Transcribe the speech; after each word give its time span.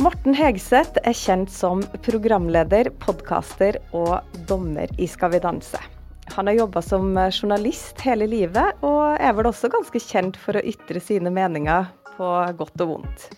Morten 0.00 0.32
Hegseth 0.32 0.96
er 1.04 1.12
kjent 1.12 1.50
som 1.52 1.82
programleder, 2.06 2.88
podkaster 3.02 3.76
og 3.92 4.22
dommer 4.48 4.88
i 4.96 5.04
Skal 5.04 5.34
vi 5.34 5.40
danse. 5.44 5.76
Han 6.32 6.48
har 6.48 6.56
jobba 6.56 6.80
som 6.80 7.10
journalist 7.26 8.00
hele 8.06 8.24
livet, 8.32 8.80
og 8.80 9.20
er 9.20 9.34
vel 9.36 9.50
også 9.50 9.68
ganske 9.68 10.00
kjent 10.00 10.40
for 10.40 10.56
å 10.56 10.64
ytre 10.72 11.04
sine 11.04 11.28
meninger 11.36 11.90
på 12.14 12.30
godt 12.56 12.86
og 12.86 12.94
vondt. 12.94 13.28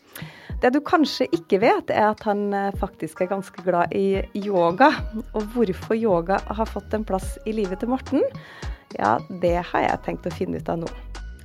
Det 0.62 0.70
du 0.70 0.78
kanskje 0.86 1.26
ikke 1.34 1.58
vet, 1.64 1.90
er 1.90 2.12
at 2.12 2.22
han 2.30 2.54
eh, 2.54 2.70
faktisk 2.78 3.24
er 3.24 3.32
ganske 3.34 3.66
glad 3.66 3.90
i 3.98 4.22
yoga. 4.38 4.92
Og 5.34 5.42
hvorfor 5.56 5.98
yoga 5.98 6.38
har 6.46 6.70
fått 6.70 6.94
en 6.94 7.02
plass 7.08 7.40
i 7.42 7.58
livet 7.58 7.82
til 7.82 7.90
Morten, 7.90 8.22
ja, 8.94 9.16
det 9.42 9.56
har 9.72 9.88
jeg 9.88 10.04
tenkt 10.06 10.30
å 10.30 10.38
finne 10.38 10.62
ut 10.62 10.70
av 10.70 10.84
nå. 10.86 10.96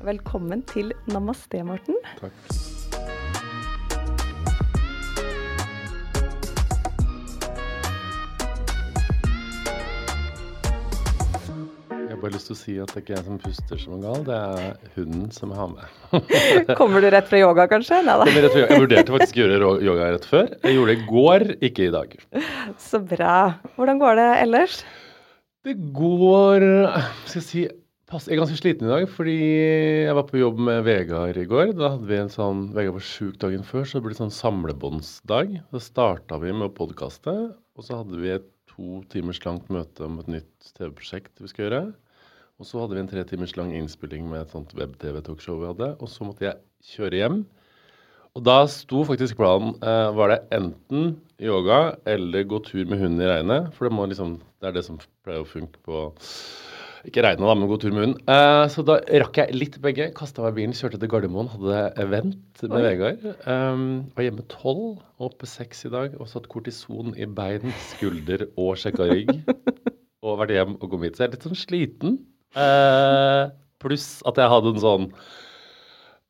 Velkommen 0.06 0.62
til 0.70 0.94
Namaste, 1.10 1.66
Morten. 1.66 1.98
Takk. 2.22 2.77
Har 12.18 12.24
bare 12.26 12.34
lyst 12.34 12.50
til 12.50 12.56
å 12.56 12.58
si 12.58 12.76
at 12.82 12.92
det 12.94 13.02
ikke 13.04 13.14
er 13.14 13.20
jeg 13.20 13.28
som 13.28 13.40
puster 13.42 13.82
som 13.82 13.96
en 13.98 14.04
gal, 14.06 14.22
det 14.26 14.36
er 14.36 14.94
hunden 14.96 15.26
som 15.34 15.52
har 15.54 15.68
med. 15.70 16.22
Kommer 16.80 17.04
du 17.04 17.10
rett 17.14 17.28
fra 17.30 17.42
yoga, 17.42 17.68
kanskje? 17.70 18.00
Nei 18.08 18.16
da. 18.18 18.26
Jeg 18.58 18.80
vurderte 18.82 19.14
faktisk 19.14 19.38
å 19.38 19.44
gjøre 19.44 19.74
yoga 19.86 20.08
rett 20.16 20.26
før. 20.26 20.48
Jeg 20.64 20.78
gjorde 20.78 20.94
det 20.94 20.98
i 20.98 21.10
går, 21.12 21.46
ikke 21.70 21.86
i 21.86 21.92
dag. 21.94 22.16
Så 22.82 23.02
bra. 23.06 23.36
Hvordan 23.78 24.02
går 24.02 24.18
det 24.18 24.30
ellers? 24.46 24.80
Det 25.68 25.76
går 25.94 26.64
Skal 27.28 27.38
jeg 27.42 27.46
si 27.46 27.62
Jeg 27.68 28.32
er 28.32 28.40
ganske 28.40 28.58
sliten 28.58 28.88
i 28.88 28.92
dag, 28.96 29.06
fordi 29.12 29.38
jeg 30.08 30.18
var 30.18 30.26
på 30.30 30.42
jobb 30.42 30.64
med 30.70 30.82
Vegard 30.88 31.38
i 31.38 31.46
går. 31.50 31.76
Da 31.78 31.94
hadde 31.94 32.10
vi 32.10 32.18
en 32.18 32.34
sånn 32.34 32.66
Vegard 32.74 32.98
var 32.98 33.08
sjuk 33.12 33.38
dagen 33.44 33.68
før, 33.68 33.86
så 33.86 34.00
det 34.00 34.08
ble 34.08 34.18
sånn 34.18 34.34
samlebåndsdag. 34.34 35.54
Da 35.70 35.84
starta 35.84 36.42
vi 36.42 36.56
med 36.56 36.72
å 36.72 36.74
podkaste, 36.82 37.38
og 37.78 37.86
så 37.86 38.02
hadde 38.02 38.26
vi 38.26 38.34
et 38.40 38.50
to 38.74 39.04
timers 39.14 39.44
langt 39.46 39.70
møte 39.74 40.08
om 40.08 40.18
et 40.24 40.34
nytt 40.40 40.74
TV-prosjekt 40.78 41.46
vi 41.46 41.54
skal 41.54 41.68
gjøre. 41.68 41.86
Og 42.58 42.66
så 42.66 42.80
hadde 42.82 42.96
vi 42.98 43.04
en 43.04 43.10
tre 43.10 43.22
timers 43.30 43.54
lang 43.58 43.70
innspilling 43.78 44.26
med 44.32 44.42
et 44.42 44.54
sånt 44.54 44.72
web-TV-talkshow 44.78 45.60
vi 45.62 45.70
hadde. 45.70 45.92
Og 46.02 46.10
så 46.10 46.26
måtte 46.26 46.48
jeg 46.48 46.58
kjøre 46.96 47.20
hjem. 47.20 47.42
Og 48.38 48.44
da 48.46 48.58
sto 48.70 49.02
faktisk 49.08 49.40
planen 49.40 49.76
eh, 49.82 50.08
Var 50.14 50.30
det 50.30 50.38
enten 50.54 51.16
yoga 51.42 51.98
eller 52.10 52.46
gå 52.50 52.60
tur 52.66 52.86
med 52.90 53.02
hunden 53.02 53.22
i 53.22 53.30
regnet? 53.30 53.72
For 53.74 53.88
det, 53.88 53.94
må 53.98 54.06
liksom, 54.10 54.40
det 54.62 54.70
er 54.70 54.76
det 54.76 54.84
som 54.86 55.00
pleier 55.26 55.42
å 55.42 55.50
funke 55.50 55.82
på 55.86 56.04
Ikke 57.08 57.24
regnet, 57.26 57.46
da, 57.46 57.56
men 57.58 57.70
gå 57.70 57.78
tur 57.82 57.94
med 57.94 58.04
hunden. 58.04 58.22
Eh, 58.30 58.64
så 58.74 58.86
da 58.86 59.00
rakk 59.24 59.38
jeg 59.42 59.58
litt 59.58 59.78
begge. 59.82 60.10
Kasta 60.18 60.46
meg 60.46 60.56
i 60.56 60.60
bilen, 60.60 60.78
kjørte 60.78 61.02
til 61.02 61.12
Gardermoen, 61.14 61.50
hadde 61.54 61.84
event 62.04 62.64
med 62.66 62.78
Oi. 62.78 62.86
Vegard. 62.88 63.28
Um, 63.46 63.86
var 64.18 64.28
hjemme 64.28 64.48
tolv, 64.52 64.98
oppe 65.24 65.50
seks 65.50 65.86
i 65.88 65.94
dag, 65.94 66.18
og 66.18 66.30
satt 66.30 66.50
kortison 66.52 67.14
i 67.14 67.30
bein, 67.30 67.70
skulder 67.94 68.50
og 68.58 68.74
sjekka 68.82 69.08
rygg. 69.14 69.38
og 70.26 70.42
vært 70.42 70.58
hjem 70.58 70.76
og 70.82 70.90
kom 70.90 71.06
hit. 71.06 71.16
Så 71.16 71.24
jeg 71.24 71.32
er 71.32 71.38
litt 71.38 71.48
sånn 71.48 71.62
sliten. 71.62 72.20
Eh, 72.56 73.44
Pluss 73.84 74.08
at 74.26 74.40
jeg 74.42 74.50
hadde 74.50 74.72
en 74.74 74.82
sånn 74.82 75.08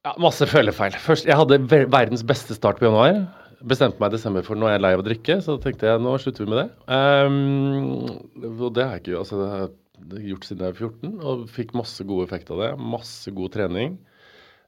ja, 0.05 0.13
masse 0.21 0.47
følefeil. 0.47 0.95
Først, 1.03 1.27
Jeg 1.27 1.37
hadde 1.39 1.59
verdens 1.67 2.23
beste 2.27 2.55
start 2.57 2.79
på 2.79 2.87
januar. 2.87 3.25
Bestemte 3.67 3.99
meg 3.99 4.11
i 4.11 4.17
desember 4.17 4.45
for 4.45 4.59
når 4.59 4.73
jeg 4.73 4.79
er 4.79 4.83
lei 4.85 4.93
av 4.95 5.01
å 5.01 5.07
drikke, 5.07 5.39
så 5.43 5.57
tenkte 5.61 5.89
jeg 5.89 6.03
nå 6.03 6.13
slutter 6.21 6.45
vi 6.45 6.51
med 6.53 6.59
det. 6.61 6.67
Um, 6.93 8.51
og 8.53 8.69
det 8.75 8.85
har 8.85 8.97
jeg 8.97 9.03
ikke 9.05 9.21
altså, 9.23 9.39
det 9.41 9.47
har 9.49 9.63
jeg 9.65 10.29
gjort 10.31 10.45
siden 10.45 10.67
jeg 10.67 10.75
var 10.75 10.83
14, 10.91 11.15
og 11.31 11.47
fikk 11.55 11.73
masse 11.75 12.05
god 12.07 12.27
effekt 12.27 12.51
av 12.53 12.61
det. 12.61 12.69
Masse 12.95 13.33
god 13.33 13.55
trening. 13.55 13.97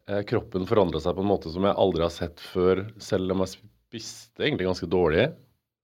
Eh, 0.09 0.23
kroppen 0.25 0.66
forandra 0.66 1.02
seg 1.03 1.13
på 1.16 1.22
en 1.22 1.30
måte 1.30 1.52
som 1.53 1.67
jeg 1.67 1.78
aldri 1.78 2.02
har 2.02 2.13
sett 2.16 2.41
før, 2.41 2.81
selv 3.03 3.36
om 3.36 3.45
jeg 3.45 3.53
spiste 3.59 4.41
egentlig 4.47 4.67
ganske 4.72 4.89
dårlig. 4.89 5.28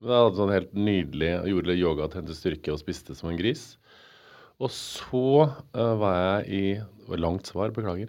Men 0.02 0.12
Jeg 0.12 0.24
hadde 0.24 0.40
sånn 0.40 0.52
helt 0.56 0.74
nydelig, 0.76 1.30
gjorde 1.52 1.78
yoga, 1.78 2.08
trente 2.12 2.34
styrke 2.36 2.74
og 2.74 2.82
spiste 2.82 3.14
som 3.16 3.30
en 3.30 3.38
gris. 3.38 3.76
Og 4.62 4.72
så 4.72 5.26
uh, 5.46 5.94
var 6.00 6.16
jeg 6.16 6.46
i 6.48 6.62
det 7.06 7.12
var 7.12 7.20
Langt 7.22 7.46
svar, 7.46 7.70
beklager. 7.70 8.08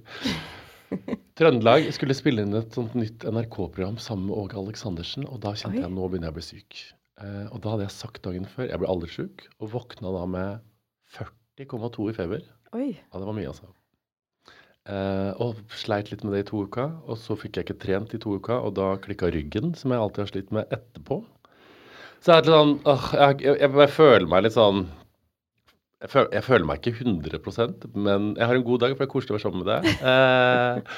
Trøndelag 1.37 1.89
skulle 1.93 2.15
spille 2.17 2.41
inn 2.41 2.55
et 2.57 2.73
sånt 2.73 2.95
nytt 2.97 3.25
NRK-program 3.27 3.99
sammen 4.01 4.29
med 4.29 4.37
Åge 4.39 4.57
Aleksandersen, 4.57 5.27
og 5.29 5.41
da 5.43 5.51
kjente 5.53 5.77
Oi. 5.77 5.83
jeg 5.83 5.93
nå 5.93 6.07
begynner 6.07 6.31
jeg 6.31 6.33
å 6.33 6.37
bli 6.39 6.45
syk. 6.47 6.79
Uh, 7.21 7.45
og 7.51 7.59
da 7.61 7.73
hadde 7.73 7.85
jeg 7.85 7.95
sagt 7.97 8.21
dagen 8.25 8.47
før 8.49 8.71
jeg 8.71 8.81
ble 8.81 8.89
aldri 8.89 9.11
sjuk. 9.11 9.43
og 9.59 9.73
våkna 9.75 10.13
da 10.15 10.23
med 10.33 10.63
40,2 11.17 12.07
i 12.09 12.15
feber. 12.17 12.47
Oi. 12.77 12.87
Ja, 12.95 13.19
det 13.19 13.27
var 13.27 13.37
mye, 13.37 13.51
altså. 13.51 13.69
Uh, 14.87 15.33
og 15.43 15.59
sleit 15.75 16.13
litt 16.13 16.23
med 16.23 16.33
det 16.33 16.45
i 16.45 16.47
to 16.47 16.63
uker. 16.63 16.93
Og 17.05 17.19
så 17.19 17.35
fikk 17.37 17.59
jeg 17.59 17.67
ikke 17.67 17.81
trent 17.83 18.15
i 18.15 18.21
to 18.23 18.37
uker, 18.39 18.61
og 18.63 18.77
da 18.79 18.93
klikka 19.03 19.29
ryggen, 19.35 19.75
som 19.75 19.91
jeg 19.91 20.01
alltid 20.01 20.23
har 20.23 20.31
slitt 20.31 20.55
med 20.55 20.71
etterpå. 20.71 21.19
Så 22.23 22.31
jeg 22.31 22.39
er 22.39 22.47
litt 22.47 22.55
sånn 22.55 22.73
uh, 22.87 23.11
jeg, 23.13 23.43
jeg, 23.43 23.59
jeg, 23.61 23.75
jeg 23.83 23.93
føler 23.93 24.31
meg 24.31 24.47
litt 24.47 24.57
sånn 24.57 24.87
jeg 26.03 26.11
føler, 26.13 26.29
jeg 26.37 26.45
føler 26.45 26.67
meg 26.69 26.81
ikke 26.81 27.05
100% 27.05 27.87
men 27.95 28.29
jeg 28.37 28.49
har 28.49 28.59
en 28.59 28.65
god 28.67 28.83
dag, 28.83 28.93
for 28.93 29.03
det 29.03 29.07
er 29.07 29.13
koselig 29.13 29.33
å 29.33 29.37
være 29.37 29.45
sammen 29.47 29.63
med 29.63 29.69
deg. 29.71 29.87
Eh, 30.07 30.95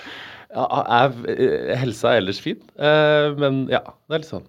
ja, 0.49 0.63
jeg, 0.89 1.35
eh, 1.45 1.75
helsa 1.77 2.13
er 2.13 2.23
ellers 2.23 2.39
fin, 2.43 2.61
eh, 2.81 3.27
men 3.39 3.61
ja, 3.71 3.83
det 4.09 4.17
er 4.17 4.23
litt 4.23 4.31
sånn 4.31 4.47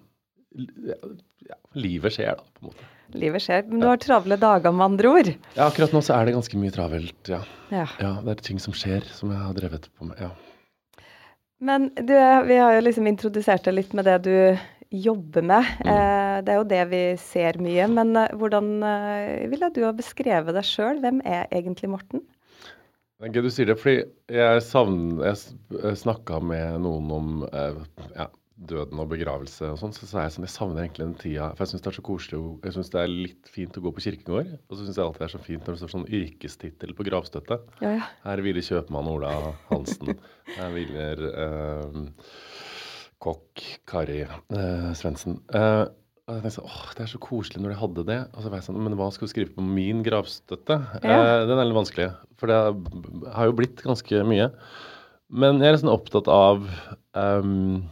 ja, 0.89 1.57
Livet 1.77 2.17
skjer, 2.17 2.35
da, 2.39 2.43
på 2.57 2.65
en 2.65 2.71
måte. 2.71 2.87
Livet 3.15 3.43
skjer. 3.43 3.63
Men 3.67 3.83
du 3.83 3.87
har 3.87 3.99
travle 3.99 4.37
dager, 4.39 4.73
med 4.75 4.85
andre 4.85 5.11
ord. 5.11 5.29
Ja, 5.55 5.67
akkurat 5.67 5.93
nå 5.95 6.01
så 6.03 6.15
er 6.17 6.27
det 6.27 6.35
ganske 6.35 6.59
mye 6.59 6.73
travelt, 6.75 7.31
ja. 7.31 7.41
Ja. 7.71 7.85
ja. 7.99 8.11
Det 8.25 8.33
er 8.33 8.43
ting 8.49 8.59
som 8.63 8.75
skjer, 8.75 9.07
som 9.15 9.31
jeg 9.31 9.39
har 9.39 9.55
drevet 9.55 9.87
på 9.95 10.07
med. 10.07 10.19
ja. 10.19 10.31
Men 11.61 11.91
du, 11.93 12.15
vi 12.47 12.57
har 12.57 12.73
jo 12.73 12.81
liksom 12.81 13.07
introdusert 13.07 13.67
deg 13.67 13.75
litt 13.77 13.91
med 13.93 14.07
det 14.09 14.17
du 14.25 14.33
jobber 14.91 15.45
med. 15.47 15.71
Mm. 15.85 16.43
det 16.45 16.51
er 16.53 16.59
jo 16.59 16.67
det 16.67 16.81
vi 16.91 17.01
ser 17.21 17.57
mye. 17.63 17.87
Men 17.91 18.15
eh, 18.19 18.33
hvordan 18.37 18.69
eh, 18.83 19.47
ville 19.51 19.71
du 19.75 19.81
ha 19.87 19.93
beskrevet 19.95 20.55
deg 20.57 20.67
sjøl? 20.67 20.99
Hvem 21.03 21.21
er 21.25 21.47
egentlig 21.51 21.89
Morten? 21.93 22.23
Det 23.21 23.29
er 23.29 23.35
gøy 23.37 23.45
du 23.45 23.51
sier 23.53 23.69
det, 23.69 23.77
fordi 23.77 23.99
jeg, 24.33 24.61
savn- 24.65 25.19
jeg 25.21 25.97
snakka 26.01 26.39
med 26.41 26.79
noen 26.81 27.11
om 27.13 27.33
eh, 27.53 27.77
ja, 28.17 28.25
døden 28.71 28.99
og 29.01 29.11
begravelse 29.13 29.69
og 29.73 29.77
sånn, 29.81 29.93
så 29.93 30.05
sa 30.09 30.23
jeg 30.25 30.33
sånn 30.35 30.45
Jeg 30.45 30.53
savner 30.53 30.83
egentlig 30.83 31.05
den 31.07 31.13
tida 31.17 31.47
For 31.55 31.63
jeg 31.63 31.71
syns 31.71 31.81
det 31.81 31.89
er 31.89 31.95
så 31.97 32.03
koselig 32.05 32.41
Jeg 32.67 32.75
syns 32.75 32.91
det 32.93 32.99
er 33.01 33.09
litt 33.13 33.49
fint 33.49 33.77
å 33.79 33.81
gå 33.85 33.93
på 33.95 34.03
kirkegård. 34.05 34.51
Og 34.69 34.75
så 34.77 34.83
syns 34.85 34.97
jeg 34.99 35.05
alltid 35.05 35.23
det 35.23 35.27
er 35.29 35.33
så 35.35 35.41
fint 35.45 35.63
når 35.65 35.77
det 35.77 35.81
står 35.83 35.93
sånn 35.95 36.09
yrkestittel 36.19 36.93
på 36.97 37.05
gravstøtte. 37.07 37.57
Ja, 37.85 37.93
ja. 37.99 38.09
Her 38.25 38.43
hviler 38.45 38.65
kjøpmann 38.65 39.09
Ola 39.13 39.31
Hansen. 39.71 40.13
Her 40.57 40.73
hviler 40.75 41.23
eh, 41.31 42.01
kokk 43.21 43.63
Kari 43.89 44.21
eh, 44.25 44.91
Svendsen. 44.97 45.39
Eh, 45.53 45.83
og 46.29 46.37
jeg 46.37 46.43
tenkte 46.43 46.55
sånn, 46.59 46.69
åh, 46.69 46.91
Det 46.95 47.03
er 47.03 47.11
så 47.11 47.21
koselig 47.21 47.61
når 47.61 47.73
de 47.73 47.79
hadde 47.81 48.05
det. 48.07 48.19
Og 48.31 48.43
så 48.43 48.51
var 48.51 48.61
jeg 48.61 48.67
sånn, 48.69 48.81
Men 48.85 48.97
hva 48.99 49.09
skal 49.13 49.27
du 49.27 49.33
skrive 49.33 49.55
på 49.55 49.65
min 49.65 50.03
gravstøtte? 50.05 50.77
Ja. 51.01 51.17
Eh, 51.17 51.45
den 51.49 51.57
er 51.57 51.67
litt 51.67 51.79
vanskelig, 51.79 52.11
for 52.39 52.51
det 52.51 52.59
har 53.35 53.49
jo 53.49 53.57
blitt 53.57 53.83
ganske 53.85 54.23
mye. 54.27 54.51
Men 55.31 55.61
jeg 55.61 55.71
er 55.71 55.77
liksom 55.77 55.93
opptatt 55.93 56.27
av 56.31 56.65
um, 57.15 57.83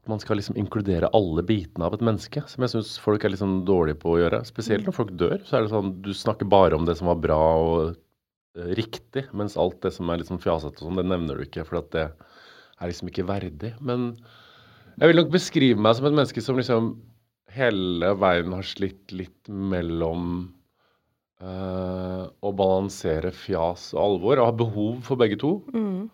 at 0.00 0.08
man 0.10 0.18
skal 0.22 0.40
liksom 0.40 0.56
inkludere 0.58 1.10
alle 1.14 1.44
bitene 1.46 1.86
av 1.86 1.94
et 1.94 2.02
menneske, 2.02 2.42
som 2.50 2.64
jeg 2.64 2.72
syns 2.72 2.96
folk 3.02 3.22
er 3.22 3.30
liksom 3.30 3.60
dårlige 3.68 4.00
på 4.02 4.16
å 4.16 4.18
gjøre. 4.18 4.42
Spesielt 4.48 4.88
når 4.88 4.96
folk 4.96 5.12
dør, 5.20 5.38
så 5.46 5.58
er 5.58 5.66
det 5.66 5.70
sånn 5.74 5.92
du 6.02 6.10
snakker 6.16 6.50
bare 6.50 6.74
om 6.74 6.88
det 6.88 6.96
som 6.98 7.12
var 7.12 7.22
bra 7.22 7.38
og 7.62 7.94
uh, 7.94 8.72
riktig, 8.78 9.28
mens 9.36 9.54
alt 9.60 9.78
det 9.86 9.94
som 9.94 10.10
er 10.10 10.20
litt 10.20 10.32
sånn 10.32 10.42
fjasete 10.42 10.82
og 10.82 10.88
sånn, 10.88 10.98
det 10.98 11.06
nevner 11.06 11.38
du 11.38 11.46
ikke, 11.46 11.66
for 11.68 11.84
at 11.84 11.92
det 11.94 12.08
er 12.80 12.90
liksom 12.90 13.10
ikke 13.10 13.26
verdig. 13.28 13.72
Men 13.80 14.10
jeg 14.96 15.10
vil 15.10 15.20
nok 15.20 15.32
beskrive 15.34 15.80
meg 15.80 15.96
som 15.96 16.08
et 16.08 16.16
menneske 16.16 16.44
som 16.44 16.58
liksom 16.60 16.94
hele 17.56 18.12
veien 18.20 18.52
har 18.52 18.66
slitt 18.66 19.12
litt 19.16 19.48
mellom 19.48 20.46
uh, 21.40 22.28
å 22.28 22.52
balansere 22.56 23.32
fjas 23.32 23.90
og 23.96 24.02
alvor, 24.02 24.40
og 24.40 24.50
har 24.50 24.60
behov 24.60 25.00
for 25.06 25.20
begge 25.20 25.38
to. 25.40 25.58
Mm. 25.72 26.06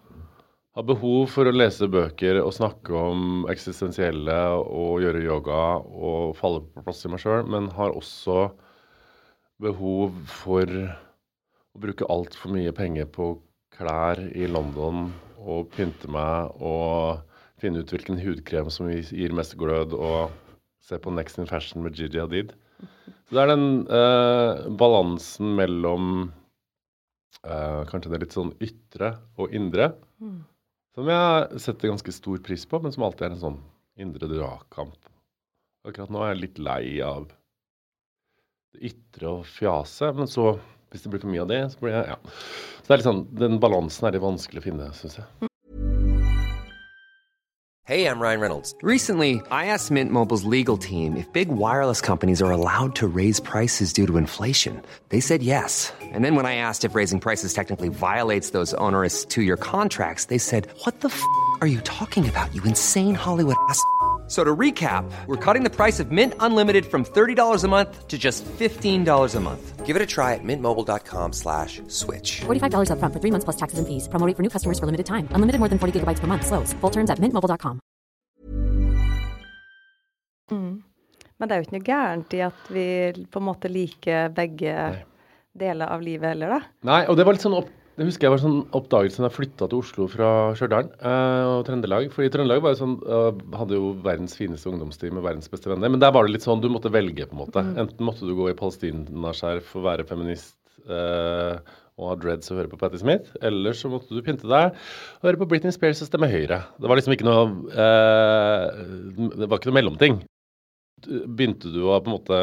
Har 0.72 0.86
behov 0.88 1.26
for 1.28 1.48
å 1.48 1.52
lese 1.52 1.88
bøker 1.90 2.38
og 2.40 2.54
snakke 2.56 2.94
om 2.96 3.46
eksistensielle 3.52 4.38
og 4.62 5.02
gjøre 5.04 5.24
yoga 5.26 5.62
og 5.82 6.36
falle 6.38 6.62
på 6.64 6.84
plass 6.86 7.04
i 7.04 7.12
meg 7.12 7.20
sjøl, 7.20 7.42
men 7.44 7.68
har 7.76 7.92
også 7.92 8.46
behov 9.62 10.14
for 10.30 10.64
å 10.66 11.82
bruke 11.82 12.08
altfor 12.12 12.54
mye 12.56 12.72
penger 12.76 13.10
på 13.12 13.34
klær 13.76 14.20
i 14.32 14.48
London 14.48 15.10
og 15.42 15.70
pynte 15.74 16.08
meg 16.12 16.52
og 16.62 17.22
finne 17.62 17.82
ut 17.82 17.90
hvilken 17.94 18.18
hudkrem 18.22 18.70
som 18.70 18.88
gir- 18.90 19.34
mest 19.36 19.56
glød, 19.60 19.92
og 19.94 20.30
se 20.82 20.98
på 20.98 21.12
Next 21.14 21.38
in 21.38 21.46
Fashion 21.46 21.82
med 21.84 21.94
Gigi 21.98 22.18
Hadid. 22.18 22.52
Så 23.28 23.36
det 23.36 23.42
er 23.44 23.52
den 23.52 23.66
eh, 23.86 24.62
balansen 24.78 25.52
mellom 25.58 26.08
eh, 27.44 27.82
kanskje 27.90 28.10
det 28.12 28.20
litt 28.24 28.34
sånn 28.36 28.54
ytre 28.62 29.16
og 29.38 29.54
indre, 29.54 29.92
Mm. 30.22 30.44
som 30.94 31.08
jeg 31.10 31.60
setter 31.64 31.88
ganske 31.90 32.12
stor 32.14 32.38
pris 32.46 32.62
på, 32.70 32.78
men 32.82 32.92
som 32.94 33.02
alltid 33.02 33.24
er 33.26 33.32
en 33.34 33.40
sånn 33.40 33.56
indre 33.98 34.28
dragkamp. 34.30 34.94
Akkurat 35.84 36.10
nå 36.14 36.20
er 36.22 36.34
jeg 36.34 36.40
litt 36.44 36.58
lei 36.62 37.00
av 37.02 37.24
det 38.72 38.92
ytre 38.92 39.32
og 39.40 39.42
fjaset, 39.50 40.14
men 40.14 40.30
så, 40.30 40.52
hvis 40.92 41.02
det 41.02 41.10
blir 41.12 41.22
for 41.24 41.32
mye 41.32 41.42
av 41.42 41.48
det, 41.50 41.62
så 41.72 41.80
blir 41.80 41.96
jeg 41.96 42.12
Ja. 42.12 42.20
Så 42.82 42.86
det 42.86 42.92
er 42.92 43.00
litt 43.00 43.08
sånn, 43.08 43.24
den 43.38 43.58
balansen 43.62 44.06
er 44.06 44.12
litt 44.16 44.22
vanskelig 44.22 44.60
å 44.60 44.68
finne, 44.68 44.92
syns 44.94 45.18
jeg. 45.20 45.48
Hey, 47.84 48.06
I'm 48.06 48.20
Ryan 48.20 48.38
Reynolds. 48.38 48.76
Recently, 48.80 49.42
I 49.50 49.66
asked 49.66 49.90
Mint 49.90 50.12
Mobile's 50.12 50.44
legal 50.44 50.76
team 50.78 51.16
if 51.16 51.26
big 51.32 51.48
wireless 51.48 52.00
companies 52.00 52.40
are 52.40 52.52
allowed 52.52 52.94
to 52.94 53.08
raise 53.08 53.40
prices 53.40 53.92
due 53.92 54.06
to 54.06 54.16
inflation. 54.16 54.80
They 55.08 55.18
said 55.18 55.42
yes. 55.42 55.92
And 56.00 56.24
then 56.24 56.36
when 56.36 56.46
I 56.46 56.54
asked 56.54 56.84
if 56.84 56.94
raising 56.94 57.18
prices 57.18 57.52
technically 57.52 57.88
violates 57.88 58.50
those 58.50 58.72
onerous 58.74 59.24
two 59.24 59.42
year 59.42 59.56
contracts, 59.56 60.26
they 60.26 60.38
said, 60.38 60.68
What 60.84 61.00
the 61.00 61.08
f 61.08 61.22
are 61.60 61.66
you 61.66 61.80
talking 61.80 62.28
about, 62.28 62.54
you 62.54 62.62
insane 62.62 63.16
Hollywood 63.16 63.56
ass? 63.68 63.82
F- 64.32 64.38
So 64.38 64.44
to 64.44 64.56
recap, 64.56 65.04
we're 65.26 65.36
cutting 65.36 65.62
the 65.62 65.68
price 65.76 66.00
of 66.00 66.10
Mint 66.10 66.32
Unlimited 66.40 66.86
from 66.86 67.04
$30 67.04 67.64
a 67.64 67.68
month 67.68 68.08
to 68.08 68.16
just 68.16 68.46
$15 68.58 69.36
a 69.36 69.40
month. 69.40 69.84
Give 69.84 69.94
it 69.94 70.00
a 70.00 70.06
try 70.06 70.32
at 70.32 70.40
mintmobile.com 70.42 71.32
slash 71.34 71.82
switch. 71.88 72.40
$45 72.40 72.88
upfront 72.88 73.12
for 73.12 73.20
three 73.20 73.30
months 73.30 73.44
plus 73.44 73.56
taxes 73.56 73.78
and 73.78 73.86
fees. 73.86 74.08
Promo 74.08 74.24
for 74.34 74.42
new 74.42 74.48
customers 74.48 74.78
for 74.78 74.86
limited 74.86 75.04
time. 75.04 75.28
Unlimited 75.36 75.58
more 75.60 75.68
than 75.68 75.78
40 75.78 76.00
gigabytes 76.00 76.18
per 76.20 76.26
month. 76.26 76.46
Slows. 76.46 76.72
Full 76.80 76.90
terms 76.90 77.10
at 77.10 77.18
mintmobile.com. 77.20 77.80
Men 80.52 81.48
det 81.48 81.54
er 81.56 81.60
jo 81.60 81.66
ikke 81.66 81.76
noe 81.76 81.86
gærent 81.86 82.34
i 82.36 82.40
at 82.46 82.68
vi 82.72 82.86
på 83.32 83.40
en 83.40 83.46
måte 83.48 83.68
liker 83.72 84.28
begge 84.32 84.74
deler 85.52 85.90
av 85.92 86.00
livet 86.04 86.28
heller, 86.32 86.48
da. 86.56 86.60
Nei, 86.88 87.00
og 87.08 87.16
det 87.18 87.24
var 87.26 87.34
litt 87.36 87.42
sånn 87.44 87.56
opp, 87.58 87.68
det 87.96 88.06
husker 88.08 88.24
jeg 88.24 88.32
var 88.32 88.40
sånn 88.40 88.62
oppdagelse 88.72 89.20
da 89.20 89.28
jeg 89.28 89.36
flytta 89.36 89.66
til 89.68 89.82
Oslo 89.82 90.06
fra 90.08 90.28
Stjørdal 90.56 90.86
eh, 90.96 91.50
og 91.50 91.66
Trøndelag. 91.66 92.08
Fordi 92.14 92.30
Trøndelag 92.32 92.62
var 92.64 92.72
jo 92.72 92.80
sånn, 92.80 92.96
eh, 93.04 93.42
hadde 93.60 93.76
jo 93.76 93.90
verdens 94.06 94.38
fineste 94.38 94.70
ungdomstid 94.70 95.12
med 95.12 95.26
verdens 95.26 95.52
beste 95.52 95.68
venner. 95.68 95.92
Men 95.92 96.00
der 96.00 96.14
var 96.16 96.24
det 96.24 96.32
litt 96.32 96.46
sånn 96.46 96.64
du 96.64 96.70
måtte 96.72 96.92
velge, 96.94 97.28
på 97.28 97.36
en 97.36 97.42
måte. 97.42 97.66
Enten 97.82 98.08
måtte 98.08 98.24
du 98.24 98.32
gå 98.38 98.48
i 98.48 98.56
palestinaskjerf 98.56 99.76
og 99.76 99.86
være 99.90 100.08
feminist 100.08 100.56
eh, 100.88 101.60
og 102.00 102.08
ha 102.08 102.16
dreads 102.16 102.48
og 102.48 102.62
høre 102.62 102.72
på 102.72 102.80
Patti 102.80 103.02
Smith, 103.02 103.36
eller 103.44 103.76
så 103.76 103.92
måtte 103.92 104.16
du 104.16 104.24
pynte 104.24 104.48
deg 104.48 104.72
og 104.72 105.28
høre 105.28 105.42
på 105.42 105.50
Britney 105.50 105.76
Spears 105.76 106.00
og 106.00 106.08
stemme 106.08 106.32
Høyre. 106.32 106.62
Det 106.80 106.88
var 106.88 106.98
liksom 106.98 107.12
ikke 107.12 107.28
noe 107.28 107.44
eh, 107.76 109.26
Det 109.36 109.46
var 109.46 109.60
ikke 109.60 109.68
noe 109.68 109.82
mellomting 109.82 110.22
begynte 111.06 111.70
du 111.72 111.82
å 111.86 111.98
på 112.02 112.10
en 112.10 112.16
måte 112.16 112.38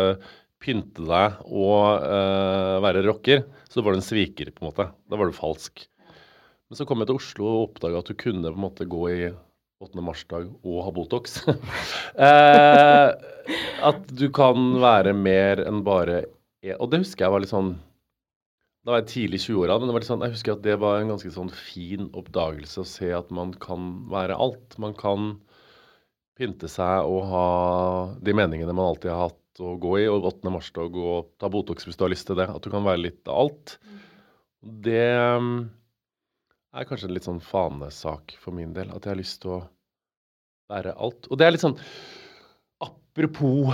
pynte 0.59 1.05
deg 1.07 1.39
og 1.47 2.03
uh, 2.03 2.79
være 2.83 3.03
rocker, 3.05 3.45
så 3.71 3.83
var 3.83 3.95
du 3.95 4.01
en 4.01 4.05
sviker, 4.05 4.51
på 4.51 4.63
en 4.63 4.69
måte. 4.71 4.89
Da 5.09 5.19
var 5.19 5.29
du 5.29 5.35
falsk. 5.35 5.85
Men 6.69 6.77
så 6.77 6.85
kom 6.85 7.01
jeg 7.01 7.09
til 7.09 7.19
Oslo 7.19 7.47
og 7.49 7.61
oppdaga 7.69 8.01
at 8.03 8.09
du 8.11 8.17
kunne 8.19 8.45
på 8.45 8.59
en 8.59 8.65
måte 8.67 8.85
gå 8.89 9.03
i 9.09 9.21
8. 9.79 10.01
mars-dag 10.03 10.49
og 10.51 10.81
ha 10.83 10.91
Botox. 10.93 11.39
eh, 12.27 13.09
at 13.89 14.11
du 14.11 14.27
kan 14.35 14.75
være 14.83 15.15
mer 15.15 15.63
enn 15.63 15.81
bare 15.87 16.25
Og 16.75 16.91
det 16.91 16.99
husker 17.05 17.25
jeg 17.25 17.33
var 17.33 17.41
litt 17.41 17.53
sånn 17.53 17.71
Da 18.83 18.91
var 18.91 18.99
jeg 18.99 19.09
tidlig 19.13 19.39
i 19.39 19.45
20-åra, 19.47 19.77
men 19.79 19.87
det 19.87 19.95
var 19.95 20.03
litt 20.03 20.11
sånn, 20.11 20.25
jeg 20.27 20.35
husker 20.35 20.57
at 20.57 20.65
det 20.67 20.75
var 20.83 20.99
en 20.99 21.13
ganske 21.13 21.31
sånn 21.33 21.51
fin 21.55 22.09
oppdagelse 22.11 22.83
å 22.83 22.89
se 22.91 23.09
at 23.15 23.31
man 23.33 23.55
kan 23.63 23.89
være 24.11 24.37
alt. 24.37 24.75
Man 24.81 24.95
kan 24.99 25.31
pynte 26.39 26.69
seg 26.71 27.07
og 27.07 27.25
ha 27.31 27.47
de 28.23 28.35
meningene 28.35 28.75
man 28.75 28.91
alltid 28.93 29.11
har 29.11 29.29
hatt 29.29 29.48
å 29.63 29.75
gå 29.81 29.95
i, 30.01 30.05
og 30.11 30.27
8. 30.29 30.51
mars-dag 30.53 30.95
og 30.99 31.33
ta 31.41 31.49
Botox 31.51 31.87
hvis 31.87 31.99
du 31.99 32.05
har 32.05 32.13
lyst 32.13 32.27
til 32.29 32.39
det. 32.39 32.49
At 32.51 32.63
du 32.65 32.71
kan 32.73 32.85
være 32.87 33.03
litt 33.03 33.21
av 33.29 33.43
alt. 33.43 33.75
Det 34.59 35.05
um, 35.39 35.67
er 36.75 36.87
kanskje 36.89 37.09
en 37.09 37.15
litt 37.15 37.27
sånn 37.27 37.43
fanesak 37.43 38.35
for 38.41 38.55
min 38.55 38.73
del, 38.75 38.91
at 38.93 39.05
jeg 39.05 39.15
har 39.15 39.21
lyst 39.21 39.41
til 39.43 39.57
å 39.57 39.61
være 40.71 40.95
alt. 40.97 41.29
Og 41.29 41.39
det 41.39 41.47
er 41.47 41.55
litt 41.55 41.65
sånn 41.65 41.79
Apropos 42.83 43.73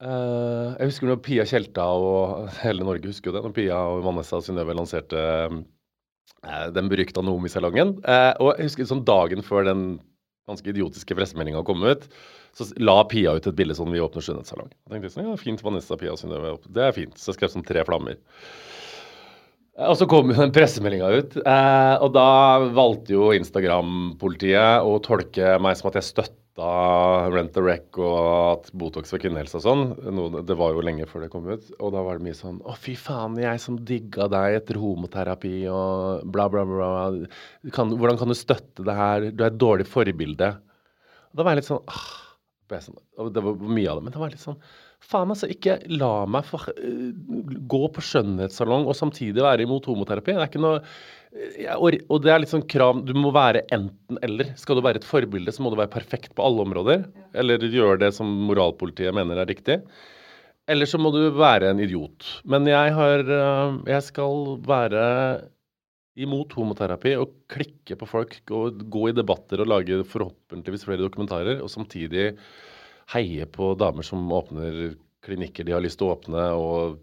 Uh, 0.00 0.72
Jeg 0.80 0.88
husker 0.88 1.10
når 1.10 1.18
Pia 1.20 1.44
Tjelta 1.44 1.84
og 1.92 2.46
hele 2.64 2.86
Norge 2.88 3.10
husker 3.10 3.28
jo 3.28 3.34
det, 3.36 3.42
når 3.44 3.52
Pia 3.56 3.80
og 3.92 4.04
Vanessa 4.06 4.38
og 4.38 4.46
Synnøve 4.46 4.72
lanserte 4.72 5.24
uh, 5.52 6.68
den 6.72 6.88
berykta 6.88 7.20
Noomi-salongen. 7.20 7.98
Uh, 8.06 8.32
og 8.40 8.54
jeg 8.54 8.70
husker 8.70 8.88
sånn 8.88 9.04
dagen 9.04 9.44
før 9.44 9.68
den 9.68 9.82
ganske 10.48 10.72
idiotiske 10.72 11.16
pressemeldinga 11.18 11.60
kom 11.68 11.84
ut, 11.84 12.08
så 12.56 12.66
la 12.82 13.02
Pia 13.04 13.34
ut 13.36 13.46
et 13.46 13.56
bilde 13.56 13.74
sånn 13.78 13.92
'Vi 13.92 14.00
åpner 14.02 14.24
skjønnhetssalong'. 14.24 14.72
Jeg 14.72 14.90
tenkte 14.94 15.12
sånn, 15.14 15.28
ja, 15.28 15.36
fint 15.36 15.62
Vanessa, 15.62 15.96
Pia 15.96 16.16
Synnøve. 16.18 16.58
Det 16.70 16.82
er 16.82 16.92
fint. 16.92 17.14
Så 17.14 17.30
jeg 17.32 17.38
skrev 17.38 17.54
sånn 17.54 17.66
tre 17.66 17.84
flammer. 17.84 18.16
Eh, 19.78 19.86
Og 19.88 19.96
så 19.96 20.06
kom 20.08 20.28
den 20.28 20.52
pressemeldinga 20.52 21.08
ut, 21.16 21.36
eh, 21.40 21.96
og 22.02 22.12
da 22.12 22.58
valgte 22.74 23.14
jo 23.14 23.30
Instagram-politiet 23.32 24.84
å 24.84 25.00
tolke 25.02 25.56
meg 25.62 25.76
som 25.78 25.88
at 25.88 25.94
jeg 25.94 26.08
støtta 26.10 26.36
Rent 27.32 27.54
the 27.54 27.62
Wreck 27.62 27.96
og 27.96 28.58
at 28.66 28.70
Botox 28.76 29.12
var 29.14 29.20
kvinnehelse 29.22 29.56
og 29.56 29.62
sånn. 29.64 30.44
Det 30.44 30.56
var 30.58 30.74
jo 30.74 30.82
lenge 30.84 31.06
før 31.08 31.22
det 31.22 31.30
kom 31.32 31.46
ut. 31.48 31.62
Og 31.80 31.92
da 31.94 32.02
var 32.04 32.18
det 32.18 32.26
mye 32.26 32.36
sånn 32.36 32.60
Å, 32.66 32.74
fy 32.76 32.92
faen, 32.98 33.38
jeg 33.40 33.60
som 33.62 33.78
digga 33.78 34.28
deg 34.28 34.58
etter 34.58 34.76
homoterapi 34.76 35.64
og 35.72 36.26
bla, 36.30 36.48
bla, 36.52 36.66
bla. 36.68 36.90
Kan, 37.72 37.94
hvordan 37.96 38.18
kan 38.18 38.28
du 38.28 38.34
støtte 38.34 38.84
det 38.84 38.92
her? 38.98 39.30
Du 39.30 39.44
er 39.44 39.48
et 39.48 39.56
dårlig 39.62 39.86
forbilde. 39.88 40.50
Og 41.30 41.38
da 41.38 41.46
var 41.46 41.54
jeg 41.54 41.62
litt 41.62 41.70
sånn 41.70 41.86
ah, 41.88 42.10
sånn, 42.78 43.00
og 43.18 43.32
Det 43.34 43.42
var 43.42 43.58
mye 43.58 43.90
av 43.90 43.98
det, 43.98 44.04
men 44.06 44.14
det 44.14 44.22
var 44.22 44.32
litt 44.32 44.42
sånn 44.42 44.60
Faen, 45.00 45.30
altså. 45.32 45.48
Ikke 45.48 45.78
la 45.88 46.26
meg 46.28 46.44
for, 46.44 46.66
uh, 46.76 47.54
gå 47.72 47.80
på 47.94 48.04
skjønnhetssalong 48.04 48.84
og 48.84 48.98
samtidig 48.98 49.40
være 49.40 49.64
imot 49.64 49.88
homoterapi. 49.88 50.34
Det 50.36 50.44
er 50.44 50.50
ikke 50.50 50.60
noe 50.60 50.82
ja, 51.56 51.76
og, 51.78 51.94
Og 52.10 52.24
det 52.24 52.32
er 52.32 52.40
litt 52.42 52.50
sånn 52.50 52.66
krav 52.66 53.04
Du 53.06 53.12
må 53.14 53.30
være 53.34 53.62
enten-eller. 53.72 54.50
Skal 54.58 54.76
du 54.76 54.82
være 54.84 55.00
et 55.00 55.06
forbilde, 55.06 55.54
så 55.54 55.62
må 55.62 55.70
du 55.72 55.78
være 55.78 55.92
perfekt 55.92 56.34
på 56.36 56.44
alle 56.44 56.66
områder. 56.66 57.04
Eller 57.38 57.62
gjøre 57.64 58.00
det 58.02 58.10
som 58.16 58.28
moralpolitiet 58.48 59.14
mener 59.16 59.40
er 59.40 59.48
riktig. 59.48 59.78
Eller 60.70 60.90
så 60.90 61.00
må 61.00 61.12
du 61.14 61.22
være 61.34 61.70
en 61.70 61.80
idiot. 61.82 62.26
Men 62.44 62.68
jeg 62.68 62.92
har 62.98 63.24
uh, 63.30 63.80
Jeg 63.88 64.04
skal 64.10 64.58
være 64.66 65.04
imot 66.20 66.52
homoterapi 66.58 67.14
og 67.20 67.34
klikke 67.50 67.96
på 68.00 68.08
folk 68.08 68.40
og 68.54 68.82
gå 68.92 69.08
i 69.10 69.16
debatter 69.16 69.62
og 69.64 69.70
lage 69.72 70.00
forhåpentligvis 70.08 70.86
flere 70.88 71.04
dokumentarer, 71.04 71.60
og 71.64 71.70
samtidig 71.72 72.32
heie 73.14 73.46
på 73.50 73.72
damer 73.80 74.06
som 74.06 74.26
åpner 74.32 74.92
klinikker 75.26 75.66
de 75.66 75.74
har 75.74 75.82
lyst 75.84 75.98
til 76.00 76.08
å 76.08 76.14
åpne, 76.14 76.44
og 76.56 77.00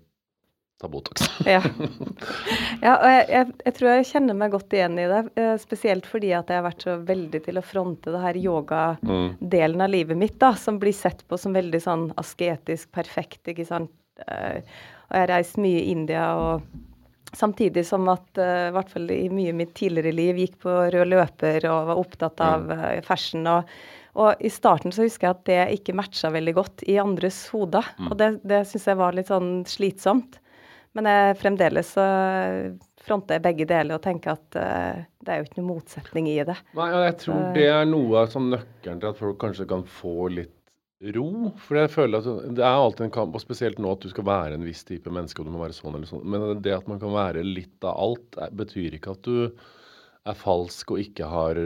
ta 0.78 0.88
Botox. 0.90 1.26
Ja, 1.50 1.60
ja 2.86 2.96
og 2.96 3.08
jeg, 3.10 3.26
jeg, 3.34 3.54
jeg 3.66 3.76
tror 3.78 3.90
jeg 3.92 4.08
kjenner 4.12 4.38
meg 4.38 4.54
godt 4.54 4.74
igjen 4.78 4.98
i 5.02 5.08
det. 5.10 5.22
eh, 5.42 5.54
Spesielt 5.62 6.06
fordi 6.10 6.32
at 6.38 6.50
jeg 6.54 6.60
har 6.60 6.68
vært 6.68 6.86
så 6.86 6.98
veldig 7.08 7.42
til 7.48 7.58
å 7.58 7.66
fronte 7.66 8.14
det 8.14 8.22
her 8.22 8.38
yoga-delen 8.42 9.86
av 9.86 9.90
livet 9.94 10.18
mitt, 10.22 10.38
da, 10.42 10.52
som 10.58 10.78
blir 10.82 10.94
sett 10.94 11.26
på 11.26 11.40
som 11.42 11.58
veldig 11.58 11.82
sånn 11.82 12.06
asketisk 12.22 12.92
perfekt, 12.94 13.42
ikke 13.54 13.66
sant. 13.70 13.94
Eh, 14.26 14.62
Og 15.08 15.16
jeg 15.16 15.24
har 15.24 15.30
reist 15.32 15.58
mye 15.62 15.82
i 15.82 15.92
India 15.94 16.24
og 16.36 16.64
Samtidig 17.36 17.84
som 17.88 18.08
at 18.12 18.40
uh, 18.40 18.70
i 18.70 18.74
hvert 18.76 18.92
fall 18.94 19.12
i 19.12 19.28
mye 19.34 19.54
mitt 19.56 19.74
tidligere 19.78 20.16
liv 20.16 20.42
gikk 20.42 20.58
på 20.64 20.74
rød 20.94 21.12
løper 21.12 21.66
og 21.70 21.92
var 21.92 22.02
opptatt 22.02 22.44
av 22.44 22.72
uh, 22.72 22.90
fashion. 23.06 23.48
Og, 23.52 23.72
og 24.18 24.44
i 24.44 24.52
starten 24.54 24.96
så 24.96 25.06
husker 25.06 25.28
jeg 25.28 25.36
at 25.36 25.46
det 25.50 25.62
ikke 25.80 25.98
matcha 25.98 26.32
veldig 26.34 26.56
godt 26.58 26.86
i 26.88 27.00
andres 27.02 27.44
hoder. 27.54 27.88
Og 28.08 28.18
det, 28.20 28.32
det 28.48 28.64
syns 28.70 28.88
jeg 28.92 29.00
var 29.00 29.18
litt 29.18 29.32
sånn 29.32 29.62
slitsomt. 29.68 30.40
Men 30.98 31.10
jeg, 31.12 31.38
fremdeles 31.44 31.92
så 31.94 32.06
fronter 33.08 33.40
begge 33.44 33.68
deler 33.70 33.98
og 33.98 34.04
tenker 34.04 34.36
at 34.36 34.58
uh, 34.60 35.06
det 35.24 35.34
er 35.34 35.42
jo 35.42 35.48
ikke 35.48 35.62
noen 35.62 35.72
motsetning 35.76 36.30
i 36.32 36.40
det. 36.48 36.58
Nei, 36.78 36.90
og 36.92 37.06
jeg 37.06 37.18
tror 37.24 37.50
det 37.56 37.68
er 37.72 37.90
noe 37.90 38.24
av 38.24 38.32
sånn 38.34 38.52
nøkkelen 38.54 39.02
til 39.04 39.12
at 39.12 39.20
folk 39.20 39.40
kanskje 39.44 39.68
kan 39.70 39.86
få 40.00 40.32
litt 40.34 40.57
ro. 41.16 41.28
For 41.62 41.80
jeg 41.82 41.94
føler 41.94 42.22
at 42.22 42.58
det 42.58 42.64
er 42.66 42.82
alltid 42.82 43.08
en 43.08 43.16
kamp, 43.18 43.36
og 43.38 43.44
spesielt 43.44 43.82
nå 43.82 43.94
at 43.94 44.04
du 44.04 44.12
skal 44.12 44.28
være 44.28 44.58
en 44.58 44.66
viss 44.68 44.84
type 44.88 45.12
menneske, 45.14 45.42
og 45.42 45.50
du 45.50 45.56
må 45.56 45.64
være 45.64 45.78
sånn 45.78 45.98
eller 45.98 46.10
sånn. 46.10 46.26
Men 46.26 46.62
det 46.66 46.76
at 46.76 46.88
man 46.90 47.02
kan 47.02 47.14
være 47.16 47.46
litt 47.46 47.86
av 47.86 47.98
alt, 48.08 48.40
betyr 48.58 48.98
ikke 48.98 49.16
at 49.18 49.28
du 49.28 49.50
er 50.28 50.36
falsk 50.36 50.92
og 50.92 51.00
ikke 51.00 51.28
har 51.32 51.60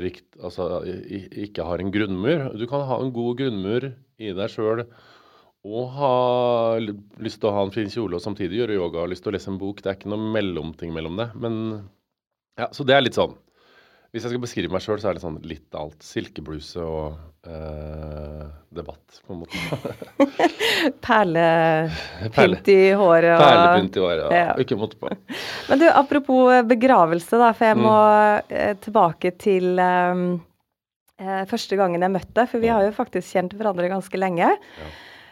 rikt, 0.00 0.30
altså, 0.40 0.80
ikke 0.86 1.66
har 1.68 1.82
en 1.82 1.92
grunnmur. 1.92 2.48
Du 2.56 2.64
kan 2.70 2.86
ha 2.88 3.00
en 3.02 3.12
god 3.14 3.42
grunnmur 3.42 3.90
i 4.18 4.34
deg 4.34 4.52
sjøl 4.52 4.86
og 5.68 5.88
ha 5.98 6.12
lyst 6.78 7.42
til 7.42 7.50
å 7.50 7.56
ha 7.56 7.64
en 7.66 7.74
fin 7.74 7.90
kjole 7.92 8.16
og 8.16 8.22
samtidig 8.24 8.62
gjøre 8.62 8.78
yoga 8.78 9.02
og 9.02 9.10
lyst 9.12 9.24
til 9.26 9.32
å 9.32 9.36
lese 9.36 9.50
en 9.52 9.58
bok. 9.60 9.82
Det 9.82 9.90
er 9.90 9.98
ikke 9.98 10.12
noe 10.12 10.30
mellomting 10.32 10.94
mellom 10.94 11.18
det. 11.20 11.28
Men 11.36 11.58
ja, 12.56 12.70
så 12.72 12.86
det 12.86 12.96
er 12.96 13.04
litt 13.04 13.18
sånn 13.18 13.34
Hvis 14.08 14.24
jeg 14.24 14.32
skal 14.32 14.40
beskrive 14.40 14.72
meg 14.72 14.80
sjøl, 14.80 15.00
så 15.02 15.10
er 15.10 15.18
det 15.18 15.20
sånn 15.22 15.34
litt 15.44 15.74
alt. 15.76 15.98
Silkebluse 16.00 16.80
og 16.80 17.18
eh, 17.44 18.46
debatt, 18.72 19.18
på 19.26 19.34
en 19.34 19.42
måte. 19.42 19.58
Perlepynt 21.04 22.70
i 22.72 22.78
håret 22.96 23.34
og 23.34 23.42
Perlepynt 23.42 23.98
i 23.98 24.02
håret, 24.04 24.22
Ja. 24.32 24.40
Ja. 24.48 24.54
Ikke 24.64 24.78
måte 24.80 24.96
på. 25.00 25.10
Men 25.68 25.82
du, 25.82 25.86
apropos 25.92 26.62
begravelse, 26.70 27.36
da, 27.40 27.50
for 27.56 27.68
jeg 27.70 27.78
må 27.80 27.92
Mm. 27.98 28.54
eh, 28.56 28.72
tilbake 28.84 29.34
til 29.40 29.78
eh, 29.82 30.24
eh, 31.20 31.44
første 31.50 31.76
gangen 31.78 32.00
jeg 32.04 32.14
møtte 32.14 32.32
deg, 32.40 32.48
for 32.48 32.64
vi 32.64 32.72
har 32.72 32.86
jo 32.86 32.94
faktisk 32.96 33.34
kjent 33.36 33.54
hverandre 33.58 33.90
ganske 33.92 34.20
lenge. 34.20 34.48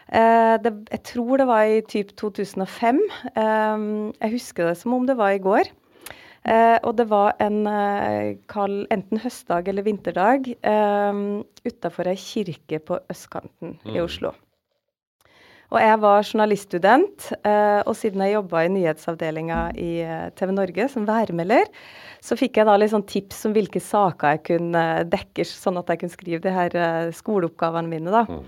Eh, 0.06 0.54
det, 0.62 0.74
jeg 0.92 1.02
tror 1.14 1.40
det 1.40 1.48
var 1.48 1.64
i 1.66 1.80
typ 1.88 2.12
2005. 2.20 3.00
Um, 3.34 4.12
jeg 4.20 4.36
husker 4.36 4.68
det 4.68 4.76
som 4.84 4.94
om 4.94 5.06
det 5.08 5.16
var 5.18 5.32
i 5.34 5.40
går. 5.42 5.72
Eh, 6.46 6.78
og 6.86 6.94
det 7.00 7.08
var 7.10 7.34
en 7.42 7.64
eh, 7.66 8.36
kald 8.50 8.84
enten 8.94 9.18
høstdag 9.18 9.66
eller 9.70 9.86
vinterdag 9.86 10.52
eh, 10.54 11.22
utafor 11.66 12.12
ei 12.12 12.18
kirke 12.20 12.78
på 12.86 13.00
østkanten 13.10 13.78
i 13.90 13.98
Oslo. 14.02 14.30
Og 15.74 15.80
jeg 15.82 15.98
var 15.98 16.22
journaliststudent, 16.22 17.24
eh, 17.42 17.80
og 17.82 17.96
siden 17.98 18.22
jeg 18.22 18.36
jobba 18.36 18.62
i 18.62 18.70
nyhetsavdelinga 18.70 19.58
i 19.82 19.90
eh, 20.04 20.28
TV 20.38 20.52
Norge 20.54 20.86
som 20.92 21.08
værmelder, 21.08 21.66
så 22.22 22.38
fikk 22.38 22.60
jeg 22.60 22.68
da 22.68 22.76
litt 22.78 22.92
sånn 22.94 23.06
tips 23.10 23.42
om 23.48 23.56
hvilke 23.56 23.82
saker 23.82 24.36
jeg 24.36 24.44
kunne 24.52 24.84
dekke, 25.10 25.46
sånn 25.48 25.80
at 25.82 25.90
jeg 25.90 26.04
kunne 26.04 26.14
skrive 26.14 26.44
de 26.46 26.54
her 26.54 26.78
eh, 26.78 27.10
skoleoppgavene 27.18 27.90
mine, 27.90 28.14
da. 28.14 28.40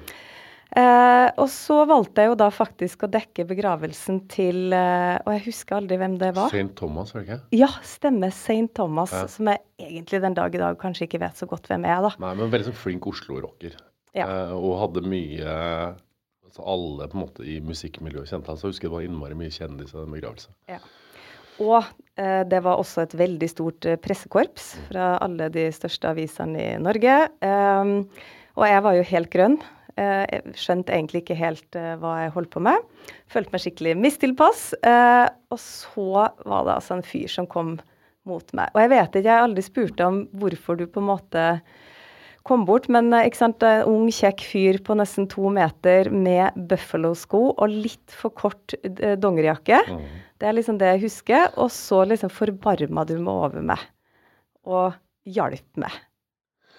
Eh, 0.76 1.28
og 1.40 1.46
så 1.48 1.78
valgte 1.88 2.20
jeg 2.22 2.28
jo 2.28 2.34
da 2.42 2.50
faktisk 2.52 3.06
å 3.06 3.08
dekke 3.08 3.46
begravelsen 3.48 4.18
til 4.28 4.74
eh, 4.76 5.14
Og 5.24 5.30
jeg 5.32 5.42
husker 5.46 5.78
aldri 5.78 5.96
hvem 5.96 6.18
det 6.20 6.28
var. 6.36 6.52
St. 6.52 6.74
Thomas, 6.76 7.14
var 7.14 7.24
det 7.24 7.28
ikke? 7.30 7.38
Ja, 7.56 7.70
stemmer. 7.88 8.34
St. 8.36 8.68
Thomas, 8.76 9.14
Ja. 9.16 9.22
som 9.32 9.48
jeg 9.48 9.62
egentlig 9.80 10.20
den 10.26 10.36
dag 10.36 10.54
i 10.54 10.60
dag 10.60 10.76
kanskje 10.78 11.06
ikke 11.08 11.22
vet 11.24 11.40
så 11.40 11.48
godt 11.48 11.70
hvem 11.70 11.86
jeg 11.88 11.94
er, 11.96 12.04
da. 12.04 12.10
Nei, 12.20 12.34
men 12.36 12.52
veldig 12.52 12.68
sånn 12.68 12.76
flink 12.82 13.08
Oslo-rocker. 13.08 13.78
Ja. 14.16 14.26
Eh, 14.28 14.52
og 14.58 14.76
hadde 14.82 15.04
mye 15.08 15.56
altså 16.48 16.64
Alle 16.64 17.08
på 17.08 17.16
en 17.18 17.24
måte 17.26 17.44
i 17.48 17.58
musikkmiljøet 17.64 18.28
kjente 18.30 18.48
ham. 18.52 18.56
så 18.56 18.68
jeg 18.68 18.72
husker 18.76 18.88
det 18.88 18.94
var 18.96 19.04
innmari 19.08 19.36
mye 19.36 19.52
kjendiser 19.52 20.00
i 20.00 20.04
den 20.04 20.14
begravelse. 20.16 20.52
Og 21.64 21.80
eh, 22.16 22.44
det 22.48 22.60
var 22.64 22.78
også 22.78 23.02
et 23.02 23.16
veldig 23.18 23.48
stort 23.50 23.88
eh, 23.88 23.96
pressekorps 24.00 24.68
fra 24.88 25.16
alle 25.24 25.48
de 25.52 25.66
største 25.74 26.12
avisene 26.12 26.60
i 26.60 26.78
Norge. 26.80 27.16
Ehm, 27.42 27.96
og 28.56 28.64
jeg 28.68 28.84
var 28.86 28.94
jo 28.96 29.08
helt 29.10 29.30
grønn. 29.32 29.58
Eh, 29.98 30.24
jeg 30.30 30.56
skjønte 30.60 30.94
egentlig 30.94 31.24
ikke 31.24 31.38
helt 31.38 31.78
eh, 31.78 31.94
hva 31.98 32.14
jeg 32.22 32.34
holdt 32.36 32.52
på 32.54 32.62
med. 32.62 32.86
Følte 33.32 33.54
meg 33.54 33.64
skikkelig 33.64 33.94
mistilpass. 33.98 34.70
Eh, 34.86 35.26
og 35.50 35.60
så 35.62 36.28
var 36.46 36.66
det 36.68 36.76
altså 36.76 36.98
en 36.98 37.06
fyr 37.06 37.28
som 37.32 37.48
kom 37.50 37.76
mot 38.28 38.56
meg. 38.56 38.70
Og 38.74 38.82
jeg 38.84 38.92
vet 38.92 39.08
ikke, 39.08 39.24
jeg 39.26 39.34
har 39.34 39.46
aldri 39.46 39.64
spurt 39.64 40.02
om 40.04 40.24
hvorfor 40.38 40.78
du 40.78 40.86
på 40.86 41.02
en 41.02 41.08
måte 41.08 41.46
kom 42.48 42.62
bort, 42.68 42.86
men 42.92 43.10
ikke 43.12 43.36
sant, 43.36 43.64
en 43.66 43.84
ung, 43.90 44.06
kjekk 44.14 44.40
fyr 44.48 44.78
på 44.84 44.94
nesten 44.96 45.26
to 45.28 45.50
meter 45.52 46.08
med 46.14 46.56
Buffalo-sko 46.70 47.42
og 47.50 47.74
litt 47.74 48.14
for 48.14 48.32
kort 48.32 48.72
dongerijakke. 49.20 49.82
Det 50.40 50.48
er 50.48 50.56
liksom 50.56 50.78
det 50.80 50.94
jeg 50.94 51.02
husker. 51.08 51.50
Og 51.60 51.68
så 51.74 52.04
liksom 52.08 52.32
forbarma 52.32 53.04
du 53.08 53.18
meg 53.18 53.34
over 53.34 53.66
meg 53.74 53.84
og 54.68 54.96
hjalp 55.28 55.82
meg. 55.82 55.92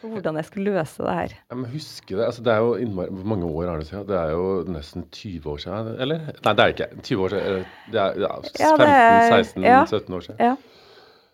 På 0.02 0.10
Hvordan 0.14 0.36
jeg 0.40 0.46
skulle 0.48 0.72
løse 0.74 1.04
det 1.04 1.14
her. 1.18 1.34
Ja, 1.50 1.56
men 1.56 1.72
husker 1.74 2.16
det. 2.18 2.26
altså 2.26 2.44
Det 2.44 2.54
er 2.54 2.60
jo 2.64 2.76
innmari 2.80 3.10
Hvor 3.12 3.26
mange 3.34 3.46
år 3.50 3.68
er 3.74 3.78
det 3.82 3.88
siden? 3.90 4.08
Det 4.08 4.18
er 4.18 4.30
jo 4.32 4.64
nesten 4.72 5.06
20 5.12 5.50
år 5.54 5.58
siden, 5.66 5.90
eller? 6.00 6.20
Nei, 6.46 6.54
det 6.54 6.64
er 6.66 6.74
ikke. 6.76 6.88
20 7.04 7.24
år 7.26 7.30
siden. 7.36 7.66
Det 7.92 8.00
er 8.04 8.20
ja, 8.24 8.34
Ja, 8.60 8.76
det 8.80 8.90
er- 8.90 9.32
15-16-17 9.44 10.16
år 10.20 10.26
siden. 10.28 10.40
Ja. 10.40 10.56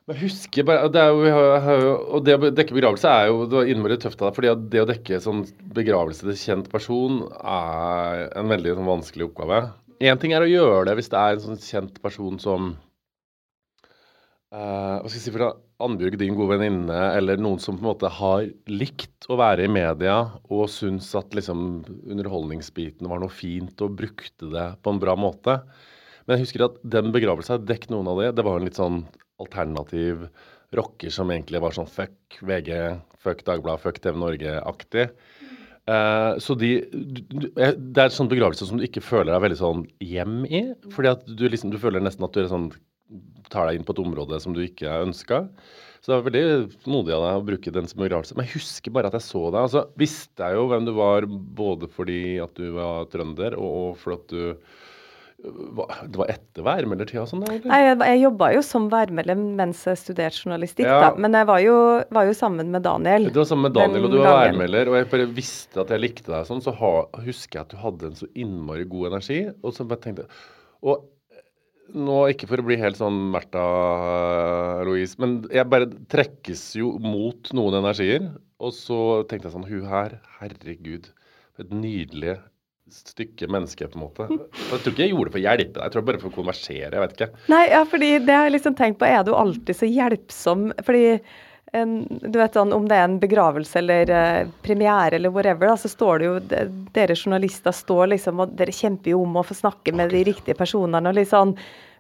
Men 0.08 0.18
husker 0.22 0.64
bare 0.64 0.90
det 0.94 1.02
er 1.02 1.08
jo, 1.10 1.24
jo, 1.26 1.94
Og 2.14 2.26
det 2.26 2.36
å 2.38 2.52
dekke 2.54 2.76
begravelse 2.78 3.10
er 3.10 3.28
jo 3.32 3.46
det 3.50 3.58
var 3.58 3.66
innmari 3.74 3.98
tøft 3.98 4.22
av 4.22 4.28
deg. 4.30 4.36
fordi 4.36 4.70
det 4.70 4.82
å 4.84 4.90
dekke 4.92 5.22
sånn 5.22 5.46
begravelse 5.74 6.22
til 6.28 6.38
kjent 6.38 6.70
person 6.70 7.24
er 7.42 8.30
en 8.38 8.48
veldig 8.50 8.76
sånn, 8.78 8.86
vanskelig 8.92 9.30
oppgave. 9.32 9.64
Én 10.02 10.20
ting 10.20 10.34
er 10.34 10.42
å 10.46 10.50
gjøre 10.52 10.86
det 10.86 10.96
hvis 11.00 11.10
det 11.10 11.18
er 11.22 11.34
en 11.34 11.40
sånn 11.48 11.58
kjent 11.62 12.02
person 12.02 12.38
som 12.40 12.78
Uh, 14.56 15.02
Hva 15.02 15.10
skal 15.10 15.18
jeg 15.20 15.24
si 15.26 15.32
for 15.34 15.42
deg? 15.44 15.58
Annbjørg, 15.84 16.16
din 16.22 16.38
gode 16.38 16.56
venninne, 16.56 17.00
eller 17.18 17.42
noen 17.42 17.60
som 17.60 17.76
på 17.76 17.84
en 17.84 17.90
måte 17.90 18.12
har 18.22 18.46
likt 18.72 19.28
å 19.28 19.36
være 19.42 19.66
i 19.66 19.72
media 19.72 20.22
og 20.48 20.70
syns 20.72 21.10
at 21.20 21.36
liksom 21.36 21.84
underholdningsbiten 22.08 23.10
var 23.12 23.20
noe 23.20 23.34
fint 23.34 23.84
og 23.84 23.98
brukte 24.00 24.52
det 24.54 24.70
på 24.80 24.94
en 24.94 25.02
bra 25.04 25.18
måte. 25.20 25.58
Men 26.26 26.38
jeg 26.38 26.46
husker 26.46 26.66
at 26.70 26.80
den 26.96 27.12
begravelsen 27.16 27.68
dekket 27.68 27.92
noen 27.92 28.08
av 28.14 28.22
det. 28.22 28.32
Det 28.38 28.46
var 28.48 28.62
en 28.62 28.70
litt 28.70 28.80
sånn 28.80 29.04
alternativ 29.44 30.30
rocker 30.76 31.12
som 31.14 31.32
egentlig 31.32 31.62
var 31.62 31.76
sånn 31.76 31.92
fuck 31.92 32.40
VG, 32.40 32.72
fuck 33.22 33.44
Dagbladet, 33.48 33.84
fuck 33.84 34.00
TV 34.00 34.18
Norge-aktig. 34.22 35.10
Uh, 35.86 36.34
så 36.42 36.56
de, 36.58 36.80
Det 36.90 37.60
er 37.62 38.08
en 38.08 38.16
sånn 38.16 38.32
begravelse 38.32 38.66
som 38.66 38.80
du 38.80 38.88
ikke 38.88 39.04
føler 39.06 39.36
deg 39.36 39.44
veldig 39.44 39.60
sånn 39.60 39.84
hjem 40.02 40.40
i. 40.50 40.64
Fordi 40.96 41.12
at 41.12 41.28
du 41.28 41.46
liksom, 41.50 41.74
du 41.74 41.82
føler 41.82 42.04
nesten 42.04 42.26
at 42.26 42.34
du 42.34 42.42
er 42.42 42.50
sånn, 42.52 42.72
tar 43.54 43.68
deg 43.70 43.80
inn 43.80 43.86
på 43.88 43.94
et 43.96 44.02
område 44.06 44.40
som 44.42 44.54
du 44.56 44.62
ikke 44.66 44.90
ønska. 45.06 45.44
Så 46.02 46.12
det 46.12 46.18
var 46.20 46.26
veldig 46.30 46.90
modig 46.92 47.14
av 47.16 47.24
deg 47.26 47.38
å 47.40 47.46
bruke 47.48 47.72
den 47.74 47.88
som 47.90 48.02
begravelse. 48.04 48.36
Men 48.38 48.46
jeg 48.46 48.60
husker 48.60 48.94
bare 48.94 49.10
at 49.10 49.16
jeg 49.18 49.26
så 49.26 49.44
deg. 49.50 49.62
Altså, 49.66 49.86
visste 49.98 50.50
jeg 50.50 50.58
jo 50.60 50.68
hvem 50.70 50.86
du 50.86 50.92
var 50.98 51.26
både 51.26 51.90
fordi 51.90 52.20
at 52.44 52.54
du 52.58 52.68
var 52.78 53.08
trønder, 53.14 53.56
og, 53.58 53.72
og 53.90 54.02
fordi 54.04 54.20
at 54.22 54.36
du 54.36 54.76
Det 55.46 56.16
var 56.18 56.30
etter 56.32 56.64
værmeldertida 56.66 57.22
og 57.22 57.28
sånn? 57.30 57.42
eller? 57.46 57.66
Nei, 57.70 57.80
jeg, 57.84 57.98
jeg 58.10 58.22
jobba 58.24 58.48
jo 58.56 58.62
som 58.66 58.86
værmelder 58.90 59.38
mens 59.38 59.82
jeg 59.86 60.00
studerte 60.02 60.40
journalistikk, 60.46 60.88
Ja. 60.88 61.00
da. 61.04 61.10
Men 61.22 61.36
jeg 61.38 61.46
var 61.50 61.60
jo, 61.62 61.76
var 62.18 62.26
jo 62.30 62.34
sammen 62.38 62.72
med 62.74 62.82
Daniel. 62.88 63.28
Du 63.30 63.42
var 63.44 63.50
sammen 63.50 63.68
med 63.68 63.76
Daniel, 63.78 64.08
og 64.08 64.14
du 64.16 64.18
var 64.24 64.30
gangen. 64.30 64.56
værmelder, 64.56 64.90
og 64.90 64.96
jeg 64.98 65.10
bare 65.12 65.28
visste 65.38 65.82
at 65.84 65.92
jeg 65.94 66.02
likte 66.02 66.32
deg 66.34 66.48
sånn, 66.50 66.64
så 66.66 66.74
ha, 66.80 66.94
husker 67.28 67.60
jeg 67.60 67.66
at 67.68 67.76
du 67.76 67.78
hadde 67.84 68.10
en 68.10 68.18
så 68.24 68.30
innmari 68.34 68.88
god 68.90 69.12
energi, 69.12 69.42
og 69.62 69.76
så 69.76 69.86
bare 69.86 70.02
tenkte 70.08 70.26
jeg 70.26 70.32
Og 70.86 71.04
nå, 71.94 72.18
ikke 72.32 72.50
for 72.50 72.62
å 72.62 72.66
bli 72.66 72.80
helt 72.82 73.00
sånn 73.00 73.20
Märtha 73.34 73.66
eh, 73.66 74.82
Louise, 74.88 75.20
men 75.22 75.38
jeg 75.54 75.70
bare 75.72 75.92
trekkes 76.12 76.66
jo 76.80 76.96
mot 77.04 77.52
noen 77.58 77.80
energier, 77.82 78.32
og 78.64 78.74
så 78.76 79.00
tenkte 79.30 79.50
jeg 79.50 79.56
sånn 79.58 79.70
Hun 79.70 79.88
her, 79.92 80.20
herregud, 80.40 81.12
et 81.62 81.72
nydelig 81.72 82.38
stykke 82.92 83.48
menneske, 83.50 83.88
på 83.90 83.98
en 83.98 84.04
måte. 84.04 84.28
Jeg 84.30 84.82
tror 84.84 84.94
ikke 84.94 85.04
jeg 85.04 85.14
gjorde 85.14 85.30
det 85.30 85.34
for 85.34 85.42
å 85.42 85.46
hjelpe 85.46 85.74
deg, 85.74 85.82
jeg 85.82 85.94
tror 85.96 86.06
bare 86.08 86.22
for 86.22 86.30
å 86.30 86.36
konversere, 86.36 86.92
jeg 86.94 87.02
vet 87.02 87.16
ikke. 87.18 87.30
Nei, 87.52 87.64
ja, 87.72 87.82
fordi 87.90 88.12
det 88.28 88.38
har 88.38 88.48
jeg 88.48 88.56
liksom 88.60 88.78
tenkt 88.78 89.02
på, 89.02 89.10
er 89.10 89.26
du 89.26 89.34
alltid 89.36 89.80
så 89.80 89.90
hjelpsom? 89.90 90.68
Fordi 90.86 91.06
en, 91.74 91.96
du 92.22 92.38
vet 92.40 92.56
sånn, 92.56 92.74
om 92.76 92.86
det 92.88 92.98
er 92.98 93.08
en 93.08 93.20
begravelse 93.20 93.80
eller 93.82 94.12
eh, 94.14 94.48
premiere 94.66 95.18
eller 95.18 95.34
whatever, 95.34 95.72
da, 95.72 95.78
så 95.80 95.92
står 95.92 96.20
det 96.22 96.30
jo 96.30 96.36
de- 96.52 96.66
Dere 96.96 97.18
journalister 97.18 97.76
står 97.76 98.14
liksom 98.14 98.40
og 98.44 98.54
dere 98.56 98.72
kjemper 98.76 99.12
jo 99.16 99.24
om 99.26 99.40
å 99.40 99.44
få 99.44 99.58
snakke 99.58 99.92
med 99.96 100.14
de 100.16 100.24
riktige 100.30 100.56
personene 100.56 101.12
og 101.12 101.18
litt 101.18 101.32
sånn. 101.34 101.56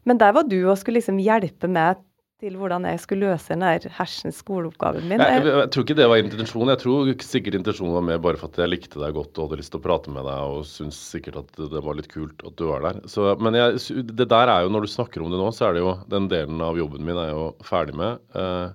Men 0.05 0.21
der 0.21 0.35
var 0.37 0.45
du 0.47 0.61
og 0.69 0.77
skulle 0.79 1.01
liksom 1.01 1.19
hjelpe 1.19 1.67
meg 1.67 1.99
til 2.43 2.57
hvordan 2.59 2.83
jeg 2.83 2.99
skulle 2.99 3.29
løse 3.31 3.53
den 3.53 3.63
der 3.63 3.85
hersens 3.95 4.41
skoleoppgaven 4.43 5.07
min. 5.07 5.21
Jeg, 5.23 5.39
jeg, 5.39 5.51
Jeg, 5.55 5.69
tror 5.71 5.85
ikke 5.85 5.97
det 5.97 6.07
var 6.11 6.21
intensjonen. 6.21 6.71
Jeg 6.73 6.81
tror 6.83 7.11
sikkert 7.23 7.57
intensjonen 7.61 7.95
var 7.95 8.05
mer 8.09 8.19
bare 8.21 8.39
for 8.39 8.51
at 8.51 8.59
jeg 8.59 8.71
likte 8.73 8.99
deg 9.01 9.15
godt 9.15 9.39
og 9.39 9.47
hadde 9.47 9.61
lyst 9.61 9.71
til 9.73 9.79
å 9.81 9.85
prate 9.85 10.13
med 10.13 10.27
deg 10.27 10.55
og 10.55 10.65
syntes 10.69 10.99
sikkert 11.15 11.39
at 11.41 11.61
det 11.73 11.83
var 11.87 11.97
litt 11.97 12.11
kult 12.11 12.43
at 12.45 12.57
du 12.59 12.65
var 12.69 12.83
der. 12.85 12.99
Så, 13.11 13.29
men 13.39 13.55
jeg, 13.57 13.79
det 14.11 14.27
der 14.31 14.51
er 14.51 14.65
jo, 14.65 14.73
når 14.75 14.85
du 14.85 14.91
snakker 14.91 15.23
om 15.23 15.31
det 15.31 15.39
nå, 15.41 15.47
så 15.55 15.69
er 15.69 15.77
det 15.77 15.85
jo 15.85 15.95
den 16.11 16.27
delen 16.31 16.63
av 16.63 16.79
jobben 16.79 17.07
min 17.07 17.21
er 17.23 17.31
jo 17.31 17.47
ferdig 17.65 17.95
med. 17.99 18.19
Eh, 18.35 18.67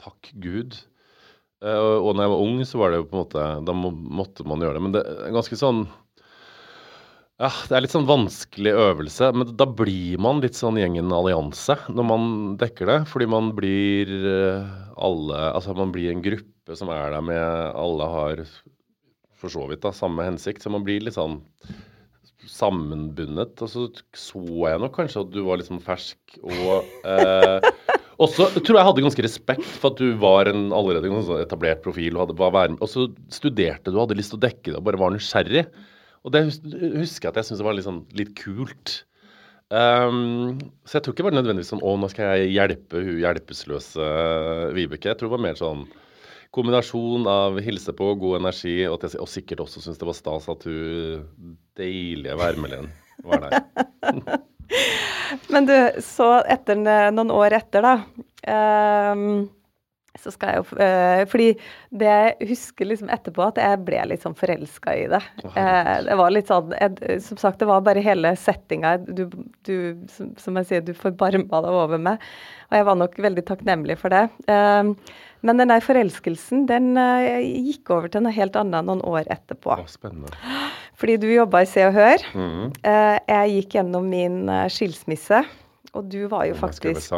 takk 0.00 0.30
Gud. 0.42 0.76
Eh, 1.64 1.78
og, 1.98 2.12
når 2.14 2.24
jeg 2.24 2.32
var 2.32 2.44
ung, 2.44 2.60
så 2.66 2.78
var 2.78 2.92
det 2.92 3.00
jo 3.00 3.08
på 3.08 3.16
en 3.16 3.24
måte 3.24 3.46
Da 3.66 3.74
må, 3.74 3.90
måtte 3.90 4.46
man 4.46 4.62
gjøre 4.62 4.78
det. 4.78 4.84
Men 4.84 4.94
det 4.94 5.02
er 5.02 5.34
ganske 5.34 5.58
sånn 5.58 5.82
ja, 7.38 7.50
Det 7.50 7.74
er 7.74 7.84
litt 7.84 7.94
sånn 7.94 8.06
vanskelig 8.06 8.74
øvelse, 8.78 9.30
men 9.34 9.50
da 9.58 9.66
blir 9.66 10.18
man 10.22 10.42
litt 10.42 10.58
sånn 10.58 10.78
gjengen 10.78 11.12
allianse 11.14 11.76
når 11.90 12.06
man 12.06 12.30
dekker 12.62 12.90
det. 12.90 12.98
Fordi 13.10 13.28
man 13.30 13.52
blir 13.58 14.14
eh, 14.18 14.72
alle 14.98 15.42
Altså 15.52 15.74
man 15.78 15.94
blir 15.94 16.12
en 16.12 16.24
gruppe 16.24 16.78
som 16.78 16.90
er 16.94 17.14
der 17.14 17.24
med 17.24 17.42
Alle 17.78 18.10
har 18.14 18.42
for 19.38 19.54
så 19.54 19.68
vidt 19.70 19.84
da 19.84 19.92
samme 19.94 20.24
hensikt, 20.26 20.64
så 20.64 20.70
man 20.74 20.82
blir 20.82 21.04
litt 21.04 21.14
sånn 21.14 21.38
sammenbundet. 22.48 23.60
Og 23.62 23.70
så 23.70 23.84
så 24.18 24.42
jeg 24.42 24.82
nok 24.82 24.96
kanskje 24.96 25.22
at 25.22 25.30
du 25.30 25.44
var 25.46 25.60
litt 25.60 25.68
sånn 25.70 25.82
fersk 25.82 26.38
og 26.42 26.88
eh, 27.06 27.68
også 28.18 28.48
tror 28.58 28.80
jeg 28.80 28.86
hadde 28.88 29.04
ganske 29.04 29.24
respekt 29.24 29.66
for 29.78 29.92
at 29.92 30.00
du 30.00 30.16
var 30.18 30.50
en 30.50 30.72
allerede 30.74 31.10
en 31.10 31.22
sånn 31.26 31.42
etablert 31.44 31.84
profil 31.84 32.16
og 32.18 32.32
hadde. 32.34 32.78
Og 32.78 32.90
så 32.90 33.06
studerte 33.32 33.92
du, 33.92 34.00
hadde 34.00 34.18
lyst 34.18 34.34
til 34.34 34.40
å 34.40 34.46
dekke 34.46 34.72
det 34.72 34.80
og 34.80 34.86
bare 34.88 35.00
var 35.00 35.14
nysgjerrig. 35.14 35.68
Og 36.26 36.34
det 36.34 36.42
husker 36.48 37.28
jeg 37.28 37.30
at 37.30 37.38
jeg 37.40 37.48
syntes 37.48 37.62
var 37.66 37.78
litt 37.78 37.86
sånn 37.86 38.02
litt 38.18 38.34
kult. 38.38 39.02
Um, 39.68 40.58
så 40.88 40.96
jeg 40.96 41.04
tror 41.04 41.14
ikke 41.14 41.22
det 41.22 41.26
var 41.26 41.34
nødvendigvis 41.36 41.70
sånn 41.74 41.82
Å, 41.84 41.90
nå 42.00 42.08
skal 42.08 42.38
jeg 42.38 42.54
hjelpe 42.54 43.02
hun 43.04 43.18
hjelpeløse 43.22 44.10
Vibeke. 44.74 45.12
Jeg 45.12 45.20
tror 45.20 45.28
det 45.28 45.36
var 45.36 45.44
mer 45.44 45.58
sånn 45.60 45.84
kombinasjon 46.56 47.28
av 47.28 47.60
hilse 47.60 47.92
på, 47.92 48.14
god 48.18 48.40
energi, 48.40 48.80
og, 48.88 49.04
jeg, 49.04 49.20
og 49.20 49.28
sikkert 49.28 49.62
også 49.66 49.84
syntes 49.84 50.00
det 50.00 50.08
var 50.08 50.16
stas 50.16 50.48
at 50.50 50.64
hun 50.66 51.54
deilige 51.78 52.38
værmelderen 52.40 52.88
var 53.28 53.44
der. 53.44 54.38
men 55.52 55.68
du, 55.68 55.76
så 56.04 56.38
etter 56.48 56.78
noen 56.78 57.30
år 57.34 57.58
etter, 57.60 57.84
da 57.84 59.12
um, 59.14 59.48
så 60.18 60.32
skal 60.34 60.50
jeg 60.50 60.60
jo 60.60 60.78
uh, 60.80 61.22
Fordi 61.30 61.48
det 62.00 62.08
jeg 62.08 62.48
husker 62.50 62.88
liksom 62.88 63.12
etterpå, 63.12 63.44
at 63.48 63.60
jeg 63.62 63.80
ble 63.86 64.00
litt 64.10 64.24
sånn 64.24 64.36
forelska 64.38 64.94
i 64.98 65.06
det. 65.10 65.20
Eh, 65.46 65.92
det 66.04 66.16
var 66.18 66.34
litt 66.34 66.50
sånn 66.50 66.74
jeg, 66.76 67.20
Som 67.24 67.40
sagt, 67.40 67.60
det 67.62 67.68
var 67.70 67.84
bare 67.86 68.02
hele 68.04 68.34
settinga. 68.38 68.96
Du, 69.06 69.24
du 69.66 69.76
som, 70.12 70.34
som 70.40 70.58
jeg 70.60 70.68
sier, 70.68 70.84
du 70.84 70.92
forbarma 70.96 71.62
deg 71.64 71.78
over 71.84 72.02
meg. 72.02 72.26
Og 72.68 72.78
jeg 72.78 72.88
var 72.90 73.00
nok 73.00 73.16
veldig 73.28 73.46
takknemlig 73.48 73.98
for 74.02 74.14
det. 74.14 74.26
Eh, 74.50 74.92
men 75.46 75.62
den 75.62 75.70
der 75.70 75.84
forelskelsen, 75.84 76.66
den 76.68 76.92
eh, 76.98 77.40
gikk 77.70 77.94
over 77.94 78.10
til 78.12 78.26
noe 78.26 78.34
helt 78.34 78.58
annet 78.58 78.88
noen 78.88 79.04
år 79.06 79.30
etterpå. 79.32 79.76
Å, 79.78 79.88
spennende. 79.90 80.34
Fordi 80.98 81.16
du 81.22 81.28
jobba 81.30 81.62
i 81.62 81.68
Se 81.70 81.84
og 81.86 81.94
Hør. 81.94 82.24
Mhm. 82.34 82.70
Eh, 82.82 83.18
jeg 83.30 83.56
gikk 83.56 83.78
gjennom 83.78 84.08
min 84.10 84.40
eh, 84.50 84.66
skilsmisse, 84.72 85.44
og 85.94 86.08
du 86.10 86.24
var 86.30 86.48
jo 86.48 86.56
faktisk 86.58 87.14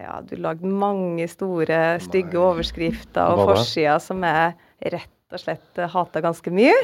ja, 0.00 0.20
du 0.22 0.36
lagde 0.38 0.66
mange 0.66 1.26
store, 1.28 1.98
stygge 2.00 2.36
Nei. 2.38 2.44
overskrifter 2.46 3.32
og 3.32 3.40
Hva 3.40 3.56
forsider 3.56 4.02
som 4.02 4.22
jeg 4.24 4.54
rett 4.94 5.34
og 5.34 5.42
slett 5.42 5.80
uh, 5.82 5.88
hata 5.90 6.22
ganske 6.24 6.52
mye. 6.54 6.76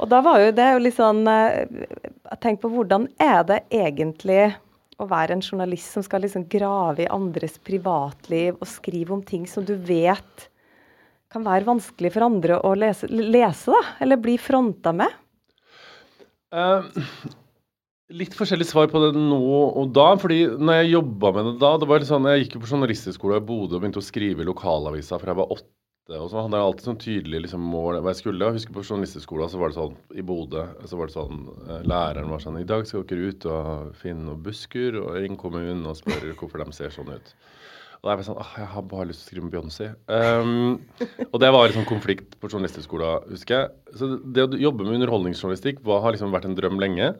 Og 0.00 0.08
da 0.08 0.22
var 0.24 0.40
jo 0.40 0.52
det 0.56 0.68
jo 0.72 0.80
litt 0.80 0.96
sånn 0.96 1.26
eh, 1.28 1.66
Tenk 2.40 2.62
på 2.62 2.70
hvordan 2.72 3.08
er 3.20 3.42
det 3.48 3.58
egentlig 3.74 4.52
å 5.00 5.08
være 5.10 5.36
en 5.36 5.44
journalist 5.44 5.96
som 5.96 6.04
skal 6.04 6.24
liksom 6.24 6.46
grave 6.52 7.04
i 7.04 7.10
andres 7.12 7.58
privatliv 7.66 8.56
og 8.58 8.68
skrive 8.68 9.16
om 9.16 9.22
ting 9.26 9.46
som 9.48 9.66
du 9.66 9.74
vet 9.74 10.46
kan 11.30 11.46
være 11.46 11.68
vanskelig 11.68 12.12
for 12.14 12.26
andre 12.26 12.58
å 12.66 12.72
lese, 12.78 13.08
lese 13.10 13.70
da, 13.70 13.82
eller 14.02 14.20
bli 14.20 14.36
fronta 14.40 14.92
med? 14.96 15.12
Uh, 16.50 16.82
litt 18.10 18.34
forskjellig 18.34 18.66
svar 18.66 18.88
på 18.90 19.02
det 19.04 19.12
nå 19.14 19.40
og 19.40 19.92
da. 19.94 20.12
fordi 20.18 20.42
når 20.58 20.80
jeg 20.80 20.94
jobba 20.96 21.34
med 21.36 21.46
det 21.46 21.58
da 21.62 21.76
det 21.78 21.90
var 21.90 22.02
litt 22.02 22.10
sånn, 22.10 22.26
Jeg 22.26 22.44
gikk 22.44 22.56
jo 22.56 22.64
på 22.64 22.72
journalisthøgskole 22.72 23.38
i 23.38 23.44
Bodø 23.46 23.78
og 23.78 23.84
begynte 23.84 24.02
å 24.02 24.06
skrive 24.06 24.42
i 24.42 24.48
lokalavisa 24.48 25.20
fra 25.20 25.30
jeg 25.30 25.40
var 25.42 25.54
åtte. 25.54 26.18
og 26.18 26.26
så 26.32 26.42
hadde 26.42 26.58
jeg 26.58 26.66
alltid 26.66 26.88
sånn 26.88 27.00
tydelig 27.04 27.42
liksom, 27.44 27.68
mål 27.76 28.00
hva 28.00 28.10
jeg 28.10 28.22
skulle. 28.24 28.48
Jeg 28.48 28.58
husker 28.58 28.74
på 28.74 28.82
journalisthøgskolen 28.88 29.52
så 29.52 29.62
var 29.62 29.70
det 29.70 29.78
sånn 29.78 29.96
i 30.18 30.26
Bodø 30.26 30.66
så 30.82 30.98
var 30.98 31.06
det 31.06 31.14
sånn, 31.14 31.46
eh, 31.68 31.86
Læreren 31.86 32.34
var 32.34 32.42
sånn 32.42 32.58
I 32.58 32.66
dag 32.66 32.82
skal 32.90 33.06
dere 33.06 33.30
ut 33.30 33.46
og 33.46 33.94
finne 34.02 34.26
noen 34.26 34.42
busker 34.42 34.98
og 34.98 35.14
ringe 35.20 35.38
kommunen 35.38 35.86
og 35.86 35.98
spørre 36.00 36.34
hvorfor 36.34 36.64
de 36.64 36.74
ser 36.74 36.90
sånn 36.90 37.14
ut. 37.14 37.34
Og 38.00 38.08
da 38.08 38.14
er 38.14 38.22
jeg 38.22 38.30
sånn 38.30 38.40
åh, 38.40 38.52
Jeg 38.56 38.70
har 38.72 38.84
bare 38.88 39.08
lyst 39.10 39.20
til 39.22 39.26
å 39.26 39.30
skrive 39.30 39.46
med 39.46 39.54
Beyoncé. 39.54 39.90
Um, 40.08 41.26
og 41.26 41.36
det 41.42 41.50
var 41.52 41.68
liksom 41.68 41.84
konflikt 41.88 42.38
på 42.40 42.48
journalisthøgskolen, 42.48 43.28
husker 43.34 43.56
jeg. 43.58 43.98
Så 44.00 44.08
det 44.24 44.46
å 44.46 44.60
jobbe 44.62 44.86
med 44.86 44.96
underholdningsjournalistikk 44.96 45.82
var, 45.84 46.00
har 46.06 46.16
liksom 46.16 46.32
vært 46.32 46.48
en 46.48 46.56
drøm 46.56 46.80
lenge. 46.80 47.12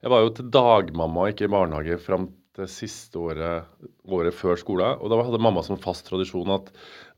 Jeg 0.00 0.12
var 0.12 0.24
jo 0.24 0.32
til 0.38 0.48
dagmamma, 0.56 1.28
ikke 1.32 1.48
i 1.48 1.52
barnehage, 1.52 2.00
fram 2.00 2.30
til 2.56 2.68
siste 2.72 3.20
året, 3.20 3.68
året 4.08 4.32
før 4.32 4.56
skolen. 4.56 4.96
Og 5.04 5.12
da 5.12 5.20
hadde 5.20 5.42
mamma 5.44 5.60
som 5.66 5.76
fast 5.80 6.08
tradisjon 6.08 6.54
at 6.54 6.70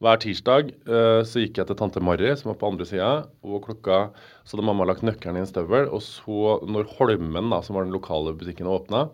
hver 0.02 0.18
tirsdag 0.24 0.74
uh, 0.90 1.22
så 1.22 1.44
gikk 1.44 1.62
jeg 1.62 1.70
til 1.70 1.78
tante 1.78 2.02
Mari, 2.02 2.32
som 2.34 2.50
var 2.50 2.58
på 2.58 2.72
andre 2.72 2.86
sida, 2.88 3.12
og 3.46 3.62
klokka 3.68 4.08
så 4.42 4.56
hadde 4.56 4.66
mamma 4.66 4.88
lagt 4.90 5.06
nøkkelen 5.06 5.38
i 5.38 5.44
en 5.46 5.50
støvel. 5.50 5.86
Og 5.94 6.02
så, 6.02 6.58
når 6.66 6.90
Holmen, 6.98 7.52
da, 7.54 7.62
som 7.62 7.78
var 7.78 7.86
den 7.86 7.94
lokale 7.94 8.34
butikken, 8.34 8.66
åpna, 8.66 9.06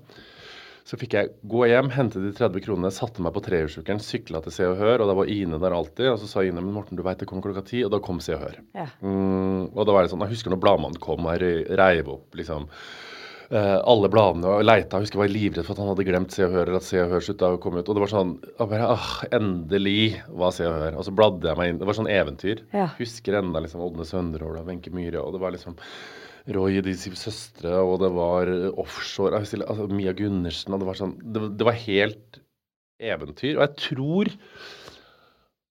så 0.84 0.98
fikk 1.00 1.14
jeg 1.16 1.30
gå 1.48 1.62
hjem, 1.70 1.88
hente 1.94 2.20
de 2.20 2.30
30 2.36 2.60
kronene, 2.66 2.90
satte 2.92 3.22
meg 3.24 3.32
på 3.32 3.40
trehjulssykkelen, 3.46 4.02
sykla 4.04 4.42
til 4.44 4.52
Se 4.52 4.66
og 4.68 4.76
Hør, 4.76 5.00
og 5.00 5.08
da 5.08 5.14
var 5.16 5.30
Ine 5.32 5.56
der 5.62 5.72
alltid. 5.72 6.10
Og 6.12 6.18
så 6.20 6.28
sa 6.28 6.44
Ine 6.44 6.60
men 6.60 6.74
Morten, 6.76 6.98
du 6.98 7.04
veit 7.06 7.22
det 7.22 7.28
kommer 7.30 7.46
klokka 7.46 7.64
ti, 7.70 7.80
og 7.86 7.94
da 7.94 8.02
kom 8.04 8.20
Se 8.20 8.34
og 8.36 8.42
Hør. 8.42 8.58
Ja. 8.76 8.84
Mm, 9.00 9.70
og 9.72 9.80
da 9.80 9.94
var 9.96 10.04
det 10.04 10.12
sånn, 10.12 10.26
Jeg 10.26 10.36
husker 10.36 10.52
når 10.52 10.60
Bladmannen 10.60 11.00
kom 11.00 11.24
og 11.24 11.40
reiv 11.40 12.10
opp 12.12 12.36
liksom 12.36 12.68
uh, 12.68 13.78
alle 13.80 14.10
bladene 14.12 14.50
og 14.50 14.66
leita. 14.66 15.00
Jeg 15.00 15.06
husker 15.06 15.18
jeg 15.18 15.22
var 15.22 15.32
livredd 15.32 15.64
for 15.64 15.72
at 15.72 15.80
han 15.80 15.90
hadde 15.94 16.06
glemt 16.10 16.36
Se 16.36 16.44
og 16.44 16.52
Hør, 16.52 16.66
eller 16.68 16.82
at 16.82 16.88
Se 16.90 17.00
og 17.00 17.14
Hør 17.14 17.24
slutta 17.30 17.50
å 17.54 17.62
komme 17.62 17.80
ut. 17.80 17.88
Og 17.88 17.96
det 17.96 18.02
var 18.04 18.12
sånn 18.12 18.34
bare, 18.60 18.90
ah, 18.92 19.14
Endelig 19.40 20.18
var 20.28 20.52
Se 20.52 20.68
og 20.68 20.76
Hør. 20.82 20.98
Og 21.00 21.08
så 21.08 21.14
bladde 21.16 21.48
jeg 21.48 21.60
meg 21.62 21.72
inn. 21.72 21.80
Det 21.80 21.88
var 21.88 21.96
sånn 21.96 22.12
eventyr. 22.12 22.60
Ja. 22.76 22.90
Husker 23.00 23.40
enda 23.40 23.64
liksom 23.64 23.84
Ådne 23.88 24.04
Sønderål 24.08 24.60
og 24.60 24.68
Wenche 24.68 24.92
Myhre, 24.92 25.24
og 25.24 25.32
det 25.32 25.40
var 25.46 25.56
liksom 25.56 25.80
Roy 26.52 26.82
de 26.84 26.92
syv 26.98 27.14
søstre, 27.16 27.72
og 27.80 28.02
det 28.02 28.10
var 28.12 28.50
offshore 28.80 29.40
husker, 29.40 29.62
altså 29.64 29.86
Mia 29.88 30.12
Gundersen, 30.16 30.74
og 30.76 30.82
det 30.82 30.88
var 30.90 30.98
sånn 30.98 31.14
det, 31.24 31.46
det 31.56 31.68
var 31.68 31.78
helt 31.86 32.40
eventyr. 33.00 33.56
Og 33.56 33.62
jeg 33.64 33.76
tror 33.80 34.32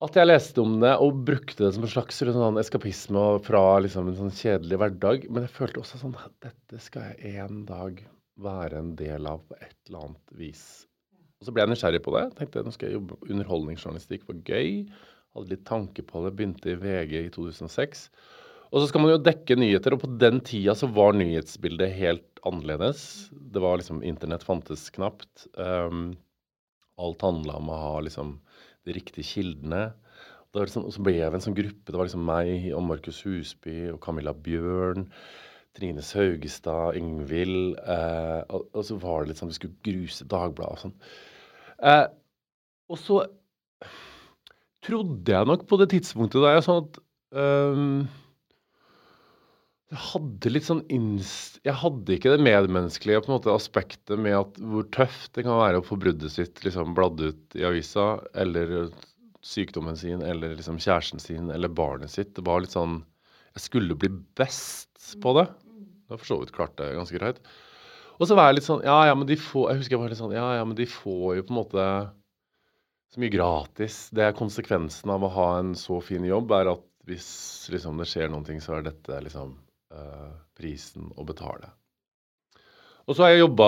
at 0.03 0.17
jeg 0.19 0.27
leste 0.27 0.59
om 0.59 0.79
det 0.81 0.95
og 0.99 1.21
brukte 1.29 1.61
det 1.61 1.69
som 1.75 1.85
en 1.85 1.93
slags 1.93 2.17
sånn 2.19 2.59
eskapisme 2.59 3.27
fra 3.45 3.61
liksom 3.85 4.09
en 4.09 4.17
sånn 4.17 4.33
kjedelig 4.35 4.79
hverdag. 4.81 5.29
Men 5.29 5.45
jeg 5.45 5.55
følte 5.55 5.83
også 5.83 6.01
sånn 6.01 6.17
Dette 6.43 6.81
skal 6.83 7.13
jeg 7.13 7.37
en 7.45 7.63
dag 7.69 8.01
være 8.43 8.81
en 8.81 8.91
del 8.99 9.29
av 9.29 9.45
på 9.47 9.55
et 9.61 9.77
eller 9.87 10.09
annet 10.09 10.35
vis. 10.41 10.65
Og 11.39 11.47
så 11.47 11.53
ble 11.53 11.63
jeg 11.63 11.71
nysgjerrig 11.71 12.03
på 12.03 12.15
det. 12.17 12.25
Tenkte 12.39 12.65
nå 12.65 12.73
skal 12.73 12.89
jeg 12.89 12.97
jobbe 12.97 13.19
underholdningsjournalistikk. 13.29 14.25
var 14.27 14.41
gøy. 14.47 14.83
Hadde 15.37 15.53
litt 15.53 15.65
tanke 15.69 16.03
på 16.07 16.25
det. 16.25 16.33
Begynte 16.35 16.73
i 16.73 16.79
VG 16.79 17.15
i 17.21 17.31
2006. 17.35 18.07
Og 18.73 18.81
så 18.81 18.89
skal 18.89 19.03
man 19.03 19.13
jo 19.13 19.21
dekke 19.21 19.55
nyheter, 19.59 19.93
og 19.93 20.01
på 20.01 20.09
den 20.17 20.39
tida 20.41 20.73
så 20.73 20.89
var 20.89 21.13
nyhetsbildet 21.13 21.93
helt 21.93 22.41
annerledes. 22.47 23.29
Det 23.31 23.61
var 23.61 23.77
liksom 23.77 24.01
Internett 24.01 24.45
fantes 24.45 24.87
knapt. 24.95 25.45
Um, 25.53 26.15
alt 26.97 27.21
handla 27.21 27.59
om 27.59 27.69
å 27.69 27.77
ha 27.77 27.99
liksom 28.01 28.39
de 28.87 28.95
riktige 28.97 29.29
kildene. 29.29 29.91
Liksom, 30.57 30.87
og 30.89 30.93
så 30.93 31.05
ble 31.05 31.15
jeg 31.19 31.33
en 31.33 31.45
sånn 31.45 31.57
gruppe. 31.57 31.89
Det 31.89 31.97
var 31.97 32.09
liksom 32.09 32.25
meg 32.25 32.71
og 32.73 32.83
Markus 32.85 33.21
Husby 33.25 33.91
og 33.93 34.01
Camilla 34.01 34.33
Bjørn. 34.33 35.05
Trine 35.73 36.03
Saugestad, 36.05 36.97
Yngvild 36.99 37.79
Eh, 37.81 38.41
og, 38.53 38.67
og, 38.73 38.83
så 38.85 38.97
var 39.01 39.23
det 39.23 39.31
litt 39.31 39.41
sånn 39.41 39.49
vi 39.49 39.57
skulle 39.57 39.85
gruse 39.85 40.27
Dagbladet 40.29 40.73
og 40.75 40.81
sånn. 40.83 40.97
Eh, 41.81 42.05
og 42.93 42.99
så 43.01 43.21
trodde 44.83 45.33
jeg 45.33 45.49
nok 45.49 45.65
på 45.69 45.79
det 45.81 45.89
tidspunktet 45.93 46.43
da 46.43 46.53
jeg 46.53 46.65
sånn 46.65 46.83
at 46.83 46.99
um, 47.33 48.03
jeg 49.93 50.01
hadde 50.09 50.49
litt 50.49 50.65
sånn 50.65 50.81
inst... 50.93 51.59
Jeg 51.65 51.77
hadde 51.77 52.15
ikke 52.15 52.31
det 52.33 52.43
medmenneskelige 52.43 53.21
på 53.21 53.29
en 53.29 53.35
måte 53.35 53.53
aspektet 53.53 54.17
med 54.17 54.33
at 54.39 54.55
hvor 54.57 54.87
tøft 54.95 55.35
det 55.37 55.45
kan 55.45 55.59
være 55.59 55.81
å 55.81 55.85
få 55.85 55.97
bruddet 56.01 56.33
sitt 56.33 56.63
liksom 56.65 56.95
bladd 56.97 57.21
ut 57.21 57.57
i 57.59 57.65
avisa, 57.67 58.15
eller 58.33 58.87
sykdommen 59.45 59.97
sin, 59.99 60.23
eller 60.25 60.55
liksom 60.57 60.79
kjæresten 60.81 61.21
sin, 61.21 61.51
eller 61.53 61.69
barnet 61.69 62.09
sitt. 62.09 62.31
Det 62.33 62.45
var 62.47 62.63
litt 62.63 62.73
sånn 62.73 63.03
Jeg 63.53 63.67
skulle 63.67 63.97
bli 63.99 64.09
best 64.39 65.13
på 65.21 65.35
det. 65.37 65.45
Det 65.53 66.15
har 66.15 66.21
for 66.23 66.31
så 66.31 66.39
vidt 66.41 66.55
klart 66.55 66.73
det 66.79 66.95
ganske 66.97 67.19
greit. 67.19 67.43
Og 68.17 68.25
så 68.29 68.37
var 68.37 68.49
jeg 68.49 68.57
litt 68.57 68.69
sånn 68.69 68.81
Ja, 68.85 68.97
ja, 69.09 69.17
men 69.17 69.29
de 69.29 69.37
får 69.37 69.71
Jeg 69.71 69.81
husker 69.81 69.95
jeg 69.95 70.01
var 70.03 70.11
litt 70.13 70.21
sånn 70.21 70.33
Ja, 70.33 70.47
ja, 70.57 70.65
men 70.65 70.77
de 70.77 70.85
får 70.89 71.37
jo 71.37 71.45
på 71.45 71.53
en 71.53 71.59
måte 71.59 71.85
så 73.13 73.21
mye 73.21 73.33
gratis. 73.33 74.07
Det 74.09 74.25
er 74.25 74.33
konsekvensen 74.33 75.11
av 75.13 75.21
å 75.21 75.29
ha 75.35 75.47
en 75.59 75.75
så 75.77 75.99
fin 76.01 76.23
jobb, 76.25 76.49
er 76.57 76.71
at 76.71 76.87
hvis 77.05 77.29
liksom 77.69 77.99
det 78.01 78.07
skjer 78.09 78.31
noen 78.31 78.47
ting, 78.47 78.57
så 78.63 78.79
er 78.79 78.87
dette 78.87 79.19
liksom 79.21 79.53
prisen 80.57 81.09
å 81.17 81.25
betale. 81.27 81.71
Og 83.03 83.17
så 83.17 83.25
har 83.25 83.33
jeg 83.33 83.43
jobba, 83.43 83.67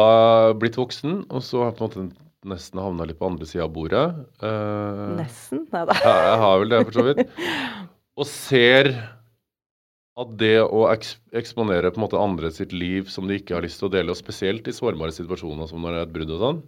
blitt 0.62 0.78
voksen, 0.80 1.26
og 1.28 1.44
så 1.44 1.64
har 1.64 1.74
jeg 1.74 1.78
på 1.80 1.86
en 1.86 1.90
måte 1.90 2.26
nesten 2.46 2.80
havna 2.80 3.08
litt 3.10 3.20
på 3.20 3.28
andre 3.28 3.48
sida 3.50 3.66
av 3.66 3.74
bordet. 3.76 4.06
Uh, 4.40 5.18
nesten? 5.18 5.66
Nei 5.74 5.84
da. 5.90 5.98
jeg, 5.98 6.24
jeg 6.30 6.40
har 6.46 6.62
vel 6.62 6.72
det, 6.72 6.82
for 6.88 7.00
så 7.00 7.06
vidt. 7.10 7.24
Og 8.22 8.30
ser 8.32 8.92
at 10.16 10.30
det 10.40 10.62
å 10.64 10.86
eksponere 11.36 11.92
på 11.92 12.00
en 12.00 12.06
måte 12.06 12.22
andre 12.22 12.52
sitt 12.56 12.72
liv 12.72 13.10
som 13.12 13.28
de 13.28 13.42
ikke 13.42 13.58
har 13.58 13.66
lyst 13.66 13.82
til 13.82 13.90
å 13.90 13.92
dele, 13.98 14.14
og 14.14 14.20
spesielt 14.20 14.68
i 14.72 14.76
sårbare 14.76 15.12
situasjoner 15.12 15.68
som 15.68 15.84
når 15.84 15.92
det 15.92 16.00
er 16.00 16.08
et 16.08 16.14
brudd 16.16 16.32
og 16.38 16.44
sånn, 16.44 16.62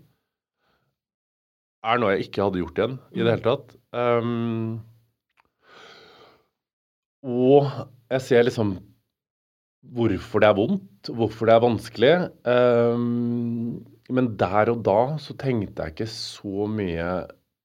er 1.87 2.01
noe 2.01 2.17
jeg 2.17 2.27
ikke 2.27 2.43
hadde 2.43 2.59
gjort 2.59 2.81
igjen 2.81 2.97
i 3.15 3.23
det 3.23 3.31
hele 3.31 3.45
tatt. 3.45 3.71
Um, 3.95 4.81
og 7.23 7.69
jeg 8.11 8.25
ser 8.25 8.43
liksom 8.49 8.75
hvorfor 9.95 10.43
det 10.43 10.49
er 10.49 10.57
vondt, 10.57 11.11
hvorfor 11.15 11.49
det 11.49 11.55
er 11.55 11.63
vanskelig. 11.63 12.13
Um, 12.47 13.83
men 14.13 14.31
der 14.39 14.71
og 14.71 14.83
da 14.87 14.99
så 15.21 15.35
tenkte 15.39 15.83
jeg 15.83 15.95
ikke 15.95 16.09
så 16.11 16.67
mye 16.71 17.07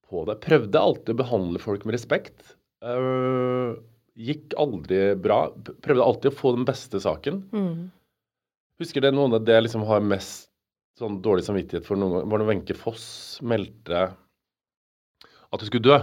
på 0.08 0.26
det. 0.28 0.40
Prøvde 0.44 0.82
alltid 0.82 1.14
å 1.14 1.22
behandle 1.22 1.62
folk 1.62 1.86
med 1.86 1.96
respekt. 1.96 2.54
Uh, 2.82 3.78
gikk 4.18 4.56
aldri 4.60 5.12
bra. 5.18 5.44
Prøvde 5.84 6.06
alltid 6.06 6.32
å 6.32 6.38
få 6.38 6.54
den 6.56 6.66
beste 6.68 7.00
saken. 7.02 7.44
Mm. 7.54 7.90
Husker 8.82 9.04
det 9.04 9.14
noen 9.14 9.36
av 9.38 9.44
det 9.46 9.54
jeg 9.56 9.68
liksom 9.68 9.86
har 9.88 10.02
mest 10.04 10.50
sånn 11.00 11.20
dårlig 11.24 11.46
samvittighet 11.46 11.86
for 11.86 11.98
noen 11.98 12.18
gang, 12.18 12.26
var 12.28 12.42
når 12.42 12.50
Wenche 12.50 12.76
Foss 12.76 13.06
meldte 13.44 14.10
at 15.52 15.62
hun 15.62 15.68
skulle 15.68 15.86
dø. 15.86 15.98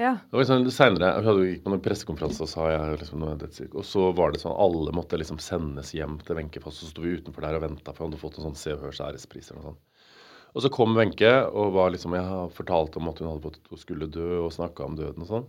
Ja. 0.00 0.14
Liksom 0.32 0.64
senere, 0.72 1.10
Jeg 1.20 1.48
gikk 1.50 1.64
på 1.66 1.72
noen 1.72 1.82
pressekonferanse 1.84 2.46
og 2.46 2.48
sa 2.48 2.68
jeg 2.70 3.00
liksom. 3.02 3.24
Og 3.26 3.84
så 3.84 4.06
var 4.16 4.32
det 4.32 4.40
sånn 4.40 4.56
alle 4.56 4.94
måtte 4.96 5.18
liksom 5.20 5.40
sendes 5.42 5.92
hjem 5.92 6.16
til 6.24 6.38
Wenche 6.38 6.62
Foss. 6.64 6.80
Så 6.80 6.88
sto 6.88 7.04
vi 7.04 7.18
utenfor 7.18 7.44
der 7.44 7.58
og 7.58 7.66
venta, 7.66 7.92
for 7.92 8.06
han 8.06 8.12
hadde 8.12 8.22
fått 8.22 8.38
en 8.40 8.48
sånn 8.48 8.58
Se 8.58 8.72
og 8.72 8.86
Hørs 8.86 9.02
ærespris 9.04 9.50
eller 9.50 9.60
noe 9.60 9.72
sånt. 9.72 10.08
Og 10.52 10.64
så 10.64 10.72
kom 10.72 10.96
Wenche 10.96 11.32
og 11.48 11.74
var 11.76 11.92
liksom, 11.92 12.16
jeg 12.16 12.48
fortalte 12.56 13.00
om 13.00 13.08
at 13.12 13.20
hun 13.20 13.30
hadde 13.30 13.44
fått, 13.44 13.60
hun 13.72 13.80
skulle 13.80 14.08
dø, 14.12 14.28
og 14.44 14.52
snakka 14.52 14.84
om 14.84 14.96
døden 14.96 15.24
og 15.24 15.30
sånn. 15.30 15.48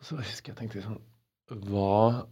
Og 0.00 0.08
så 0.08 0.18
husker 0.20 0.52
jeg 0.52 0.58
tenkte 0.58 0.84
sånn 0.84 1.00
Hva 1.68 2.24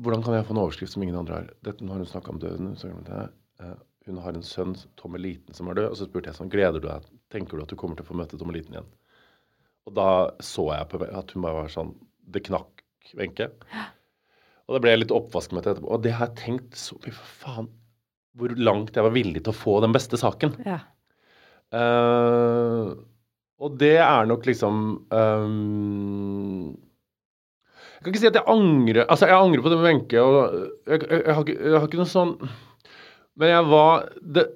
Hvordan 0.00 0.22
kan 0.24 0.32
jeg 0.32 0.46
få 0.48 0.54
en 0.54 0.62
overskrift 0.62 0.94
som 0.94 1.02
ingen 1.04 1.18
andre 1.18 1.34
har? 1.36 1.48
Dette, 1.66 1.84
nå 1.84 1.92
har 1.92 2.00
hun 2.00 2.08
snakka 2.08 2.32
om 2.32 2.38
døden. 2.40 2.70
Så, 2.80 2.88
uh, 2.88 3.74
hun 4.06 4.20
har 4.24 4.36
en 4.38 4.46
sønn, 4.46 4.72
Tom 4.96 5.18
Eliten, 5.18 5.52
som 5.54 5.68
er 5.68 5.76
død. 5.76 5.90
Og 5.90 5.98
så 5.98 6.06
spurte 6.08 6.30
jeg 6.30 6.38
sånn 6.38 6.52
Gleder 6.52 6.80
du 6.80 6.88
deg? 6.88 7.04
Tenker 7.34 7.58
du 7.58 7.64
at 7.66 7.72
du 7.72 7.76
kommer 7.76 7.98
til 7.98 8.06
å 8.06 8.08
få 8.08 8.16
møte 8.16 8.40
Tom 8.40 8.54
Eliten 8.54 8.78
igjen? 8.78 8.88
Og 9.86 9.94
da 9.94 10.08
så 10.42 10.66
jeg 10.74 10.88
på 10.90 11.00
at 11.06 11.34
hun 11.34 11.44
bare 11.46 11.62
var 11.62 11.72
sånn 11.72 11.94
Det 12.34 12.42
knakk, 12.48 12.82
Wenche. 13.14 13.50
Og 14.66 14.74
da 14.74 14.82
ble 14.82 14.94
jeg 14.94 15.04
litt 15.04 15.14
oppvaskmøte 15.14 15.54
med 15.54 15.66
det 15.66 15.74
etterpå. 15.76 15.90
Og 15.94 16.02
det 16.02 16.14
har 16.18 16.30
jeg 16.30 16.40
tenkt 16.40 16.78
så 16.80 16.98
mye 16.98 17.14
For 17.14 17.34
faen, 17.44 17.68
hvor 18.36 18.54
langt 18.58 18.96
jeg 18.98 19.06
var 19.06 19.14
villig 19.14 19.44
til 19.44 19.54
å 19.54 19.56
få 19.56 19.78
den 19.84 19.94
beste 19.94 20.18
saken. 20.20 20.56
Ja. 20.66 20.80
Uh, 21.74 22.94
og 23.62 23.78
det 23.80 23.96
er 23.98 24.26
nok 24.28 24.44
liksom 24.46 24.76
um, 25.10 26.68
Jeg 27.96 28.04
kan 28.04 28.12
ikke 28.12 28.20
si 28.22 28.28
at 28.28 28.36
jeg 28.38 28.46
angrer 28.52 29.00
Altså, 29.02 29.26
jeg 29.26 29.34
angrer 29.34 29.64
på 29.64 29.72
det 29.72 29.78
med 29.80 29.88
Wenche. 29.88 30.20
Jeg, 30.20 30.68
jeg, 30.86 31.08
jeg, 31.10 31.34
har, 31.38 31.50
jeg, 31.50 31.74
har 31.74 31.88
ikke 31.88 31.98
noe 32.02 32.12
sånn 32.12 32.36
Men 33.34 33.50
jeg 33.50 33.66
var 33.72 34.06
det, 34.36 34.46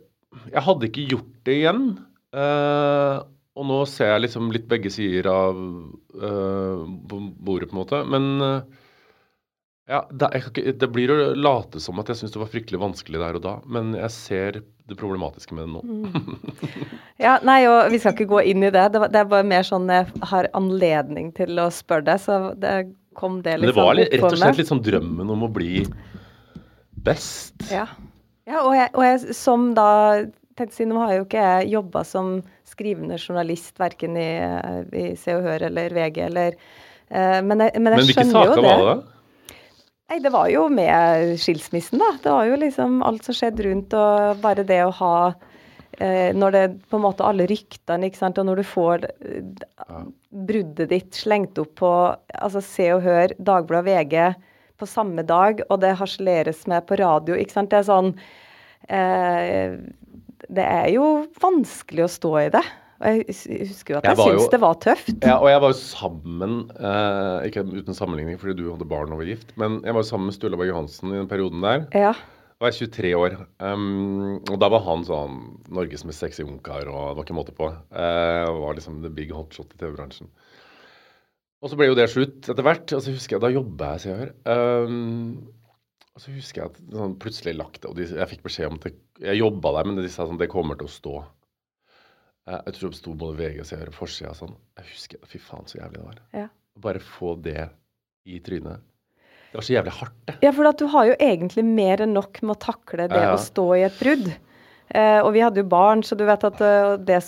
Jeg 0.53 0.65
hadde 0.69 0.91
ikke 0.91 1.09
gjort 1.15 1.33
det 1.49 1.57
igjen. 1.59 1.83
Uh, 2.31 3.27
og 3.59 3.67
nå 3.67 3.81
ser 3.91 4.13
jeg 4.13 4.27
liksom 4.27 4.53
litt 4.55 4.69
begge 4.71 4.93
sider 4.95 5.27
av 5.31 5.57
uh, 5.59 6.85
bordet, 6.87 7.71
på 7.71 7.75
en 7.75 7.81
måte. 7.81 8.03
Men 8.07 8.29
uh, 8.39 8.87
Ja, 9.91 10.05
det, 10.15 10.29
ikke, 10.39 10.71
det 10.79 10.89
blir 10.95 11.11
å 11.11 11.17
late 11.35 11.81
som 11.83 11.99
at 11.99 12.13
jeg 12.13 12.21
syns 12.21 12.37
det 12.37 12.39
var 12.39 12.53
fryktelig 12.53 12.79
vanskelig 12.79 13.19
der 13.19 13.41
og 13.41 13.43
da, 13.43 13.57
men 13.67 13.91
jeg 13.99 14.15
ser 14.15 14.61
det 14.61 14.99
problematiske 14.99 15.57
med 15.57 15.67
det 15.67 15.73
nå. 15.75 15.83
Mm. 15.83 16.37
Ja, 17.21 17.35
nei, 17.45 17.67
og 17.69 17.91
vi 17.93 17.99
skal 18.01 18.15
ikke 18.15 18.31
gå 18.31 18.39
inn 18.49 18.63
i 18.65 18.71
det. 18.73 18.87
Det, 18.95 19.01
var, 19.03 19.11
det 19.13 19.19
er 19.21 19.27
bare 19.29 19.45
mer 19.45 19.67
sånn 19.67 19.91
jeg 19.93 20.07
har 20.31 20.47
anledning 20.57 21.35
til 21.37 21.59
å 21.61 21.67
spørre 21.75 22.07
deg, 22.07 22.23
så 22.23 22.39
det 22.57 22.77
kom 23.19 23.43
det 23.45 23.59
Men 23.59 23.67
litt 23.67 23.75
det 23.75 23.77
var 23.77 23.91
sånn 23.91 24.01
litt, 24.01 24.15
rett 24.15 24.25
og 24.31 24.41
slett 24.41 24.61
litt 24.63 24.71
sånn 24.71 24.85
drømmen 24.87 25.33
om 25.35 25.45
å 25.45 25.51
bli 25.53 25.83
best. 27.05 27.59
Ja, 27.69 27.85
ja 28.49 28.63
og, 28.63 28.73
jeg, 28.79 28.89
og 28.95 29.05
jeg 29.05 29.37
som 29.37 29.73
da 29.77 29.91
tenkte 30.61 30.79
si, 30.79 30.89
Nå 30.89 31.01
har 31.03 31.15
jeg 31.15 31.23
jo 31.23 31.29
ikke 31.29 31.47
jeg 31.47 31.73
jobba 31.75 32.05
som 32.09 32.35
skrivende 32.69 33.19
journalist 33.21 33.81
verken 33.81 34.19
i, 34.21 34.31
i 34.97 35.07
Se 35.19 35.35
og 35.39 35.49
Hør 35.49 35.67
eller 35.71 35.97
VG 35.97 36.21
eller 36.29 36.55
uh, 36.57 37.41
Men 37.43 37.67
jeg, 37.67 37.81
men 37.81 37.97
jeg 37.97 37.99
Men 37.99 37.99
hvilke 38.05 38.19
skjønner 38.21 38.53
jo 38.53 38.55
saker 38.55 38.69
var 38.69 38.87
det? 38.91 39.01
Nei, 40.11 40.19
det 40.19 40.33
var 40.35 40.49
jo 40.51 40.65
med 40.75 41.37
skilsmissen, 41.39 42.01
da. 42.03 42.09
Det 42.19 42.33
var 42.35 42.49
jo 42.49 42.57
liksom 42.59 42.99
alt 43.07 43.29
som 43.29 43.37
skjedde 43.37 43.63
rundt, 43.69 43.95
og 43.95 44.41
bare 44.43 44.65
det 44.67 44.81
å 44.83 44.91
ha 44.99 45.15
eh, 46.03 46.35
Når 46.35 46.57
det 46.57 46.63
på 46.91 46.99
en 46.99 47.05
måte 47.05 47.27
alle 47.27 47.47
ryktene, 47.47 48.09
ikke 48.09 48.19
sant, 48.19 48.41
og 48.43 48.49
når 48.49 48.59
du 48.59 48.67
får 48.67 49.07
eh, 49.07 50.01
bruddet 50.51 50.91
ditt 50.91 51.15
slengt 51.15 51.61
opp 51.63 51.77
på 51.79 51.93
altså 52.35 52.63
Se 52.65 52.89
og 52.97 53.05
Hør, 53.07 53.37
Dagbladet, 53.39 53.87
VG 53.87 54.17
på 54.83 54.91
samme 54.91 55.23
dag, 55.29 55.63
og 55.69 55.79
det 55.85 55.95
harseleres 56.01 56.67
med 56.67 56.89
på 56.89 56.99
radio, 56.99 57.39
ikke 57.39 57.61
sant. 57.61 57.71
Det 57.71 57.79
er 57.79 57.87
sånn 57.93 58.11
eh, 58.91 59.79
Det 60.51 60.65
er 60.67 60.89
jo 60.97 61.05
vanskelig 61.41 62.07
å 62.07 62.11
stå 62.11 62.33
i 62.43 62.49
det. 62.57 62.63
Og 63.01 63.07
jeg 63.31 63.69
husker 63.71 63.95
jo 63.95 63.99
at 64.01 64.05
Jeg 64.05 64.17
jeg, 64.17 64.25
syntes 64.27 64.45
jo- 64.45 64.51
det 64.53 64.61
var 64.61 64.75
tøft. 64.83 65.13
Ja, 65.25 65.37
og 65.39 65.49
jeg 65.49 65.61
var 65.63 65.71
jo 65.73 65.79
sammen 65.79 66.57
eh, 66.77 67.47
Ikke 67.49 67.63
uten 67.65 67.97
sammenligning 67.97 68.37
fordi 68.41 68.59
du 68.59 68.67
hadde 68.69 68.85
barn 68.91 69.15
og 69.15 69.23
var 69.23 69.31
gift, 69.31 69.55
men 69.57 69.79
jeg 69.87 69.95
var 69.97 70.05
jo 70.05 70.11
sammen 70.11 70.29
med 70.29 70.37
Sturla 70.37 70.59
Berg 70.61 70.69
Johansen 70.75 71.15
i 71.15 71.17
den 71.17 71.31
perioden 71.31 71.65
der. 71.65 71.87
Ja. 71.97 72.13
Da 72.61 72.67
var 72.67 72.75
jeg 72.75 72.91
23 72.93 73.15
år. 73.17 73.39
Um, 73.65 74.43
og 74.53 74.59
da 74.61 74.69
var 74.69 74.83
han 74.85 75.07
sånn 75.09 75.39
Norges 75.73 76.05
mest 76.05 76.21
sexy 76.21 76.45
ungkar, 76.45 76.85
og 76.93 77.15
det 77.15 77.17
var 77.17 77.25
ikke 77.25 77.39
måte 77.39 77.55
på. 77.57 77.71
Uh, 77.89 78.51
var 78.67 78.77
liksom 78.77 79.01
the 79.01 79.09
big 79.09 79.33
hotshot 79.33 79.73
i 79.73 79.81
TV-bransjen. 79.81 80.29
Og 81.65 81.73
så 81.73 81.77
ble 81.81 81.89
jo 81.89 81.97
det 81.97 82.11
slutt 82.13 82.51
etter 82.53 82.65
hvert. 82.67 82.93
Og 82.93 83.01
så 83.01 83.15
husker 83.17 83.39
jeg, 83.39 83.45
da 83.47 83.53
jobba 83.55 83.95
jeg, 83.95 84.03
sier 84.05 84.21
jeg. 84.27 84.35
Um, 84.45 85.49
og 86.17 86.23
så 86.23 86.33
husker 86.35 86.63
jeg 86.63 86.73
at 86.73 86.79
sånn, 86.93 87.19
plutselig 87.23 87.55
lagt 87.57 87.83
det, 87.83 87.91
og 87.91 87.99
de, 87.99 88.07
jeg 88.09 88.31
fikk 88.33 88.43
beskjed 88.47 88.71
om 88.71 88.79
at 88.81 88.89
det, 88.89 88.95
jeg 89.23 89.41
jobba 89.41 89.75
der, 89.77 89.89
men 89.89 90.01
de 90.01 90.11
sa 90.11 90.27
sånn 90.27 90.41
det 90.41 90.51
kommer 90.53 90.79
til 90.81 90.89
å 90.89 90.95
stå. 90.95 91.15
Eh, 92.49 92.61
jeg 92.67 92.77
tror 92.77 92.93
det 92.93 93.01
sto 93.01 93.15
både 93.21 93.39
VG 93.39 93.63
og 93.63 93.69
CR 93.69 93.93
og 93.93 93.97
forsida 93.97 94.35
sånn. 94.37 94.55
Jeg 94.81 94.89
husker. 94.91 95.23
Fy 95.31 95.41
faen, 95.43 95.69
så 95.71 95.81
jævlig 95.81 96.01
det 96.01 96.07
var. 96.07 96.23
Ja. 96.37 96.47
Bare 96.81 97.03
få 97.05 97.35
det 97.45 97.69
i 98.29 98.41
trynet. 98.45 98.87
Det 99.51 99.59
var 99.59 99.67
så 99.67 99.75
jævlig 99.75 99.95
hardt, 99.97 100.19
det. 100.27 100.37
Ja, 100.47 100.53
for 100.55 100.71
at 100.71 100.79
du 100.79 100.87
har 100.93 101.09
jo 101.09 101.15
egentlig 101.19 101.65
mer 101.67 102.03
enn 102.05 102.15
nok 102.15 102.39
med 102.45 102.55
å 102.55 102.61
takle 102.63 103.09
det 103.11 103.19
Ja, 103.19 103.33
ja. 103.33 103.35
å 103.35 103.43
stå 103.43 103.67
i 103.75 103.87
et 103.87 103.97
brudd. 103.99 104.29
Eh, 104.91 105.21
og 105.23 105.33
vi 105.35 105.43
hadde 105.43 105.63
jo 105.63 105.71
barn, 105.71 106.05
så 106.07 106.19
du 106.19 106.25
vet 106.27 106.45
at 106.47 106.61
uh, 106.63 106.95
det, 106.99 107.21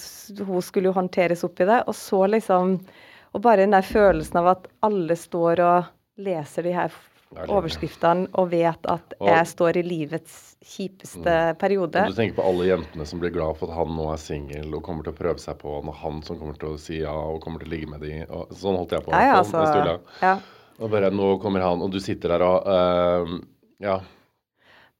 hun 0.42 0.62
skulle 0.62 0.90
jo 0.90 0.96
håndteres 0.96 1.42
opp 1.46 1.62
i 1.62 1.66
det. 1.68 1.80
Og 1.90 1.94
så 1.98 2.24
liksom 2.30 2.76
Og 3.32 3.40
bare 3.40 3.62
den 3.62 3.72
der 3.72 3.86
følelsen 3.86 4.36
av 4.42 4.50
at 4.50 4.66
alle 4.84 5.14
står 5.16 5.60
og 5.64 5.86
leser 6.20 6.66
de 6.66 6.74
her 6.76 6.92
overskriftene 7.48 8.28
og 8.38 8.50
vet 8.52 8.88
at 8.90 9.14
jeg 9.18 9.50
står 9.52 9.78
i 9.80 9.84
livets 9.86 10.38
kjipeste 10.62 11.36
periode. 11.60 12.04
Og 12.06 12.14
du 12.14 12.18
tenker 12.18 12.38
på 12.38 12.46
alle 12.46 12.68
jentene 12.68 13.06
som 13.08 13.22
blir 13.22 13.34
glad 13.34 13.58
for 13.58 13.72
at 13.72 13.80
han 13.80 13.92
nå 13.96 14.08
er 14.12 14.22
singel 14.22 14.76
og 14.76 14.84
kommer 14.86 15.06
til 15.06 15.14
å 15.14 15.18
prøve 15.18 15.42
seg 15.42 15.58
på 15.60 15.76
han, 15.78 15.90
og 15.90 16.00
han 16.02 16.22
som 16.26 16.40
kommer 16.40 16.58
til 16.60 16.74
å 16.74 16.80
si 16.80 17.00
ja 17.02 17.12
og 17.12 17.42
kommer 17.44 17.62
til 17.62 17.72
å 17.72 17.74
ligge 17.74 17.90
med 17.90 18.04
de. 18.06 18.22
Og 18.30 18.52
sånn 18.56 18.78
holdt 18.78 18.96
jeg 18.96 19.06
på. 19.06 19.14
Ja, 19.16 19.36
ja, 19.36 19.44
sånn, 19.46 19.66
altså. 19.66 20.18
Ja. 20.22 20.34
Og 20.82 20.90
bare 20.92 21.12
nå 21.14 21.36
kommer 21.42 21.64
han, 21.66 21.82
og 21.84 21.92
du 21.94 22.00
sitter 22.02 22.36
der 22.36 22.46
og 22.46 22.66
uh, 22.66 23.38
Ja. 23.82 24.00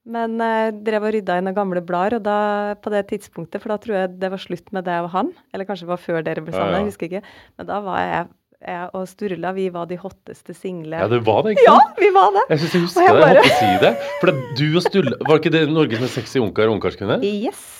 Men 0.03 0.35
jeg 0.35 0.71
drev 0.83 1.05
og 1.07 1.13
rydda 1.15 1.37
i 1.39 1.43
noen 1.45 1.55
gamle 1.55 1.81
blader, 1.85 2.17
og 2.17 2.25
da, 2.25 2.37
på 2.83 2.91
det 2.91 3.05
tidspunktet, 3.07 3.63
for 3.63 3.71
da 3.71 3.77
tror 3.79 3.95
jeg 4.01 4.15
det 4.19 4.29
var 4.33 4.41
slutt 4.43 4.73
med 4.75 4.83
det 4.83 4.97
og 4.99 5.13
han, 5.13 5.29
eller 5.55 5.67
kanskje 5.69 5.85
det 5.85 5.93
var 5.93 6.01
før 6.03 6.25
dere 6.27 6.43
ble 6.43 6.51
sammen, 6.51 6.75
jeg 6.81 6.89
husker 6.89 7.07
ikke, 7.07 7.21
men 7.55 7.69
da 7.69 7.77
var 7.85 8.01
jeg, 8.03 8.25
jeg 8.67 8.89
og 8.93 9.07
Sturla, 9.07 9.51
vi 9.53 9.67
var 9.69 9.85
de 9.89 9.97
hotteste 9.97 10.53
single. 10.55 10.97
ja, 11.03 11.07
det 11.11 11.19
var 11.25 11.43
det, 11.43 11.55
ikke 11.57 11.65
sant? 11.67 11.93
Ja, 11.97 12.01
vi 12.03 12.09
var 12.15 12.31
det! 12.35 12.43
Jeg 12.49 12.59
syns 12.63 12.73
jeg 12.73 12.81
husker 12.87 13.01
jeg 13.01 13.13
det. 13.13 13.19
Jeg 13.19 13.27
bare- 13.27 13.43
måtte 13.43 13.59
si 13.59 13.71
det. 13.85 13.93
For 14.19 14.31
det, 14.31 14.35
du 14.57 14.65
og 14.77 14.83
Sturla 14.87 15.17
Var 15.29 15.39
ikke 15.41 15.51
det 15.51 15.63
Norges 15.69 15.99
mest 16.01 16.13
sexy 16.19 16.39
ungkar 16.39 16.67
og 16.69 16.77
ungkarskvinne? 16.79 17.19
Yes! 17.23 17.79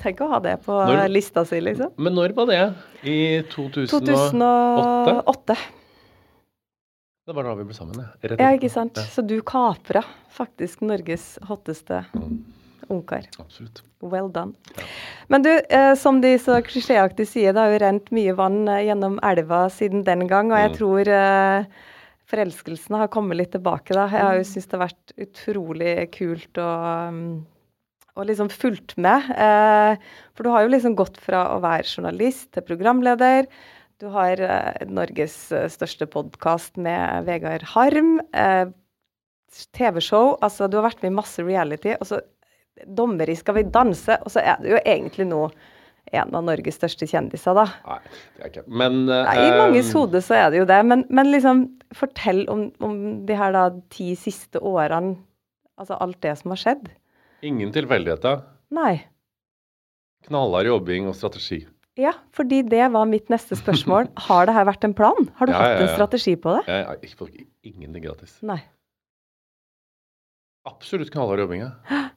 Tenk 0.00 0.20
å 0.24 0.28
ha 0.30 0.38
det 0.40 0.54
på 0.64 0.72
Når- 0.72 1.08
lista 1.12 1.44
si, 1.44 1.60
liksom. 1.60 1.90
Men 1.98 2.14
når 2.16 2.32
var 2.34 2.46
det? 2.46 2.60
I 3.04 3.42
2008? 3.52 4.00
2008. 4.00 5.56
Det 7.26 7.32
var 7.34 7.42
da 7.44 7.54
vi 7.56 7.64
ble 7.64 7.74
sammen, 7.76 7.96
ja. 8.00 8.08
Rett 8.28 8.40
Ja, 8.40 8.50
ikke 8.56 8.70
sant. 8.70 8.94
Så 9.12 9.22
du 9.26 9.38
kapra 9.42 10.02
faktisk 10.34 10.80
Norges 10.84 11.38
hotteste 11.48 12.04
Mm, 12.14 12.42
ungkar. 12.90 13.26
absolutt. 13.38 13.82
Well 14.02 14.28
done. 14.28 14.54
Men 15.28 15.42
du, 15.42 15.50
eh, 15.70 15.94
som 15.96 16.20
de 16.20 16.34
så 16.38 16.58
klisjéaktig 16.66 17.26
sier, 17.30 17.52
det 17.56 17.60
har 17.62 17.72
jo 17.72 17.78
rent 17.84 18.10
mye 18.12 18.34
vann 18.36 18.68
eh, 18.68 18.82
gjennom 18.88 19.18
elva 19.22 19.64
siden 19.72 20.04
den 20.04 20.26
gang, 20.28 20.52
og 20.52 20.58
jeg 20.58 20.70
Mm. 20.70 20.76
tror 20.76 21.08
eh, 21.08 21.64
forelskelsene 22.30 22.98
har 22.98 23.08
kommet 23.08 23.36
litt 23.36 23.52
tilbake 23.52 23.92
da. 23.94 24.08
Jeg 24.08 24.20
har 24.24 24.36
jo 24.38 24.44
syntes 24.48 24.66
det 24.68 24.78
har 24.78 24.86
vært 24.88 25.12
utrolig 25.26 25.94
kult 26.12 26.58
um, 26.58 27.46
og 28.16 28.26
liksom 28.26 28.48
fulgt 28.50 28.96
med. 28.96 29.30
Eh, 29.36 29.96
for 30.34 30.44
du 30.44 30.50
har 30.50 30.62
jo 30.64 30.72
liksom 30.72 30.94
gått 30.96 31.16
fra 31.20 31.46
å 31.56 31.60
være 31.64 31.84
journalist 31.88 32.52
til 32.52 32.62
programleder. 32.62 33.46
Du 34.00 34.08
har 34.10 34.40
eh, 34.40 34.84
Norges 34.90 35.36
største 35.72 36.06
podkast 36.10 36.76
med 36.76 37.24
Vegard 37.26 37.62
Harm. 37.74 38.20
Eh, 38.32 38.66
TV-show. 39.74 40.34
Altså, 40.42 40.66
du 40.68 40.78
har 40.80 40.88
vært 40.88 41.02
med 41.04 41.12
i 41.12 41.14
masse 41.14 41.42
reality. 41.44 41.94
Og 42.00 42.08
så 42.08 42.18
dommer 42.86 43.30
i 43.30 43.36
Skal 43.38 43.54
vi 43.60 43.64
danse. 43.74 44.18
Og 44.24 44.32
så 44.34 44.42
er 44.42 44.60
du 44.62 44.70
jo 44.74 44.80
egentlig 44.82 45.26
nå 45.30 45.44
en 46.14 46.34
av 46.36 46.44
Norges 46.44 46.76
største 46.76 47.06
kjendiser, 47.08 47.56
da. 47.56 47.64
Nei, 47.88 48.00
det 48.36 48.42
er 48.44 48.50
ikke 48.50 48.64
Men 48.68 48.98
Nei, 49.08 49.36
I 49.40 49.52
manges 49.56 49.88
ehm, 49.88 49.96
hode 49.98 50.20
så 50.22 50.36
er 50.36 50.50
det 50.52 50.60
jo 50.60 50.66
det. 50.68 50.80
Men, 50.86 51.06
men 51.08 51.30
liksom, 51.32 51.62
fortell 51.96 52.44
om, 52.52 52.66
om 52.84 52.98
de 53.26 53.38
her 53.38 53.54
da 53.56 53.68
ti 53.94 54.10
siste 54.18 54.60
årene. 54.60 55.16
Altså 55.80 55.96
alt 55.98 56.20
det 56.22 56.36
som 56.38 56.52
har 56.54 56.60
skjedd. 56.60 56.90
Ingen 57.44 57.72
tilfeldigheter. 57.74 58.44
Nei. 58.76 58.92
Knallhard 60.28 60.68
jobbing 60.68 61.08
og 61.10 61.16
strategi. 61.18 61.64
Ja, 62.00 62.12
fordi 62.34 62.62
det 62.66 62.84
var 62.94 63.06
mitt 63.06 63.28
neste 63.30 63.54
spørsmål. 63.58 64.08
Har 64.28 64.46
det 64.48 64.54
her 64.56 64.64
vært 64.66 64.86
en 64.86 64.94
plan? 64.98 65.28
Har 65.38 65.46
du 65.46 65.52
Ja, 65.54 65.58
hatt 65.60 65.74
ja, 65.74 65.80
en 65.82 65.88
ja. 65.90 65.94
strategi 65.94 66.34
på 66.40 66.54
det? 66.56 66.62
Jeg 66.70 66.86
har 66.88 67.02
ikke 67.02 67.20
fått 67.24 67.36
ingenting 67.66 68.02
gratis. 68.06 68.32
Nei. 68.46 68.60
Absolutt 70.68 71.12
knallhard 71.14 71.42
jobbing, 71.44 71.64
ja. 71.66 71.72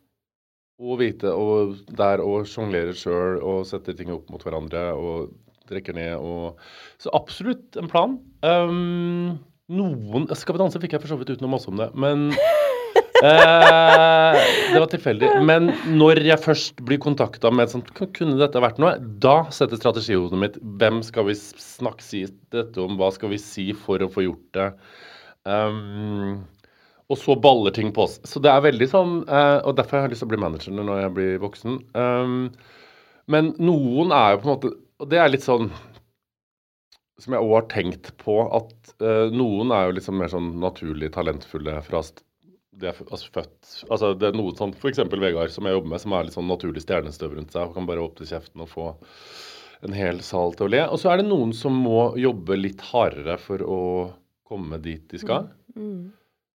Og 0.78 1.00
vite 1.02 1.32
og 1.34 1.80
der 1.98 2.22
og 2.22 2.46
sjonglere 2.50 2.94
sjøl 2.98 3.40
og 3.42 3.66
sette 3.66 3.96
ting 3.98 4.12
opp 4.14 4.28
mot 4.30 4.44
hverandre 4.46 4.92
og 4.94 5.32
trekker 5.68 5.96
ned 5.98 6.16
og 6.22 6.60
Så 7.02 7.12
absolutt 7.18 7.78
en 7.80 7.90
plan. 7.92 8.18
Um, 8.46 9.40
noen 9.74 10.28
Skal 10.38 10.56
vi 10.56 10.62
danse 10.62 10.82
fikk 10.82 10.96
jeg 10.96 11.04
for 11.04 11.12
så 11.12 11.20
vidt 11.20 11.34
uten 11.34 11.48
å 11.48 11.52
masse 11.52 11.70
om 11.72 11.80
det, 11.82 11.90
men 11.98 12.30
eh, 13.26 14.38
Det 14.72 14.78
var 14.78 14.92
tilfeldig. 14.92 15.32
Men 15.50 15.72
når 15.98 16.22
jeg 16.30 16.44
først 16.46 16.86
blir 16.88 17.02
kontakta 17.04 17.52
med 17.52 17.68
et 17.68 17.74
sånt 17.76 17.90
Kunne 17.98 18.38
dette 18.40 18.62
vært 18.64 18.78
noe? 18.82 18.96
Da 19.24 19.40
setter 19.54 19.82
strategihodet 19.82 20.40
mitt 20.40 20.62
Hvem 20.80 21.02
skal 21.06 21.28
vi 21.32 21.38
snakke 21.42 22.06
si 22.06 22.24
dette 22.54 22.86
om? 22.86 23.00
Hva 23.02 23.10
skal 23.16 23.34
vi 23.34 23.42
si 23.42 23.72
for 23.76 24.06
å 24.06 24.12
få 24.14 24.28
gjort 24.30 24.48
det? 24.58 24.70
Um, 25.48 26.46
og 27.08 27.20
så 27.20 27.36
baller 27.40 27.72
ting 27.76 27.94
på 27.96 28.04
oss. 28.04 28.18
Så 28.28 28.42
det 28.44 28.52
er 28.52 28.66
veldig 28.66 28.88
sånn 28.92 29.14
uh, 29.30 29.64
Og 29.64 29.78
derfor 29.78 29.98
har 29.98 30.08
jeg 30.08 30.16
lyst 30.16 30.26
til 30.26 30.28
å 30.28 30.34
bli 30.34 30.42
manager 30.44 30.76
når 30.76 31.04
jeg 31.06 31.14
blir 31.16 31.38
voksen. 31.44 31.78
Um, 31.96 32.50
men 33.32 33.54
noen 33.60 34.12
er 34.16 34.34
jo 34.34 34.42
på 34.42 34.48
en 34.48 34.54
måte 34.54 34.74
Og 35.00 35.12
det 35.12 35.22
er 35.22 35.32
litt 35.32 35.46
sånn 35.46 35.72
som 37.18 37.34
jeg 37.34 37.42
òg 37.42 37.54
har 37.56 37.64
tenkt 37.72 38.12
på, 38.22 38.34
at 38.54 38.92
uh, 39.02 39.32
noen 39.34 39.72
er 39.74 39.88
jo 39.88 39.96
liksom 39.98 40.20
mer 40.22 40.30
sånn 40.30 40.52
naturlig 40.62 41.10
talentfulle 41.16 41.80
fra 41.82 42.04
st 42.06 42.22
de 42.78 42.92
er 42.92 43.00
altså 43.08 43.32
født 43.34 43.72
Altså 43.88 44.12
det 44.14 44.28
er 44.30 44.38
noe 44.38 44.54
sånn 44.54 44.76
f.eks. 44.76 45.00
Vegard, 45.10 45.50
som 45.50 45.66
jeg 45.66 45.74
jobber 45.74 45.90
med, 45.96 46.04
som 46.04 46.14
er 46.14 46.28
litt 46.28 46.36
sånn 46.36 46.52
naturlig 46.52 46.84
stjernestøv 46.84 47.34
rundt 47.34 47.56
seg 47.56 47.66
og 47.66 47.74
kan 47.74 47.88
bare 47.90 48.04
åpne 48.04 48.28
kjeften 48.30 48.62
og 48.62 48.70
få 48.70 48.92
en 49.88 49.98
hel 49.98 50.22
sal 50.26 50.54
til 50.58 50.68
å 50.68 50.72
le. 50.76 50.84
Og 50.94 51.02
så 51.02 51.10
er 51.10 51.22
det 51.22 51.28
noen 51.32 51.56
som 51.58 51.74
må 51.74 52.12
jobbe 52.22 52.58
litt 52.60 52.84
hardere 52.92 53.38
for 53.42 53.66
å 53.66 53.82
komme 54.48 54.78
dit 54.82 55.10
de 55.10 55.22
skal. 55.22 55.50
Mm. 55.74 56.14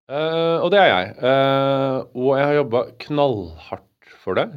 Eh, 0.09 0.57
og 0.59 0.71
det 0.73 0.81
er 0.81 0.89
jeg. 0.89 1.13
Uh, 1.21 1.97
og 2.17 2.29
jeg 2.39 2.47
har 2.47 2.57
jobba 2.57 2.83
knallhardt 3.05 4.13
for 4.23 4.39
det. 4.39 4.47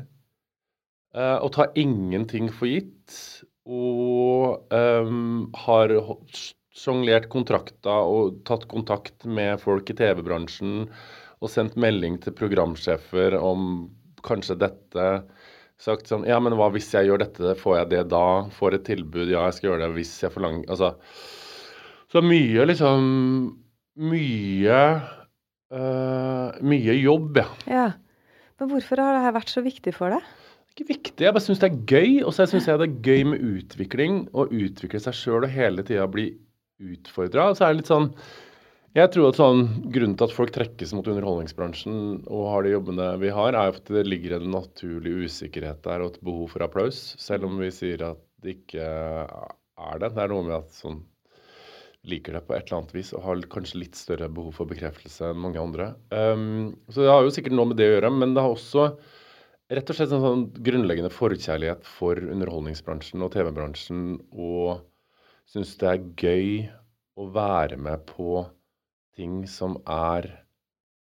Uh, 1.14 1.38
og 1.44 1.52
tar 1.54 1.74
ingenting 1.78 2.50
for 2.52 2.70
gitt. 2.70 3.18
Og 3.64 4.64
um, 4.74 5.46
har 5.64 5.94
sjonglert 6.74 7.30
kontrakter 7.32 8.10
og 8.10 8.40
tatt 8.48 8.66
kontakt 8.68 9.24
med 9.24 9.60
folk 9.62 9.88
i 9.88 9.96
TV-bransjen 9.96 10.88
og 11.40 11.52
sendt 11.52 11.78
melding 11.80 12.18
til 12.20 12.34
programsjefer 12.36 13.36
om 13.38 13.86
kanskje 14.26 14.58
dette. 14.60 15.08
Sagt 15.80 16.10
sånn 16.10 16.26
Ja, 16.28 16.38
men 16.42 16.56
hva 16.58 16.68
hvis 16.74 16.92
jeg 16.94 17.08
gjør 17.08 17.24
dette, 17.24 17.54
får 17.60 17.78
jeg 17.78 17.90
det 17.94 18.02
da? 18.12 18.26
Får 18.54 18.76
et 18.76 18.86
tilbud? 18.86 19.26
Ja, 19.26 19.48
jeg 19.48 19.56
skal 19.56 19.70
gjøre 19.72 19.82
det 19.82 19.96
hvis 19.96 20.12
jeg 20.22 20.30
forlanger 20.30 20.70
Altså 20.70 20.92
Så 22.12 22.22
mye, 22.22 22.62
liksom 22.70 23.08
Mye 23.98 24.78
Eh, 25.74 26.62
mye 26.62 26.94
jobb, 27.00 27.42
ja. 27.42 27.50
Ja. 27.70 27.90
Men 28.60 28.70
hvorfor 28.70 29.02
har 29.02 29.16
det 29.18 29.34
vært 29.34 29.50
så 29.50 29.62
viktig 29.64 29.94
for 29.96 30.14
deg? 30.14 30.32
Ikke 30.74 30.88
viktig, 30.88 31.22
jeg 31.22 31.34
bare 31.34 31.42
syns 31.42 31.60
det 31.62 31.70
er 31.70 31.82
gøy. 31.90 32.10
Og 32.26 32.34
så 32.34 32.46
syns 32.50 32.68
jeg 32.70 32.80
det 32.80 32.88
er 32.88 33.06
gøy 33.08 33.28
med 33.32 33.44
utvikling. 33.58 34.24
Å 34.34 34.46
utvikle 34.46 35.02
seg 35.02 35.16
sjøl 35.18 35.46
og 35.46 35.54
hele 35.54 35.84
tida 35.86 36.06
bli 36.10 36.28
utfordra. 36.82 37.52
Så 37.54 37.66
er 37.66 37.74
det 37.74 37.82
litt 37.82 37.92
sånn 37.92 38.10
Jeg 38.94 39.10
tror 39.10 39.32
at 39.32 39.38
sånn 39.40 39.64
grunnen 39.90 40.14
til 40.14 40.28
at 40.28 40.34
folk 40.36 40.52
trekkes 40.54 40.92
mot 40.94 41.08
underholdningsbransjen 41.10 41.96
og 42.30 42.44
har 42.52 42.62
de 42.62 42.76
jobbene 42.76 43.08
vi 43.18 43.32
har, 43.34 43.56
er 43.58 43.74
at 43.74 43.90
det 43.90 44.04
ligger 44.06 44.36
en 44.36 44.52
naturlig 44.54 45.16
usikkerhet 45.26 45.80
der 45.82 46.04
og 46.04 46.12
et 46.12 46.20
behov 46.22 46.52
for 46.52 46.62
applaus. 46.62 47.00
Selv 47.18 47.48
om 47.48 47.58
vi 47.58 47.72
sier 47.74 48.04
at 48.06 48.20
det 48.44 48.60
ikke 48.60 48.86
er 48.86 49.98
det. 49.98 50.12
Det 50.14 50.22
er 50.22 50.30
noe 50.30 50.46
med 50.46 50.54
at 50.60 50.78
sånn 50.78 51.02
liker 52.08 52.36
det 52.36 52.44
på 52.46 52.54
et 52.54 52.66
eller 52.66 52.82
annet 52.82 52.94
vis 52.96 53.12
og 53.16 53.24
har 53.24 53.42
kanskje 53.52 53.80
litt 53.80 53.98
større 53.98 54.28
behov 54.32 54.56
for 54.58 54.70
bekreftelse 54.70 55.30
enn 55.30 55.40
mange 55.40 55.60
andre. 55.60 55.90
Um, 56.12 56.74
så 56.92 57.04
det 57.04 57.12
har 57.12 57.24
jo 57.24 57.32
sikkert 57.34 57.56
noe 57.56 57.70
med 57.70 57.80
det 57.80 57.88
å 57.88 57.94
gjøre, 57.94 58.12
men 58.12 58.34
det 58.36 58.44
har 58.44 58.54
også 58.54 58.88
rett 59.74 59.90
og 59.90 59.96
slett 59.96 60.12
en 60.12 60.24
sånn 60.24 60.46
grunnleggende 60.66 61.12
forkjærlighet 61.12 61.86
for 61.88 62.20
underholdningsbransjen 62.20 63.24
og 63.24 63.32
TV-bransjen, 63.34 64.04
og 64.36 64.84
syns 65.50 65.74
det 65.80 65.90
er 65.90 66.06
gøy 66.20 66.48
å 67.20 67.28
være 67.32 67.78
med 67.80 68.04
på 68.10 68.44
ting 69.16 69.44
som 69.48 69.78
er 69.88 70.28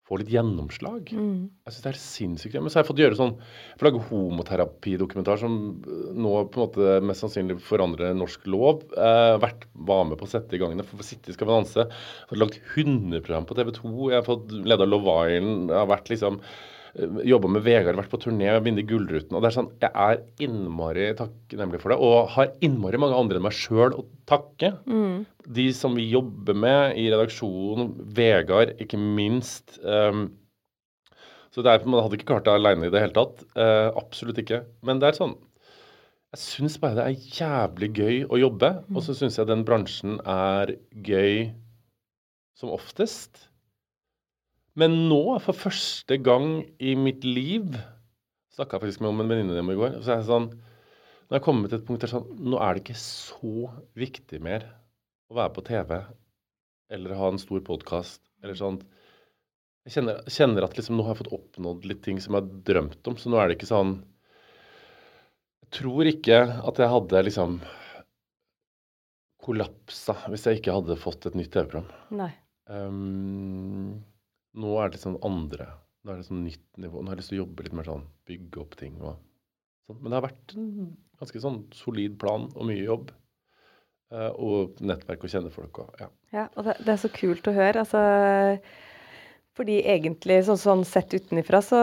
får 0.06 0.22
litt 0.22 0.34
gjennomslag. 0.36 1.10
Mm. 1.18 1.48
Jeg 1.66 1.74
syns 1.74 1.86
det 1.86 1.92
er 1.92 2.00
sinnssykt. 2.02 2.58
Men 2.60 2.70
så 2.70 2.78
har 2.78 2.84
jeg 2.84 2.90
fått 2.92 3.02
gjøre 3.02 3.18
sånn 3.18 3.34
Jeg 3.40 3.80
får 3.80 3.88
lage 3.88 4.04
homoterapidokumentar 4.12 5.42
som 5.42 5.56
øh, 5.82 6.12
nå 6.14 6.34
på 6.54 6.62
en 6.62 6.68
måte 6.68 7.00
mest 7.10 7.26
sannsynlig 7.26 7.58
forandrer 7.66 8.14
norsk 8.18 8.46
lov. 8.54 8.86
Eh, 8.94 9.34
vært, 9.42 9.66
var 9.90 10.06
med 10.10 10.20
på 10.22 10.28
å 10.30 10.32
sette 10.36 10.58
i 10.58 10.62
gang 10.62 10.78
det. 10.78 10.86
Sitte 11.06 11.34
i 11.34 11.38
Skal 11.38 11.50
vi 11.50 11.58
danse. 11.58 11.88
Fått 12.30 12.42
lagd 12.42 12.62
hundeprogram 12.76 13.50
på 13.50 13.58
TV 13.58 13.74
2. 13.80 13.96
Jeg 14.14 14.22
har 14.22 14.30
fått 14.30 14.54
leda 14.54 14.90
Love 14.90 15.20
Island. 15.34 15.74
Jeg 15.74 15.82
har 15.82 15.92
vært 15.96 16.14
liksom 16.14 16.42
Jobba 16.96 17.50
med 17.52 17.66
Vegard, 17.66 17.98
vært 18.00 18.12
på 18.14 18.22
turné, 18.24 18.48
vunnet 18.64 18.88
Gullruten. 18.88 19.36
og 19.36 19.42
det 19.44 19.50
er 19.50 19.56
sånn, 19.58 19.72
Jeg 19.84 19.92
er 19.92 20.22
innmari 20.46 21.10
takknemlig 21.20 21.82
for 21.82 21.92
det, 21.92 21.98
og 22.00 22.30
har 22.32 22.54
innmari 22.64 23.00
mange 23.02 23.18
andre 23.20 23.40
enn 23.40 23.44
meg 23.44 23.58
sjøl 23.58 23.98
å 23.98 24.06
takke. 24.30 24.72
Mm. 24.88 25.26
De 25.58 25.66
som 25.76 25.98
vi 25.98 26.08
jobber 26.08 26.56
med 26.56 26.96
i 26.96 27.10
redaksjonen, 27.12 27.92
Vegard 28.16 28.80
ikke 28.80 29.00
minst. 29.00 29.76
Um, 29.84 30.30
så 31.52 31.64
det 31.64 31.74
er, 31.74 31.86
Man 31.86 32.04
hadde 32.04 32.16
ikke 32.16 32.32
klart 32.32 32.48
det 32.48 32.56
aleine 32.56 32.88
i 32.88 32.94
det 32.94 33.04
hele 33.04 33.16
tatt. 33.16 33.44
Uh, 33.60 33.92
absolutt 34.00 34.40
ikke. 34.40 34.64
Men 34.82 35.00
det 35.04 35.12
er 35.12 35.20
sånn 35.20 35.36
Jeg 36.36 36.42
syns 36.42 36.80
bare 36.80 36.96
det 36.96 37.04
er 37.06 37.28
jævlig 37.42 37.92
gøy 37.96 38.24
å 38.28 38.40
jobbe. 38.40 38.72
Og 38.96 39.04
så 39.04 39.16
syns 39.16 39.36
jeg 39.40 39.52
den 39.52 39.68
bransjen 39.68 40.22
er 40.24 40.78
gøy 41.04 41.52
som 42.56 42.72
oftest. 42.72 43.50
Men 44.80 44.96
nå, 45.10 45.24
for 45.44 45.56
første 45.56 46.18
gang 46.20 46.66
i 46.84 46.96
mitt 47.00 47.24
liv 47.28 47.78
Snakka 48.56 48.80
faktisk 48.80 49.02
med 49.04 49.12
om 49.12 49.20
en 49.20 49.32
venninne 49.32 49.60
om 49.60 49.72
i 49.72 49.76
går. 49.76 49.98
Så 50.00 50.14
er 50.14 50.22
jeg 50.22 50.30
sånn 50.30 50.46
Nå 50.52 51.34
har 51.34 51.40
jeg 51.40 51.46
kommet 51.48 51.72
til 51.72 51.82
et 51.82 51.88
punkt 51.88 52.04
der 52.04 52.12
sånn 52.12 52.28
Nå 52.40 52.60
er 52.64 52.76
det 52.76 52.86
ikke 52.86 53.00
så 53.02 53.70
viktig 54.00 54.40
mer 54.44 54.68
å 55.32 55.40
være 55.40 55.56
på 55.56 55.66
TV 55.68 55.98
eller 56.94 57.16
ha 57.18 57.32
en 57.32 57.42
stor 57.42 57.64
podkast 57.66 58.22
eller 58.44 58.58
sånn. 58.60 58.76
Jeg 59.88 59.96
kjenner, 59.96 60.20
kjenner 60.30 60.68
at 60.68 60.76
liksom 60.78 61.00
nå 61.00 61.06
har 61.08 61.16
jeg 61.16 61.24
fått 61.24 61.34
oppnådd 61.34 61.88
litt 61.90 62.04
ting 62.06 62.20
som 62.22 62.36
jeg 62.36 62.46
har 62.46 62.60
drømt 62.70 63.10
om, 63.10 63.18
så 63.18 63.32
nå 63.34 63.40
er 63.42 63.50
det 63.50 63.58
ikke 63.58 63.72
sånn 63.72 63.96
Jeg 65.64 65.72
tror 65.80 66.10
ikke 66.12 66.40
at 66.70 66.82
jeg 66.82 66.92
hadde 66.94 67.24
liksom 67.26 67.58
kollapsa 69.46 70.16
hvis 70.30 70.46
jeg 70.46 70.62
ikke 70.62 70.78
hadde 70.78 70.98
fått 71.02 71.26
et 71.30 71.38
nytt 71.38 71.52
TV-program. 71.54 71.90
Nei. 72.18 72.32
Um, 72.70 74.06
nå 74.56 74.76
er 74.82 74.94
det 74.94 75.02
sånn 75.02 75.20
andre 75.26 75.70
Nå 76.06 76.14
er 76.14 76.20
det 76.22 76.28
sånn 76.28 76.44
nytt 76.46 76.66
nivå. 76.78 77.00
Nå 77.02 77.10
har 77.10 77.16
jeg 77.16 77.24
lyst 77.24 77.32
til 77.32 77.40
å 77.40 77.44
jobbe 77.44 77.64
litt 77.66 77.74
mer 77.74 77.88
sånn, 77.90 78.04
bygge 78.30 78.60
opp 78.62 78.76
ting 78.78 79.00
og 79.00 79.08
sånn. 79.08 79.22
Men 80.04 80.12
det 80.12 80.18
har 80.20 80.26
vært 80.28 80.54
en 80.54 80.68
ganske 81.18 81.42
sånn 81.42 81.58
solid 81.74 82.20
plan 82.22 82.46
og 82.52 82.68
mye 82.70 82.84
jobb. 82.84 83.10
Uh, 84.14 84.30
og 84.38 84.84
nettverk 84.86 85.26
og 85.26 85.32
kjenne 85.34 85.50
folk 85.50 85.80
og 85.82 85.98
ja. 85.98 86.12
Ja, 86.30 86.44
og 86.54 86.68
det, 86.68 86.76
det 86.86 86.94
er 86.94 87.00
så 87.02 87.10
kult 87.10 87.50
å 87.50 87.56
høre. 87.56 87.82
Altså, 87.82 88.04
fordi 89.58 89.80
egentlig, 89.82 90.44
så, 90.46 90.60
sånn 90.62 90.86
sett 90.86 91.16
utenifra, 91.18 91.64
så 91.66 91.82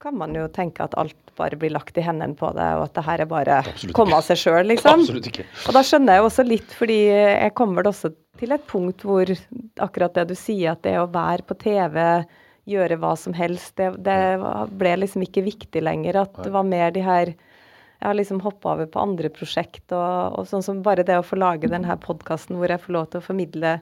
kan 0.00 0.16
man 0.16 0.32
jo 0.36 0.46
tenke 0.48 0.84
at 0.84 0.94
alt 1.00 1.16
bare 1.36 1.58
blir 1.60 1.72
lagt 1.74 1.98
i 2.00 2.04
hendene 2.04 2.36
på 2.38 2.48
det, 2.56 2.66
og 2.78 2.86
at 2.86 2.96
det 2.96 3.04
her 3.04 3.22
er 3.22 3.28
bare 3.28 3.58
å 3.60 3.92
komme 3.96 4.16
av 4.16 4.24
seg 4.24 4.38
sjøl, 4.40 4.64
liksom. 4.70 5.02
Absolutt 5.04 5.28
ikke. 5.28 5.44
Og 5.68 5.76
da 5.76 5.82
skjønner 5.84 6.16
jeg 6.16 6.26
også 6.26 6.44
litt, 6.46 6.76
fordi 6.76 7.00
jeg 7.12 7.54
kommer 7.58 7.80
vel 7.80 7.90
også 7.92 8.12
til 8.40 8.56
et 8.56 8.64
punkt 8.70 9.04
hvor 9.04 9.32
akkurat 9.84 10.16
det 10.16 10.30
du 10.30 10.36
sier, 10.38 10.72
at 10.72 10.82
det 10.86 10.96
å 11.00 11.08
være 11.12 11.44
på 11.44 11.58
TV, 11.60 12.00
gjøre 12.70 12.96
hva 13.02 13.12
som 13.18 13.36
helst, 13.36 13.74
det, 13.80 13.90
det 14.06 14.16
ble 14.80 14.96
liksom 15.02 15.24
ikke 15.26 15.44
viktig 15.44 15.84
lenger. 15.84 16.22
At 16.22 16.42
det 16.44 16.52
var 16.54 16.66
mer 16.68 16.92
de 16.94 17.04
her 17.04 17.34
Jeg 18.00 18.08
har 18.08 18.16
liksom 18.16 18.38
hoppa 18.40 18.70
over 18.72 18.86
på 18.88 19.00
andre 19.02 19.28
prosjekt, 19.28 19.84
og, 19.92 20.38
og 20.40 20.46
sånn 20.48 20.64
som 20.64 20.78
bare 20.84 21.04
det 21.04 21.18
å 21.20 21.26
få 21.26 21.36
lage 21.36 21.68
denne 21.68 21.96
podkasten 22.00 22.56
hvor 22.56 22.72
jeg 22.72 22.80
får 22.80 22.96
lov 22.96 23.10
til 23.10 23.20
å 23.20 23.26
formidle 23.26 23.74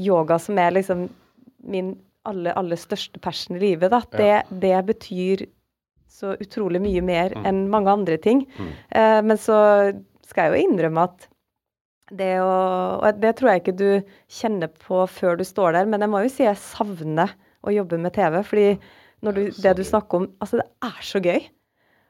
yoga, 0.00 0.38
som 0.40 0.56
er 0.56 0.72
liksom 0.78 1.10
min 1.68 1.92
aller, 2.28 2.54
aller 2.56 2.80
største 2.80 3.20
passion 3.20 3.58
i 3.58 3.60
livet, 3.66 3.92
da. 3.92 4.00
Det, 4.16 4.60
det 4.64 4.78
betyr 4.88 5.44
så 6.08 6.34
utrolig 6.40 6.80
mye 6.82 7.02
mer 7.04 7.34
enn 7.46 7.66
mange 7.70 7.92
andre 7.92 8.16
ting. 8.18 8.44
Eh, 8.90 9.20
men 9.22 9.36
så 9.40 9.58
skal 10.28 10.48
jeg 10.48 10.54
jo 10.54 10.68
innrømme 10.68 11.04
at 11.08 11.28
det 12.08 12.38
å 12.40 12.52
Og 13.04 13.18
det 13.20 13.34
tror 13.36 13.50
jeg 13.50 13.60
ikke 13.60 13.76
du 13.76 13.90
kjenner 14.32 14.70
på 14.72 15.02
før 15.12 15.36
du 15.36 15.44
står 15.44 15.74
der, 15.76 15.84
men 15.84 16.00
jeg 16.00 16.08
må 16.08 16.22
jo 16.24 16.30
si 16.32 16.46
jeg 16.46 16.56
savner 16.56 17.34
å 17.60 17.74
jobbe 17.74 17.98
med 18.00 18.14
TV. 18.16 18.40
Fordi 18.42 18.68
når 19.20 19.32
du, 19.36 19.42
Det 19.52 19.76
du 19.76 19.84
snakker 19.84 20.22
om 20.22 20.28
Altså, 20.40 20.62
det 20.62 20.66
er 20.88 21.02
så 21.04 21.20
gøy. 21.20 21.42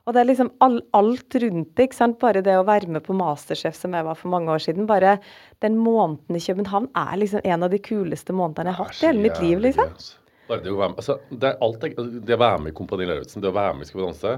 Og 0.06 0.14
det 0.14 0.20
er 0.22 0.28
liksom 0.30 0.52
all, 0.64 0.78
alt 0.96 1.34
rundt 1.42 1.74
det. 1.76 1.88
ikke 1.88 1.98
sant? 1.98 2.18
Bare 2.22 2.40
det 2.40 2.54
å 2.56 2.64
være 2.64 2.88
med 2.88 3.02
på 3.04 3.12
Masterchef, 3.12 3.76
som 3.76 3.92
jeg 3.92 4.06
var 4.06 4.16
for 4.16 4.32
mange 4.32 4.48
år 4.54 4.62
siden. 4.64 4.86
Bare 4.88 5.18
den 5.60 5.76
måneden 5.76 6.38
i 6.38 6.40
København 6.40 6.88
er 6.96 7.18
liksom 7.20 7.44
en 7.44 7.66
av 7.66 7.74
de 7.74 7.78
kuleste 7.82 8.32
månedene 8.32 8.70
jeg 8.70 8.78
har 8.78 8.88
hatt 8.88 9.02
i 9.02 9.06
hele 9.10 9.26
mitt 9.26 9.42
liv, 9.42 9.60
liksom. 9.66 9.92
Bare 10.48 10.62
det 10.64 10.72
å 10.72 10.78
være 10.80 10.94
med, 10.94 11.00
altså, 11.02 11.18
det, 11.30 11.50
er 11.50 11.58
alt, 11.64 11.82
det, 11.82 12.22
det 12.24 12.36
å 12.38 12.40
være 12.40 12.62
med 12.64 12.72
i 12.72 12.76
Kompani 12.78 13.04
Lauritzen, 13.08 13.42
det 13.44 13.50
å 13.50 13.56
være 13.56 13.74
med 13.76 13.84
i 13.84 13.90
Skal 13.90 14.00
vi 14.00 14.06
danse, 14.06 14.32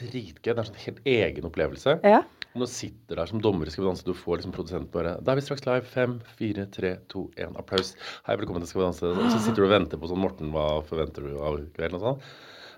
dritgøy. 0.00 0.40
Det 0.46 0.54
er 0.54 0.62
en 0.62 0.68
sånn 0.70 0.82
helt 0.86 1.02
egen 1.12 1.48
opplevelse. 1.48 1.94
Ja. 2.04 2.22
Når 2.56 2.70
du 2.70 2.72
sitter 2.72 3.18
der 3.20 3.28
som 3.28 3.40
dommer 3.44 3.68
i 3.68 3.72
Skal 3.74 3.84
vi 3.84 3.90
danse, 3.90 4.04
du 4.06 4.16
får 4.16 4.38
liksom 4.40 4.52
produsenten 4.56 4.88
bare 4.94 5.16
Da 5.20 5.34
er 5.34 5.36
vi 5.40 5.44
straks 5.44 5.66
live. 5.68 5.84
Fem, 5.92 6.14
fire, 6.38 6.64
tre, 6.72 6.94
to, 7.12 7.26
én. 7.36 7.52
Applaus. 7.60 7.92
Hei, 8.28 8.36
velkommen 8.40 8.64
til 8.64 8.70
Skal 8.72 8.80
vi 8.82 8.86
danse. 8.88 9.12
Og 9.12 9.28
så 9.34 9.40
sitter 9.44 9.60
du 9.60 9.68
og 9.68 9.74
venter 9.74 10.00
på 10.00 10.08
sånn 10.08 10.22
Morten, 10.24 10.52
hva 10.56 10.68
forventer 10.88 11.28
du 11.28 11.36
av 11.36 11.60
kvelden? 11.76 12.00
og 12.00 12.06
sånn. 12.06 12.28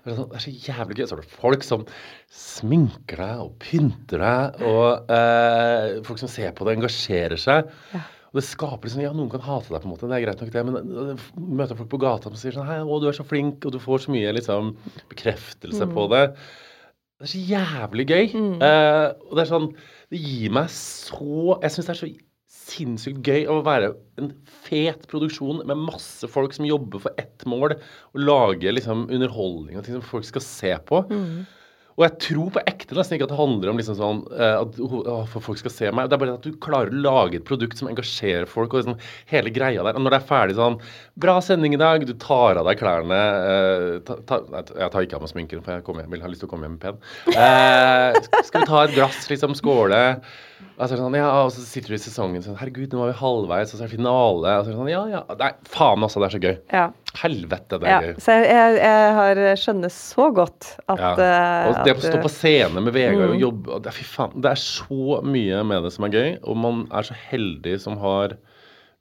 Det 0.03 0.11
er 0.13 0.17
sånn- 0.19 0.29
det 0.31 0.37
er 0.39 0.43
så 0.45 0.53
jævlig 0.67 0.97
gøy. 0.99 1.07
Så 1.07 1.15
er 1.15 1.21
det 1.23 1.31
folk 1.39 1.63
som 1.67 1.81
sminker 2.31 3.19
deg 3.23 3.41
og 3.45 3.55
pynter 3.63 4.23
deg, 4.23 4.61
og 4.67 5.11
eh, 5.15 5.99
folk 6.07 6.19
som 6.21 6.31
ser 6.31 6.51
på 6.55 6.67
deg, 6.67 6.79
engasjerer 6.79 7.39
seg. 7.39 7.71
Og 8.29 8.39
det 8.39 8.45
skaper 8.45 8.89
liksom 8.89 9.01
Ja, 9.03 9.11
noen 9.15 9.31
kan 9.33 9.41
hate 9.41 9.73
deg, 9.73 9.81
på 9.81 9.89
en 9.89 9.93
måte, 9.95 10.07
det 10.09 10.17
er 10.19 10.25
greit 10.27 10.41
nok, 10.43 10.53
det, 10.53 10.63
men 10.67 10.95
øh, 11.03 11.27
møter 11.61 11.77
folk 11.79 11.89
på 11.91 12.01
gata 12.01 12.29
som 12.29 12.37
sier 12.39 12.53
sånn 12.55 12.67
Hei, 12.69 12.79
å, 12.85 12.99
du 13.01 13.07
er 13.09 13.17
så 13.17 13.25
flink, 13.25 13.65
og 13.65 13.73
du 13.73 13.79
får 13.81 14.05
så 14.05 14.13
mye 14.13 14.33
liksom 14.37 14.73
bekreftelse 15.11 15.87
på 15.95 16.07
det. 16.13 16.23
Det 17.19 17.27
er 17.27 17.31
så 17.33 17.43
jævlig 17.49 18.05
gøy. 18.07 18.25
Eh, 18.63 19.05
og 19.27 19.35
det 19.35 19.43
er 19.43 19.49
sånn 19.49 19.69
Det 20.13 20.19
gir 20.23 20.53
meg 20.55 20.69
så 20.71 21.57
Jeg 21.59 21.73
syns 21.73 21.89
det 21.89 21.95
er 21.95 21.99
så 22.03 22.11
sinnssykt 22.69 23.25
gøy 23.25 23.47
å 23.49 23.59
være 23.65 23.87
en 24.21 24.29
fet 24.67 25.07
produksjon 25.09 25.63
med 25.65 25.79
masse 25.89 26.27
folk 26.29 26.53
som 26.53 26.67
jobber 26.69 27.01
for 27.01 27.17
ett 27.17 27.45
mål, 27.49 27.73
og 28.13 28.19
lage 28.21 28.69
liksom 28.73 29.07
underholdning 29.09 29.79
og 29.79 29.85
ting 29.87 29.97
som 29.97 30.05
folk 30.05 30.27
skal 30.27 30.43
se 30.45 30.75
på. 30.85 30.99
Og 31.99 32.05
jeg 32.05 32.13
tror 32.23 32.51
på 32.55 32.61
ekte 32.63 32.95
nesten 32.95 33.17
ikke 33.17 33.25
at 33.27 33.31
det 33.33 33.37
handler 33.41 33.69
om 33.73 33.79
liksom 33.81 33.97
sånn 33.99 34.19
eh, 34.31 34.55
at 34.63 35.33
folk 35.43 35.59
skal 35.59 35.73
se 35.75 35.89
meg. 35.91 36.07
Det 36.07 36.15
er 36.15 36.21
bare 36.21 36.35
at 36.37 36.45
du 36.47 36.53
klarer 36.63 36.93
å 36.95 37.01
lage 37.03 37.41
et 37.41 37.47
produkt 37.49 37.75
som 37.77 37.89
engasjerer 37.91 38.47
folk. 38.47 38.71
og 38.71 38.85
liksom 38.85 38.95
hele 39.33 39.51
greia 39.51 39.83
der. 39.83 39.99
Og 39.99 40.05
når 40.05 40.15
det 40.15 40.19
er 40.21 40.29
ferdig 40.29 40.55
sånn 40.55 40.77
Bra 41.19 41.35
sending 41.43 41.75
i 41.75 41.81
dag. 41.81 42.05
Du 42.07 42.13
tar 42.15 42.55
av 42.61 42.69
deg 42.69 42.79
klærne. 42.79 43.19
eh, 43.51 43.99
ta, 44.07 44.15
ta, 44.23 44.39
jeg 44.79 44.91
tar 44.95 45.03
ikke 45.03 45.19
av 45.19 45.25
meg 45.27 45.33
sminken, 45.33 45.61
for 45.65 45.75
jeg 45.75 45.83
hjem- 45.83 46.07
vil 46.15 46.21
ha 46.23 46.31
lyst 46.31 46.45
til 46.45 46.47
å 46.47 46.53
komme 46.53 46.69
hjem 46.69 46.79
pen. 46.79 47.01
Eh, 47.35 48.15
skal 48.47 48.63
vi 48.63 48.69
ta 48.71 48.83
et 48.85 48.95
glass, 48.95 49.27
liksom? 49.27 49.51
Skåle? 49.59 49.99
Og 50.79 50.87
så, 50.87 50.95
sånn, 50.95 51.15
ja, 51.17 51.27
og 51.43 51.49
så 51.51 51.63
sitter 51.67 51.91
du 51.91 51.95
i 51.97 51.99
sesongen 51.99 52.43
sånn 52.43 52.55
Herregud, 52.59 52.93
nå 52.95 53.01
er 53.03 53.09
vi 53.11 53.17
halvveis, 53.19 53.73
og 53.73 53.79
så 53.79 53.83
er 53.83 53.89
det 53.89 53.95
finale. 53.97 54.53
Og 54.59 54.63
så 54.63 54.69
er 54.69 54.73
det 54.73 54.79
sånn, 54.79 54.91
ja, 54.91 55.01
ja. 55.11 55.21
Nei, 55.41 55.49
faen 55.67 56.05
også, 56.07 56.21
det 56.23 56.27
er 56.29 56.35
så 56.35 56.41
gøy. 56.45 56.55
Ja. 56.71 56.83
Helvete, 57.19 57.79
det 57.81 57.87
er 57.89 57.91
ja. 57.91 57.99
gøy. 58.05 58.19
Så 58.23 58.35
jeg, 58.37 58.77
jeg, 58.79 59.13
har 59.19 59.41
skjønner 59.63 59.93
så 59.95 60.27
godt 60.35 60.69
at 60.87 61.01
Ja. 61.03 61.11
eh, 61.15 61.69
Og 61.69 61.81
det 61.87 61.95
å 61.97 62.03
stå 62.05 62.21
på 62.23 62.31
scene 62.31 62.83
med 62.85 62.95
Vegard 62.95 63.17
Mm. 63.19 63.33
og 63.35 63.43
jobbe 63.43 63.73
og 63.75 63.83
det, 63.83 63.93
Fy 63.97 64.05
faen, 64.07 64.37
det 64.41 64.51
er 64.51 64.61
så 64.63 65.19
mye 65.25 65.63
med 65.67 65.83
det 65.83 65.91
som 65.95 66.07
er 66.07 66.15
gøy, 66.15 66.29
og 66.43 66.57
man 66.57 66.85
er 66.91 67.03
så 67.09 67.17
heldig 67.27 67.79
som 67.83 67.97
har 67.99 68.37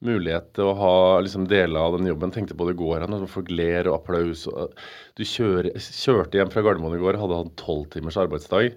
mulighet 0.04 0.52
til 0.54 0.68
å 0.70 0.76
ha 0.78 0.94
liksom 1.24 1.48
deler 1.50 1.80
av 1.80 1.96
den 1.98 2.06
jobben. 2.06 2.30
Tenkte 2.34 2.54
på 2.58 2.66
det 2.68 2.76
i 2.76 2.78
går, 2.82 3.06
når 3.10 3.26
folk 3.30 3.50
ler 3.50 3.88
og 3.90 3.96
applaus. 3.98 4.46
Og, 4.50 4.74
du 5.18 5.24
kjør, 5.26 5.72
kjørte 5.74 6.38
hjem 6.38 6.52
fra 6.52 6.62
Gardermoen 6.62 6.94
i 6.98 7.02
går, 7.02 7.18
hadde 7.18 7.38
hatt 7.40 7.56
tolv 7.58 7.88
timers 7.90 8.18
arbeidsdag. 8.20 8.76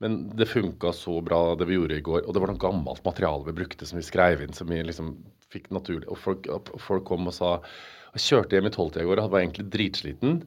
Men 0.00 0.30
det 0.36 0.48
funka 0.48 0.94
så 0.96 1.18
bra, 1.20 1.54
det 1.60 1.66
vi 1.68 1.76
gjorde 1.76 1.98
i 1.98 2.04
går. 2.04 2.22
Og 2.24 2.32
det 2.32 2.40
var 2.40 2.52
noe 2.52 2.60
gammelt 2.60 3.04
materiale 3.04 3.44
vi 3.50 3.56
brukte 3.58 3.88
som 3.88 3.98
vi 4.00 4.06
skrev 4.06 4.40
inn, 4.44 4.56
som 4.56 4.70
vi 4.72 4.80
liksom 4.80 5.12
fikk 5.50 5.68
naturlig 5.74 6.06
Og 6.08 6.16
folk, 6.20 6.46
folk 6.78 7.04
kom 7.08 7.26
og 7.26 7.34
sa 7.34 7.56
Jeg 8.14 8.22
kjørte 8.28 8.56
hjem 8.56 8.70
i 8.70 8.72
tolvtida 8.74 9.04
i 9.04 9.10
går 9.10 9.20
og 9.20 9.34
var 9.34 9.42
egentlig 9.42 9.66
dritsliten. 9.74 10.40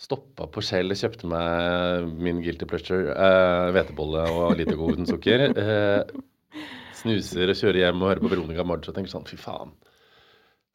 Stoppa 0.00 0.48
på 0.50 0.62
Shell, 0.64 0.96
kjøpte 0.96 1.28
meg 1.28 2.08
min 2.24 2.40
guilty 2.40 2.66
pleasure, 2.66 3.12
eh, 3.12 3.92
og 4.00 4.56
lite 4.56 4.76
god 4.76 4.98
uten 4.98 5.08
sukker. 5.08 5.46
Eh, 5.60 6.18
snuser 7.00 7.52
og 7.52 7.56
kjører 7.56 7.78
hjem 7.84 8.02
og 8.02 8.10
hører 8.10 8.20
på 8.24 8.30
Veronica 8.32 8.64
Maggio 8.66 8.90
og 8.90 8.96
tenker 8.96 9.12
sånn 9.12 9.28
fy 9.28 9.38
faen. 9.40 9.70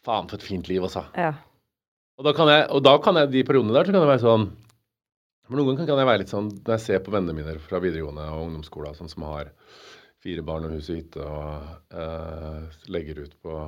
Faen 0.08 0.30
for 0.30 0.40
et 0.40 0.46
fint 0.46 0.70
liv, 0.72 0.82
altså. 0.86 1.04
Ja. 1.20 1.34
Og 2.16 2.26
da 2.26 2.32
kan 2.38 2.50
jeg, 2.50 2.64
og 2.72 2.82
da 2.86 2.96
kan 3.04 3.20
jeg 3.20 3.34
de 3.34 3.44
periodene 3.46 3.76
der 3.76 3.90
så 3.90 3.94
kan 3.94 4.06
det 4.06 4.12
være 4.14 4.24
sånn 4.24 4.48
Men 5.48 5.60
noen 5.60 5.76
ganger 5.76 5.92
kan 5.92 6.02
jeg 6.02 6.10
være 6.10 6.22
litt 6.24 6.34
sånn 6.34 6.48
når 6.56 6.76
jeg 6.76 6.84
ser 6.86 7.02
på 7.06 7.14
vennene 7.14 7.38
mine 7.38 7.58
fra 7.62 7.82
videregående 7.84 8.26
og 8.34 8.48
ungdomsskolen 8.48 8.98
sånn 8.98 9.12
som 9.12 9.28
har 9.28 9.52
fire 10.26 10.42
barn 10.46 10.66
og 10.66 10.74
hus 10.74 10.90
og 10.90 10.98
hytte 10.98 11.26
og 11.26 12.00
eh, 12.02 12.80
legger 12.90 13.22
ut 13.26 13.36
på 13.46 13.60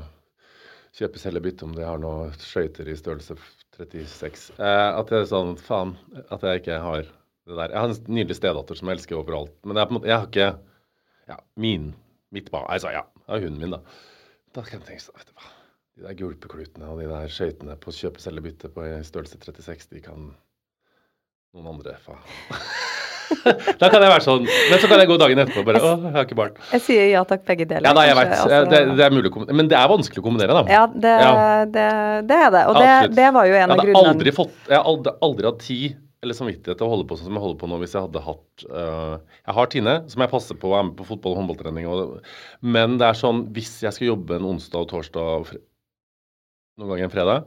kjøpe, 0.98 1.22
selge, 1.22 1.44
bytte 1.46 1.68
om 1.68 1.76
de 1.78 1.86
har 1.86 2.00
noe 2.02 2.32
skøyter 2.42 2.90
i 2.90 2.98
størrelse 2.98 3.38
36. 3.78 4.48
Eh, 4.58 4.88
at 4.88 5.12
det 5.12 5.20
er 5.20 5.30
sånn 5.30 5.54
Faen, 5.62 5.94
at 6.34 6.46
jeg 6.46 6.64
ikke 6.64 6.80
har 6.82 7.04
det 7.06 7.60
der. 7.60 7.76
Jeg 7.76 7.78
har 7.78 7.92
en 7.92 8.10
nydelig 8.10 8.40
stedatter 8.40 8.80
som 8.80 8.90
jeg 8.90 8.98
elsker 8.98 9.20
overalt. 9.20 9.54
Men 9.68 9.78
jeg, 9.78 9.94
måte, 9.94 10.10
jeg 10.10 10.18
har 10.18 10.26
ikke 10.32 10.50
ja, 11.30 11.38
min, 11.62 11.92
mitt 12.34 12.50
barn 12.54 12.66
Altså, 12.74 12.90
ja, 12.96 13.06
det 13.28 13.38
er 13.38 13.46
hunden 13.46 13.62
min, 13.62 13.78
da. 13.78 14.02
Da 14.58 14.66
kan 14.66 14.80
jeg 14.80 14.90
tenke 14.90 15.06
sånn, 15.06 15.20
vet 15.22 15.30
du 15.30 15.38
hva. 15.38 15.54
De 15.98 16.06
der 16.06 16.18
gulpeklutene 16.18 16.90
og 16.90 17.00
de 17.02 17.08
der 17.10 17.32
skøytene 17.34 17.78
på 17.82 17.94
kjøpe, 17.94 18.22
selge, 18.22 18.46
bytte 18.50 18.74
på 18.74 18.90
størrelse 19.06 19.38
36, 19.38 19.94
de 19.94 20.04
kan 20.06 20.32
noen 21.58 21.76
andre 21.76 21.98
faen. 22.06 22.24
da 23.82 23.90
kan 23.92 24.00
jeg 24.00 24.12
være 24.12 24.24
sånn. 24.24 24.46
Men 24.48 24.80
så 24.80 24.88
kan 24.90 25.02
jeg 25.02 25.10
gå 25.10 25.18
dagen 25.20 25.42
etterpå 25.44 25.66
bare 25.68 25.82
Å, 25.84 25.94
jeg 26.06 26.16
har 26.16 26.28
ikke 26.28 26.40
barn. 26.40 26.58
Jeg 26.72 26.84
sier 26.86 27.10
ja 27.12 27.24
takk, 27.28 27.44
begge 27.48 27.68
deler. 27.68 27.84
Ja, 27.90 27.94
da, 27.98 28.06
jeg 28.08 28.18
vet. 28.20 28.34
altså. 28.38 28.64
Det, 28.72 28.82
det 29.00 29.06
er 29.08 29.16
mulig 29.16 29.32
å 29.32 29.36
kombinere. 29.36 29.60
Men 29.60 29.72
det 29.72 29.78
er 29.80 29.92
vanskelig 29.92 30.24
å 30.24 30.26
kombinere, 30.30 30.56
da. 30.58 30.64
Ja, 30.72 30.84
det, 30.88 31.14
Ja. 31.26 31.32
Det, 31.78 31.88
det 32.30 32.42
er 32.48 32.52
det. 32.56 32.66
Og 32.72 32.80
det, 32.80 32.92
det 33.18 33.30
var 33.36 33.50
jo 33.50 33.58
en 33.60 33.66
av 33.68 33.76
hadde 33.76 33.88
grunnene 33.90 34.14
aldri 34.16 34.36
fått 34.36 34.70
Jeg 34.70 34.78
har 34.78 34.92
aldri, 34.94 35.16
aldri 35.28 35.50
hatt 35.50 35.64
tid 35.66 36.04
eller 36.26 36.34
samvittighet 36.34 36.80
til 36.80 36.88
å 36.88 36.90
holde 36.90 37.06
på 37.06 37.18
sånn 37.18 37.30
som 37.30 37.38
jeg 37.38 37.44
holder 37.44 37.60
på 37.62 37.68
nå, 37.70 37.78
hvis 37.84 37.94
jeg 37.94 38.06
hadde 38.08 38.24
hatt 38.26 38.64
uh, 38.74 39.38
Jeg 39.44 39.56
har 39.60 39.70
Tine, 39.70 39.94
som 40.10 40.24
jeg 40.24 40.32
passer 40.32 40.58
på 40.58 40.72
og 40.72 40.80
er 40.80 40.88
med 40.88 40.96
på 40.98 41.06
fotball- 41.06 41.36
og 41.36 41.42
håndballtrening, 41.44 41.86
og, 41.92 42.16
men 42.66 42.98
det 42.98 43.06
er 43.06 43.20
sånn 43.20 43.44
Hvis 43.54 43.76
jeg 43.86 43.94
skal 43.94 44.10
jobbe 44.10 44.40
en 44.40 44.48
onsdag 44.50 44.82
og 44.82 44.90
torsdag 44.90 45.44
og 45.44 45.52
noen 46.78 46.90
ganger 46.92 47.08
en 47.08 47.14
fredag, 47.14 47.46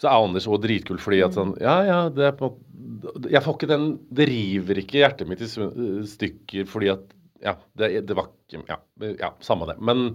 så 0.00 0.08
er 0.08 0.16
Anders 0.16 0.48
òg 0.48 0.62
dritkul 0.64 1.00
fordi 1.02 1.20
at 1.26 1.36
sånn 1.36 1.54
Ja, 1.60 1.76
ja, 1.84 2.00
det 2.14 2.30
er 2.30 2.36
på 2.38 2.48
en 2.48 2.56
måte 2.56 3.32
Jeg 3.32 3.44
får 3.44 3.56
ikke 3.56 3.70
den 3.70 3.86
Det 4.16 4.26
river 4.30 4.80
ikke 4.82 5.00
hjertet 5.02 5.28
mitt 5.30 5.44
i 5.44 5.48
stykker 5.48 6.68
fordi 6.70 6.92
at 6.94 7.06
Ja, 7.44 7.56
det, 7.76 7.92
det 8.08 8.16
var 8.16 8.30
ikke 8.32 8.64
Ja, 8.68 8.80
ja 9.20 9.32
samme 9.44 9.68
det. 9.70 9.78
Men 9.80 10.10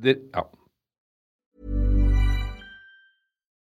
det 0.00 0.18
Ja. 0.34 0.46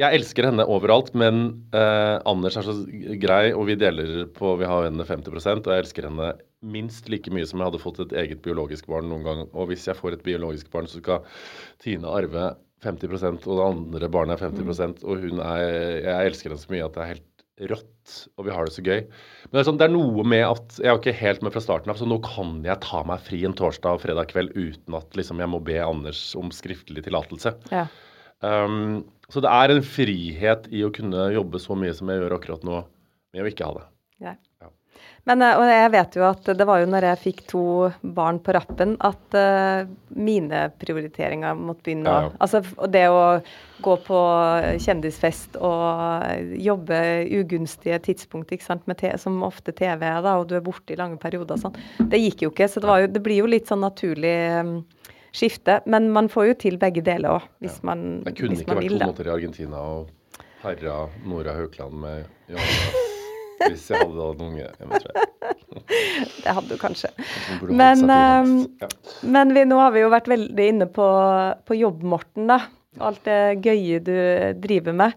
Jeg 0.00 0.16
elsker 0.16 0.46
henne 0.48 0.64
overalt, 0.72 1.10
men 1.18 1.42
eh, 1.76 2.16
Anders 2.28 2.56
er 2.56 2.64
så 2.64 2.74
grei, 3.20 3.50
og 3.52 3.66
vi 3.68 3.76
deler 3.76 4.22
på 4.32 4.54
Vi 4.60 4.68
har 4.68 4.86
henne 4.86 5.04
50% 5.04 5.66
og 5.66 5.68
jeg 5.68 5.84
elsker 5.84 6.06
henne 6.08 6.30
minst 6.64 7.10
like 7.12 7.32
mye 7.34 7.44
som 7.48 7.60
jeg 7.60 7.68
hadde 7.68 7.82
fått 7.82 8.00
et 8.06 8.14
eget 8.22 8.40
biologisk 8.44 8.88
barn 8.88 9.10
noen 9.10 9.26
gang. 9.26 9.42
Og 9.52 9.68
hvis 9.68 9.84
jeg 9.90 9.98
får 9.98 10.16
et 10.16 10.24
biologisk 10.24 10.70
barn, 10.72 10.88
så 10.88 11.02
skal 11.02 11.26
Tine 11.82 12.08
arve 12.08 12.54
50% 12.82 13.44
og 13.44 13.58
det 13.58 13.66
andre 13.66 14.08
barnet 14.14 14.40
er 14.40 14.48
50% 14.48 15.04
og 15.04 15.26
hun 15.26 15.42
er 15.44 15.66
Jeg 15.66 16.30
elsker 16.30 16.50
henne 16.50 16.64
så 16.64 16.72
mye 16.72 16.86
at 16.88 16.96
det 16.96 17.04
er 17.04 17.12
helt 17.12 17.28
rått, 17.68 18.14
og 18.40 18.46
vi 18.46 18.54
har 18.56 18.64
det 18.64 18.72
så 18.72 18.82
gøy. 18.82 19.02
Men 19.04 19.52
det 19.52 19.60
er, 19.60 19.66
sånn, 19.68 19.78
det 19.82 19.86
er 19.90 19.92
noe 19.92 20.24
med 20.24 20.46
at 20.46 20.78
Jeg 20.80 20.88
er 20.88 21.02
ikke 21.02 21.20
helt 21.20 21.44
med 21.44 21.52
fra 21.52 21.62
starten 21.62 21.92
av, 21.92 22.00
så 22.00 22.08
nå 22.08 22.16
kan 22.24 22.62
jeg 22.64 22.80
ta 22.86 23.02
meg 23.12 23.20
fri 23.28 23.42
en 23.44 23.56
torsdag 23.60 23.98
og 23.98 24.06
fredag 24.06 24.32
kveld 24.32 24.56
uten 24.56 24.96
at 24.96 25.20
liksom, 25.20 25.44
jeg 25.44 25.52
må 25.52 25.60
be 25.60 25.76
Anders 25.84 26.30
om 26.38 26.48
skriftlig 26.54 27.04
tillatelse. 27.04 27.52
Ja. 27.74 27.84
Um, 28.42 29.04
så 29.32 29.40
det 29.40 29.48
er 29.48 29.72
en 29.72 29.82
frihet 29.86 30.68
i 30.68 30.84
å 30.84 30.92
kunne 30.92 31.30
jobbe 31.32 31.60
så 31.62 31.76
mye 31.78 31.94
som 31.96 32.10
jeg 32.12 32.20
gjør 32.20 32.36
akkurat 32.36 32.64
nå, 32.68 32.84
med 33.32 33.44
å 33.44 33.48
ikke 33.48 33.68
ha 33.68 33.76
det. 33.78 33.84
Ja. 34.26 34.34
Ja. 34.60 34.68
Men 35.28 35.42
eh, 35.42 35.56
og 35.56 35.64
jeg 35.70 35.90
vet 35.94 36.16
jo 36.18 36.24
at 36.26 36.48
det 36.58 36.66
var 36.68 36.82
jo 36.82 36.88
når 36.90 37.06
jeg 37.06 37.20
fikk 37.22 37.42
to 37.50 37.64
barn 38.02 38.40
på 38.42 38.54
rappen, 38.56 38.94
at 39.06 39.36
uh, 39.38 39.88
mine 40.18 40.64
prioriteringer 40.82 41.58
måtte 41.58 41.86
begynne 41.88 42.10
å 42.10 42.22
Ja. 42.26 42.32
Altså 42.42 42.62
det 42.92 43.04
å 43.10 43.22
gå 43.82 43.96
på 44.04 44.18
kjendisfest 44.82 45.56
og 45.58 46.58
jobbe 46.60 46.98
ugunstige 47.40 47.98
tidspunkt, 48.04 48.52
ikke 48.54 48.68
sant, 48.68 48.84
med 48.90 49.00
te, 49.00 49.10
som 49.18 49.40
ofte 49.46 49.74
TV 49.74 50.04
er, 50.06 50.20
da, 50.22 50.36
og 50.38 50.50
du 50.50 50.56
er 50.58 50.66
borte 50.66 50.94
i 50.94 50.98
lange 50.98 51.18
perioder 51.22 51.56
og 51.56 51.64
sånn, 51.64 51.80
det 52.12 52.20
gikk 52.20 52.44
jo 52.44 52.52
ikke. 52.52 52.68
Så 52.70 52.82
det, 52.82 52.90
var 52.90 53.02
jo, 53.02 53.10
det 53.10 53.24
blir 53.24 53.42
jo 53.42 53.50
litt 53.50 53.70
sånn 53.70 53.82
naturlig 53.82 54.36
um, 54.60 54.76
skifte. 55.36 55.80
Men 55.86 56.10
man 56.14 56.28
får 56.32 56.50
jo 56.50 56.58
til 56.66 56.80
begge 56.82 57.04
deler 57.04 57.38
òg, 57.38 57.48
hvis 57.64 57.80
man, 57.86 58.22
Jeg 58.26 58.38
kunne 58.40 58.58
ikke 58.58 58.74
vært 58.74 58.84
vil, 58.88 58.98
to 58.98 59.12
måneder 59.12 59.30
i 59.30 59.34
Argentina 59.36 59.86
og 59.94 60.44
herra 60.62 60.98
Nora 61.26 61.56
Haukeland 61.58 61.98
med 62.04 62.28
Johanna 62.52 63.08
hvis 63.70 63.88
jeg 63.92 64.00
hadde 64.00 64.26
hatt 64.26 64.42
unge 64.42 64.62
jeg. 64.62 64.74
Det 66.42 66.54
hadde 66.56 66.68
du 66.68 66.78
kanskje. 66.80 67.10
Men, 67.68 68.04
langs. 68.08 68.66
ja. 68.82 68.88
Men 69.24 69.54
vi, 69.56 69.64
nå 69.68 69.78
har 69.80 69.94
vi 69.94 70.02
jo 70.02 70.10
vært 70.12 70.30
veldig 70.30 70.66
inne 70.74 70.88
på, 70.90 71.06
på 71.68 71.78
jobb, 71.78 72.04
Morten. 72.14 72.50
da. 72.50 72.60
Alt 73.02 73.22
det 73.24 73.64
gøye 73.64 74.02
du 74.04 74.16
driver 74.60 74.96
med. 75.04 75.16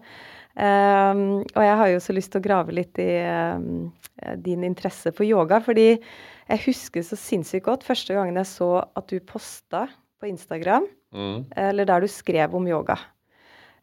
Um, 0.56 1.42
og 1.52 1.60
jeg 1.60 1.76
har 1.82 1.90
jo 1.92 2.00
så 2.00 2.14
lyst 2.16 2.32
til 2.32 2.40
å 2.40 2.46
grave 2.46 2.72
litt 2.72 2.96
i 3.02 3.10
um, 3.20 3.90
din 4.40 4.64
interesse 4.64 5.12
for 5.16 5.28
yoga. 5.28 5.60
Fordi 5.64 5.90
jeg 5.92 6.64
husker 6.64 7.04
så 7.04 7.18
sinnssykt 7.20 7.66
godt 7.68 7.84
første 7.86 8.16
gangen 8.16 8.40
jeg 8.40 8.48
så 8.48 8.70
at 8.80 9.12
du 9.12 9.20
posta 9.20 9.84
på 10.20 10.30
Instagram, 10.30 10.86
Mm. 11.16 11.44
eller 11.56 11.86
der 11.88 12.00
du 12.02 12.08
skrev 12.10 12.54
om 12.58 12.66
yoga. 12.68 12.96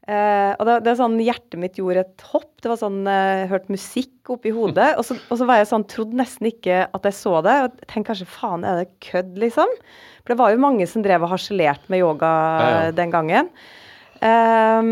Uh, 0.03 0.51
og 0.59 0.65
det, 0.67 0.73
det 0.83 0.89
er 0.91 0.97
sånn 0.99 1.13
Hjertet 1.23 1.55
mitt 1.61 1.77
gjorde 1.79 2.01
et 2.03 2.23
hopp. 2.33 2.49
Det 2.59 2.67
var 2.67 2.75
sånn, 2.81 2.97
Jeg 3.07 3.47
hørte 3.47 3.71
musikk 3.71 4.31
oppi 4.35 4.51
hodet. 4.51 4.89
Og 4.99 5.05
så, 5.07 5.15
og 5.31 5.39
så 5.39 5.47
var 5.47 5.61
jeg 5.61 5.69
sånn, 5.71 5.85
trodde 5.87 6.19
nesten 6.19 6.49
ikke 6.49 6.81
at 6.91 7.07
jeg 7.07 7.15
så 7.15 7.37
det. 7.45 7.53
Og 7.63 7.77
tenkte 7.87 8.09
kanskje 8.11 8.27
faen, 8.27 8.65
er 8.67 8.81
det 8.81 8.89
kødd, 9.07 9.37
liksom? 9.39 9.71
For 10.25 10.33
det 10.33 10.39
var 10.43 10.51
jo 10.51 10.59
mange 10.59 10.85
som 10.91 11.01
drev 11.07 11.23
og 11.23 11.31
harselerte 11.31 11.87
med 11.87 12.03
yoga 12.03 12.31
Ja, 12.59 12.67
ja. 12.89 12.91
den 12.99 13.15
gangen. 13.15 13.49
Um, 14.23 14.91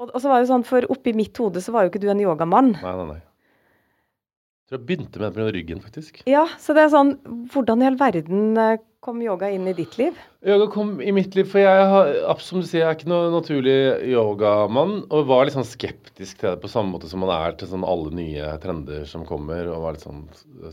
og, 0.00 0.10
og 0.12 0.20
så 0.20 0.28
var 0.30 0.40
det 0.44 0.48
sånn, 0.52 0.64
For 0.68 0.84
oppi 0.92 1.12
mitt 1.16 1.36
hode 1.40 1.60
så 1.64 1.72
var 1.74 1.84
jo 1.86 1.92
ikke 1.94 2.04
du 2.04 2.10
en 2.12 2.20
yogamann. 2.22 2.74
Nei, 2.76 2.94
nei, 3.00 3.08
nei. 3.16 3.20
Jeg 4.72 4.86
begynte 4.88 5.20
med 5.20 5.28
det 5.28 5.36
på 5.36 5.52
ryggen, 5.52 5.80
faktisk. 5.84 6.22
Ja, 6.30 6.46
så 6.60 6.72
det 6.72 6.86
er 6.86 6.94
sånn 6.94 7.16
Hvordan 7.52 7.82
i 7.82 7.88
all 7.90 7.98
verden 8.00 8.56
eh, 8.56 8.78
kom 9.04 9.18
yoga 9.20 9.50
inn 9.52 9.66
i 9.68 9.74
ditt 9.76 9.98
liv? 10.00 10.16
Yoga 10.46 10.68
kom 10.72 10.94
i 11.04 11.12
mitt 11.12 11.36
liv, 11.36 11.48
for 11.50 11.60
jeg 11.60 11.88
har, 11.90 12.12
som 12.40 12.62
du 12.62 12.64
sier, 12.64 12.80
jeg 12.80 12.88
er 12.88 12.96
ikke 12.96 13.10
noen 13.10 13.34
naturlig 13.36 13.74
yogamann. 14.08 14.94
Og 15.12 15.28
var 15.28 15.44
litt 15.44 15.58
sånn 15.58 15.68
skeptisk 15.68 16.40
til 16.40 16.54
det 16.54 16.62
på 16.62 16.70
samme 16.72 16.94
måte 16.94 17.10
som 17.10 17.20
man 17.20 17.34
er 17.34 17.58
til 17.60 17.68
sånn 17.68 17.84
alle 17.84 18.14
nye 18.16 18.54
trender 18.62 19.04
som 19.10 19.26
kommer. 19.28 19.68
Og 19.68 19.84
var 19.84 19.98
litt 19.98 20.06
sånn 20.06 20.24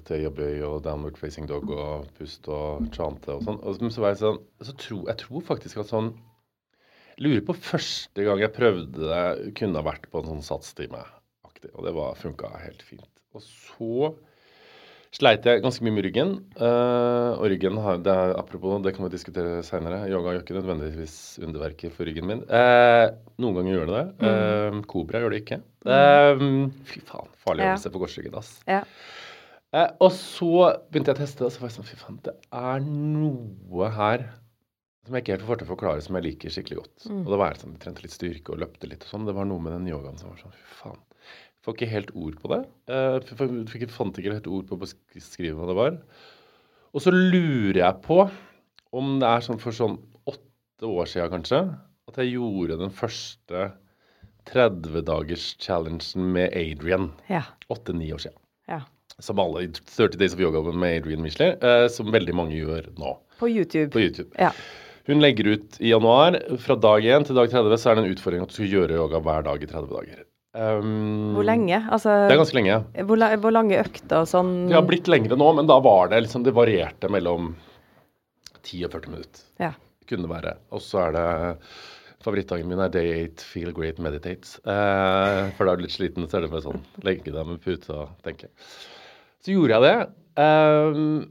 til 0.08 0.30
bøy 0.32 0.64
og 0.70 0.80
downward 0.88 1.20
facing 1.20 1.50
dog 1.50 1.68
og 1.74 2.08
pust 2.22 2.48
og 2.48 2.88
chante 2.96 3.36
og 3.36 3.44
sånn. 3.50 3.60
Og 3.66 3.84
så 3.84 4.06
var 4.06 4.16
jeg 4.16 4.24
sånn 4.24 4.42
så 4.64 4.80
tro, 4.80 5.04
Jeg 5.12 5.24
tror 5.26 5.48
faktisk 5.52 5.84
at 5.84 5.92
sånn 5.92 6.14
Lurer 7.20 7.42
på 7.44 7.52
første 7.52 8.24
gang 8.24 8.40
jeg 8.40 8.56
prøvde 8.56 9.10
det, 9.10 9.54
kunne 9.60 9.76
ha 9.76 9.84
vært 9.84 10.06
på 10.08 10.22
en 10.22 10.38
sånn 10.38 10.46
satstime. 10.54 11.02
Og 11.74 11.84
det 11.84 11.92
var 11.92 12.16
funka 12.16 12.54
helt 12.64 12.86
fint. 12.88 13.19
Og 13.38 13.44
så 13.46 14.10
sleit 15.16 15.46
jeg 15.48 15.62
ganske 15.64 15.84
mye 15.86 15.96
med 15.96 16.06
ryggen. 16.06 16.34
Uh, 16.60 17.38
og 17.40 17.48
ryggen 17.52 17.78
har 17.82 18.02
det 18.06 18.14
er, 18.14 18.34
Apropos, 18.38 18.78
det 18.86 18.94
kan 18.96 19.06
vi 19.08 19.12
diskutere 19.16 19.62
seinere. 19.66 20.04
Yoga 20.12 20.36
gjør 20.36 20.44
ikke 20.44 20.58
nødvendigvis 20.60 21.16
underverker 21.46 21.94
for 21.94 22.10
ryggen 22.10 22.30
min. 22.30 22.44
Uh, 22.50 23.10
noen 23.42 23.58
ganger 23.60 23.76
gjør 23.76 23.90
det 23.90 23.98
det. 24.00 24.34
Uh, 24.76 24.82
Kobra 24.90 25.24
gjør 25.24 25.34
det 25.34 25.44
ikke. 25.44 25.62
Eh, 25.90 26.42
fy 26.90 27.00
faen, 27.08 27.30
farlig 27.40 27.64
Ja. 27.70 27.78
på 27.80 28.02
korsryggen, 28.02 28.36
ass. 28.36 28.58
Ja. 28.68 28.82
Og 30.02 30.12
så 30.12 30.50
begynte 30.90 31.14
jeg 31.14 31.20
å 31.20 31.22
teste, 31.22 31.46
og 31.46 31.54
så 31.54 31.62
var 31.62 31.70
jeg 31.70 31.78
sånn 31.78 31.88
Fy 31.88 31.98
faen, 32.02 32.18
det 32.26 32.34
er 32.52 32.82
noe 32.84 33.90
her 33.96 34.26
som 35.06 35.16
jeg 35.16 35.24
ikke 35.24 35.36
helt 35.38 35.48
får 35.48 35.60
til 35.62 35.68
å 35.68 35.72
forklare, 35.72 36.02
som 36.06 36.18
jeg 36.20 36.26
liker 36.26 36.54
skikkelig 36.54 36.82
godt. 36.82 37.06
Og 37.16 37.30
det 37.32 37.40
var 37.42 37.56
sånn, 37.58 37.78
Jeg 37.78 37.82
trente 37.86 38.04
litt 38.04 38.14
styrke 38.14 38.54
og 38.54 38.60
løpte 38.62 38.90
litt 38.92 39.06
og 39.08 39.14
sånn. 39.14 39.26
Det 39.30 39.38
var 39.38 39.48
noe 39.50 39.64
med 39.64 39.74
den 39.78 39.88
yogaen 39.90 40.20
som 40.20 40.34
var 40.34 40.42
sånn 40.44 40.58
Fy 40.58 40.76
faen. 40.84 41.00
Får 41.66 41.76
ikke 41.76 41.90
helt 41.92 42.12
ord 42.16 42.38
på 42.42 42.52
det. 42.54 42.60
Eh, 42.88 43.18
f- 43.20 43.72
fikk, 43.74 43.90
fant 43.92 44.16
ikke 44.18 44.32
helt 44.38 44.48
ord 44.48 44.68
på 44.70 44.78
å 44.78 44.84
beskrive 44.86 45.58
hva 45.60 45.68
det 45.68 45.76
var. 45.76 45.98
Og 46.96 47.04
så 47.04 47.12
lurer 47.14 47.82
jeg 47.84 48.02
på 48.06 48.22
om 48.96 49.20
det 49.22 49.28
er 49.30 49.44
sånn 49.46 49.60
for 49.62 49.76
sånn 49.76 49.98
åtte 50.26 50.88
år 50.88 51.06
siden 51.12 51.30
kanskje, 51.36 51.60
at 52.10 52.16
jeg 52.18 52.32
gjorde 52.38 52.80
den 52.80 52.90
første 52.96 53.68
30-dagers-challengen 54.50 56.32
med 56.34 56.54
Adrian. 56.58 57.12
Åtte-ni 57.70 58.12
år 58.14 58.18
siden. 58.26 58.40
ja. 58.68 58.82
Som 59.20 59.36
alle 59.44 59.66
i 59.66 59.68
30 59.68 60.16
Days 60.18 60.34
of 60.34 60.40
Yoga 60.40 60.62
med 60.72 61.02
Adrian 61.02 61.20
Michelet, 61.22 61.62
eh, 61.62 61.88
som 61.92 62.08
veldig 62.08 62.32
mange 62.38 62.56
gjør 62.56 62.86
nå 62.98 63.18
På 63.40 63.50
YouTube. 63.52 63.90
på 63.92 64.00
YouTube. 64.00 64.30
Ja. 64.40 64.54
Hun 65.10 65.20
legger 65.20 65.48
ut 65.58 65.76
i 65.82 65.90
januar, 65.92 66.38
fra 66.58 66.76
dag 66.80 67.04
1 67.04 67.26
til 67.28 67.36
dag 67.36 67.50
30, 67.52 67.76
så 67.78 67.92
er 67.92 67.96
det 68.00 68.06
en 68.06 68.14
utfordring 68.16 68.42
at 68.46 68.48
du 68.48 68.54
skal 68.56 68.72
gjøre 68.72 68.96
yoga 68.96 69.20
hver 69.20 69.44
dag 69.44 69.62
i 69.62 69.68
30 69.68 69.90
dager. 69.92 70.24
Um, 70.58 71.36
Hvor 71.36 71.46
lenge? 71.46 71.78
Altså, 71.94 72.10
Det 72.26 72.34
er 72.34 72.42
ganske 72.42 72.58
lenge. 72.58 72.80
hvor, 73.06 73.22
hvor 73.38 73.54
lange 73.54 73.78
økter 73.78 74.24
og 74.24 74.30
sånn? 74.32 74.54
Det 74.70 74.74
har 74.74 74.88
blitt 74.88 75.10
lengre 75.12 75.38
nå, 75.38 75.50
men 75.60 75.70
da 75.70 75.78
var 75.80 76.10
det 76.10 76.24
liksom 76.26 76.42
Det 76.44 76.56
varierte 76.58 77.10
mellom 77.12 77.52
10 78.64 78.88
og 78.88 78.92
40 78.96 79.14
minutter. 79.14 79.44
Ja. 79.62 79.72
Kunne 80.10 80.26
det 80.26 80.34
være. 80.34 80.56
Og 80.74 80.82
så 80.82 81.04
er 81.06 81.14
det 81.14 81.28
Favorittdagen 82.20 82.68
min 82.68 82.82
er 82.84 82.90
day 82.92 83.12
8, 83.30 83.46
feel 83.48 83.72
great, 83.72 84.00
meditate. 84.04 84.58
Eh, 84.68 85.52
for 85.56 85.64
da 85.64 85.72
er 85.72 85.80
du 85.80 85.86
litt 85.86 85.96
sliten, 85.96 86.26
så 86.28 86.38
er 86.40 86.44
det 86.44 86.52
bare 86.52 86.66
sånn 86.66 86.82
legge 87.08 87.32
deg 87.32 87.48
med 87.48 87.62
pute 87.64 87.94
og 87.96 88.10
tenke. 88.26 88.50
Så 89.40 89.54
gjorde 89.54 89.78
jeg 89.78 89.86
det. 89.86 90.10
Um, 90.36 91.30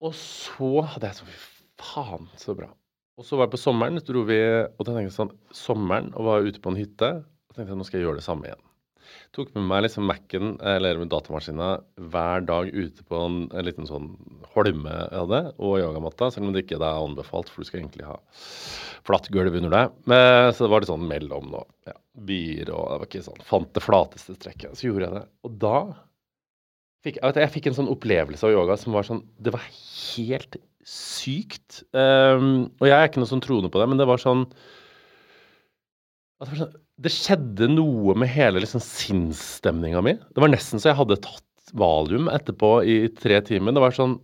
og 0.00 0.14
så 0.14 0.70
hadde 0.92 1.10
jeg 1.10 1.18
sånn 1.18 1.32
Fy 1.34 1.60
faen, 1.80 2.28
så 2.38 2.54
bra. 2.56 2.68
Og 3.20 3.26
så 3.26 3.36
var 3.36 3.48
jeg 3.48 3.54
på 3.54 3.60
sommeren, 3.60 3.98
så 4.00 4.12
dro 4.12 4.22
vi 4.28 4.38
og 4.40 4.80
da 4.84 4.92
tenkte 4.94 5.08
jeg 5.08 5.16
sånn, 5.16 5.32
sommeren 5.52 6.10
og 6.14 6.26
var 6.28 6.46
ute 6.46 6.62
på 6.62 6.72
en 6.72 6.78
hytte. 6.80 7.10
Og 7.50 7.56
tenkte 7.56 7.74
jeg 7.74 7.80
nå 7.80 7.86
skal 7.86 8.00
jeg 8.00 8.06
gjøre 8.06 8.20
det 8.20 8.26
samme 8.26 8.46
igjen. 8.46 8.66
Tok 9.34 9.48
med 9.56 9.66
meg 9.66 9.84
liksom 9.84 10.06
Mac-en 10.06 10.52
eller 10.66 11.00
datamaskina 11.10 11.70
hver 12.12 12.44
dag 12.46 12.68
ute 12.70 13.04
på 13.06 13.18
en, 13.18 13.40
en 13.50 13.66
liten 13.66 13.86
sånn 13.86 14.12
holme 14.54 14.90
jeg 14.90 15.22
hadde, 15.22 15.40
og 15.58 15.78
yogamatta, 15.82 16.30
selv 16.34 16.48
om 16.48 16.54
det 16.54 16.64
ikke 16.64 16.78
er 16.78 16.86
anbefalt, 16.88 17.50
for 17.50 17.62
du 17.62 17.68
skal 17.68 17.82
egentlig 17.82 18.06
ha 18.06 18.16
flatt 19.06 19.30
gulv 19.34 19.54
under 19.58 19.74
deg. 19.74 19.96
Men, 20.10 20.50
så 20.54 20.66
det 20.66 20.70
var 20.72 20.84
litt 20.84 20.92
sånn 20.92 21.08
mellom 21.10 21.50
nå. 21.54 21.64
Ja, 21.90 21.96
byer 22.26 22.70
og 22.74 22.86
det 22.86 22.98
var 23.02 23.10
ikke 23.10 23.26
sånn. 23.26 23.44
Fant 23.46 23.70
det 23.74 23.84
flateste 23.84 24.38
strekket. 24.38 24.78
Så 24.78 24.88
gjorde 24.88 25.08
jeg 25.08 25.16
det. 25.18 25.24
Og 25.46 25.58
da 25.62 25.76
fikk 27.06 27.20
jeg, 27.20 27.26
vet 27.26 27.40
jeg 27.42 27.54
fikk 27.56 27.70
en 27.70 27.78
sånn 27.80 27.94
opplevelse 27.94 28.46
av 28.46 28.54
yoga 28.54 28.76
som 28.78 28.94
var 28.94 29.06
sånn 29.08 29.24
Det 29.40 29.54
var 29.54 29.64
helt 29.70 30.60
sykt. 30.86 31.82
Um, 31.94 32.70
og 32.80 32.86
jeg 32.88 32.96
er 32.96 33.10
ikke 33.10 33.22
noe 33.22 33.30
sånn 33.30 33.42
troende 33.44 33.70
på 33.72 33.80
det, 33.82 33.88
men 33.90 34.00
det 34.00 34.08
var 34.10 34.20
sånn 34.22 34.46
det, 36.40 36.48
var 36.48 36.56
sånn, 36.56 36.78
det 37.00 37.12
skjedde 37.14 37.68
noe 37.72 38.14
med 38.18 38.28
hele 38.30 38.60
liksom, 38.62 38.82
sinnsstemninga 38.84 40.02
mi. 40.04 40.16
Det 40.20 40.42
var 40.42 40.52
nesten 40.52 40.80
så 40.80 40.90
jeg 40.90 40.98
hadde 40.98 41.20
tatt 41.24 41.72
valium 41.76 42.28
etterpå 42.32 42.72
i 42.84 42.96
tre 43.16 43.38
timer. 43.46 43.76
Det 43.76 43.84
var 43.84 43.96
sånn 43.96 44.18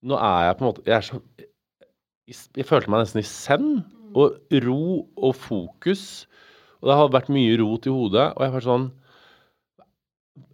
Nå 0.00 0.16
er 0.16 0.46
jeg 0.46 0.56
på 0.56 0.62
en 0.64 0.68
måte 0.70 0.82
Jeg 0.88 1.04
så 1.04 1.18
Jeg, 1.36 2.36
jeg 2.56 2.64
følte 2.64 2.92
meg 2.92 3.02
nesten 3.04 3.22
i 3.22 3.28
zen. 3.28 3.70
Og 4.10 4.56
ro 4.64 4.84
og 5.20 5.34
fokus. 5.38 6.04
Og 6.80 6.90
det 6.90 6.96
har 6.98 7.12
vært 7.14 7.32
mye 7.32 7.58
rot 7.60 7.86
i 7.86 7.94
hodet. 7.94 8.26
Og 8.34 8.44
jeg 8.46 8.54
var 8.56 8.66
sånn 8.66 8.88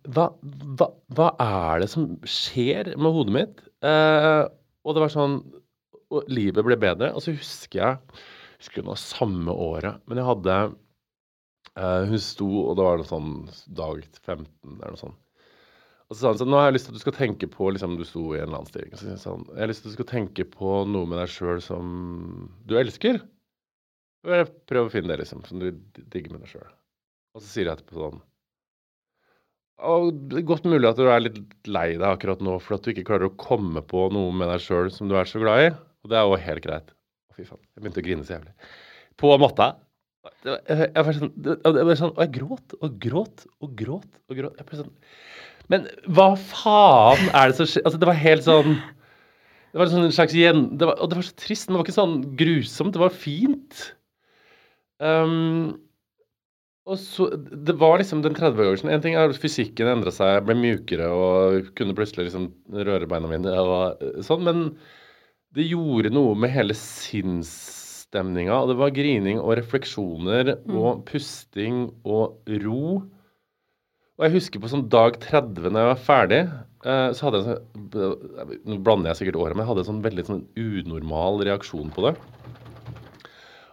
hva, 0.06 0.28
hva, 0.78 0.86
hva 1.18 1.28
er 1.42 1.82
det 1.82 1.90
som 1.90 2.08
skjer 2.30 2.92
med 2.94 3.14
hodet 3.14 3.34
mitt? 3.34 3.62
Eh, 3.82 4.42
og 4.86 4.94
det 4.94 5.02
var 5.02 5.14
sånn 5.14 5.40
Og 6.14 6.28
livet 6.30 6.66
ble 6.66 6.78
bedre. 6.78 7.10
Og 7.16 7.24
så 7.24 7.34
husker 7.34 7.82
jeg 7.82 8.24
husker 8.56 8.82
det 8.82 8.88
var 8.88 9.00
samme 9.00 9.52
året, 9.52 9.98
men 10.08 10.20
jeg 10.20 10.28
hadde 10.30 10.54
eh, 11.76 12.02
Hun 12.10 12.22
sto, 12.22 12.48
og 12.64 12.74
det 12.78 12.86
var 12.86 13.00
noe 13.00 13.08
sånn 13.08 13.30
dag 13.78 14.02
15 14.24 14.46
eller 14.76 14.96
noe 14.96 15.02
sånt. 15.02 15.22
Og 16.06 16.14
så 16.14 16.20
sa 16.20 16.30
han 16.30 16.38
sånn 16.38 16.52
Nå 16.52 16.60
har 16.60 16.68
jeg 16.68 16.76
lyst 16.76 16.88
til 16.88 16.94
at 16.94 17.00
du 17.00 17.02
skal 17.02 17.16
tenke 17.16 17.48
på 17.50 17.70
liksom, 17.74 17.96
Du 17.98 18.04
sto 18.06 18.28
i 18.30 18.38
en 18.38 18.46
eller 18.46 18.60
annen 18.60 18.70
stilling. 18.70 18.92
Så 18.94 19.16
sa 19.18 19.32
han 19.34 19.46
Jeg 19.50 19.64
har 19.64 19.72
lyst 19.72 19.82
til 19.82 19.88
at 19.88 19.94
du 19.94 19.98
skal 19.98 20.10
tenke 20.12 20.46
på 20.52 20.76
noe 20.86 21.10
med 21.10 21.18
deg 21.18 21.32
sjøl 21.32 21.62
som 21.64 21.88
du 22.68 22.76
elsker. 22.78 23.18
Prøv 24.26 24.88
å 24.88 24.90
finne 24.90 25.12
det, 25.12 25.20
liksom, 25.22 25.44
som 25.46 25.60
du 25.62 25.68
digger 26.10 26.32
med 26.34 26.42
deg 26.42 26.56
sjøl. 26.56 26.70
Og 27.36 27.42
så 27.42 27.50
sier 27.50 27.68
jeg 27.68 27.78
etterpå 27.78 28.00
sånn 28.00 28.24
og 29.84 30.12
det 30.30 30.40
er 30.40 30.46
Godt 30.48 30.64
mulig 30.68 30.88
at 30.88 30.96
du 30.96 31.04
er 31.04 31.20
litt 31.20 31.40
lei 31.68 31.88
deg 31.98 32.06
akkurat 32.08 32.40
nå 32.44 32.56
for 32.64 32.76
at 32.76 32.84
du 32.84 32.94
ikke 32.94 33.04
klarer 33.10 33.28
å 33.28 33.36
komme 33.36 33.82
på 33.84 34.06
noe 34.14 34.32
med 34.32 34.48
deg 34.48 34.62
sjøl 34.64 34.88
som 34.92 35.10
du 35.10 35.16
er 35.20 35.28
så 35.28 35.40
glad 35.42 35.66
i. 35.66 35.72
Og 36.04 36.12
det 36.12 36.16
er 36.16 36.24
jo 36.24 36.38
helt 36.46 36.64
greit. 36.64 36.94
Fy 37.36 37.44
faen. 37.44 37.60
Jeg 37.74 37.82
begynte 37.84 38.00
å 38.00 38.06
grine 38.06 38.24
så 38.24 38.36
jævlig. 38.38 38.54
På 39.20 39.34
matta. 39.40 39.74
Det 40.46 40.52
var, 40.52 40.60
jeg, 40.70 40.90
jeg, 40.94 41.14
sånn, 41.18 41.30
det, 41.42 41.54
det 41.66 41.94
sånn, 41.98 42.12
og 42.14 42.20
jeg 42.22 42.32
gråt 42.36 42.74
og 42.78 42.98
gråt 43.02 43.46
og 43.58 43.72
gråt. 43.80 44.12
og 44.30 44.38
gråt. 44.38 44.60
Jeg 44.60 44.78
sånn, 44.78 44.92
Men 45.72 45.88
hva 46.06 46.28
faen 46.38 47.32
er 47.32 47.50
det 47.50 47.56
som 47.58 47.66
skjer? 47.66 47.82
Altså, 47.82 47.98
det 47.98 48.06
var 48.06 48.20
helt 48.20 48.46
sånn 48.46 48.76
Det 48.76 49.80
var 49.80 49.88
en 49.88 49.94
sånn 49.96 50.14
slags 50.14 50.36
gjen... 50.38 50.62
Det 50.78 50.86
var, 50.86 51.00
og 51.02 51.10
det 51.10 51.18
var 51.18 51.26
så 51.26 51.34
trist. 51.42 51.66
Men 51.66 51.74
det 51.74 51.80
var 51.80 51.88
ikke 51.88 51.96
sånn 51.96 52.14
grusomt. 52.38 52.94
Det 52.94 53.02
var 53.02 53.18
fint. 53.26 53.82
Um, 55.02 55.74
og 56.86 57.00
så, 57.02 57.26
Det 57.34 57.74
var 57.82 57.98
liksom 57.98 58.22
den 58.22 58.38
30-årsen. 58.38 58.92
En 58.94 59.02
ting 59.02 59.18
er 59.18 59.26
at 59.26 59.42
fysikken 59.42 59.90
endra 59.90 60.14
seg, 60.14 60.44
ble 60.46 60.54
mjukere 60.62 61.10
og 61.10 61.72
kunne 61.74 61.98
plutselig 61.98 62.28
liksom 62.28 62.52
røre 62.86 63.10
beina 63.10 63.34
mine 63.34 63.58
og 63.66 64.22
sånn, 64.24 64.46
men 64.46 64.62
det 65.58 65.66
gjorde 65.66 66.14
noe 66.14 66.36
med 66.38 66.52
hele 66.54 66.76
sinnsstemninga. 68.06 68.54
Og 68.62 68.68
det 68.70 68.78
var 68.78 68.94
grining 68.94 69.40
og 69.40 69.56
refleksjoner 69.58 70.56
og 70.68 71.04
pusting 71.06 71.92
og 72.04 72.38
ro. 72.64 73.02
Og 74.16 74.24
jeg 74.24 74.32
husker 74.32 74.60
på 74.60 74.68
sånn 74.68 74.88
dag 74.88 75.18
30 75.20 75.70
når 75.70 75.80
jeg 75.80 75.90
var 75.90 76.04
ferdig, 76.06 76.40
eh, 76.86 77.12
så 77.12 77.26
hadde 77.26 77.42
jeg 77.42 77.46
sånn 77.46 78.62
Nå 78.66 78.78
blander 78.80 79.10
jeg 79.10 79.20
sikkert 79.20 79.36
året, 79.36 79.56
men 79.56 79.64
jeg 79.64 79.70
hadde 79.70 79.82
en 79.84 79.90
sånn 79.90 80.04
veldig 80.04 80.24
sånn 80.26 80.46
unormal 80.56 81.42
reaksjon 81.44 81.92
på 81.92 82.06
det. 82.06 82.14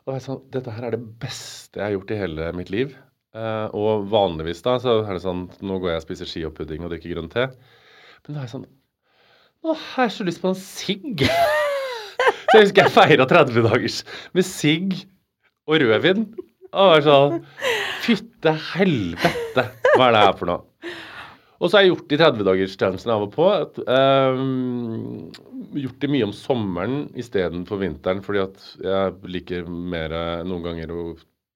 Og 0.03 0.13
jeg 0.13 0.25
sånn, 0.25 0.43
Dette 0.51 0.71
her 0.71 0.83
er 0.89 0.97
det 0.97 1.05
beste 1.19 1.79
jeg 1.79 1.85
har 1.85 1.95
gjort 1.95 2.11
i 2.11 2.19
hele 2.19 2.51
mitt 2.57 2.69
liv. 2.69 2.95
Eh, 3.33 3.67
og 3.71 4.09
vanligvis 4.11 4.61
da, 4.61 4.77
så 4.83 4.99
er 5.01 5.15
det 5.15 5.23
sånn 5.23 5.47
Nå 5.63 5.79
går 5.79 5.93
jeg 5.93 6.01
og 6.01 6.07
spiser 6.09 6.29
ski 6.29 6.43
og 6.45 6.59
drikker 6.59 7.15
grønn 7.15 7.31
te. 7.31 7.47
Men 8.27 8.35
da 8.35 8.41
er 8.41 8.47
jeg 8.49 8.57
sånn 8.57 8.71
har 9.63 10.09
jeg 10.09 10.11
så 10.11 10.25
lyst 10.27 10.41
på 10.43 10.49
en 10.51 10.59
sigg. 10.59 11.23
så 12.53 12.59
jeg 12.59 12.67
husker 12.67 12.85
jeg 12.85 12.93
feira 12.93 13.25
30 13.25 13.63
dagers 13.65 13.95
med 14.37 14.45
sigg 14.45 14.91
og 15.65 15.79
rødvin. 15.81 16.27
Og 16.73 16.91
var 16.91 17.05
sånn 17.05 17.39
Fytte 18.03 18.51
helvete, 18.75 19.63
hva 19.95 20.09
er 20.09 20.13
det 20.13 20.21
her 20.21 20.35
for 20.37 20.49
noe? 20.51 20.91
Og 21.63 21.71
så 21.71 21.77
har 21.77 21.85
jeg 21.85 21.93
gjort 21.93 22.11
de 22.11 22.19
30-dagerstjenestene 22.19 23.15
av 23.15 23.23
og 23.25 23.31
på. 23.33 23.47
Ehm, 23.89 25.31
gjort 25.79 26.01
det 26.03 26.09
mye 26.11 26.27
om 26.27 26.33
sommeren 26.35 26.95
istedenfor 27.17 27.79
vinteren, 27.81 28.21
fordi 28.25 28.43
at 28.43 28.65
jeg 28.83 29.33
liker 29.33 29.65
mer 29.71 30.13
eh, 30.13 30.43
noen 30.45 30.65
ganger 30.67 30.93
å 30.93 31.05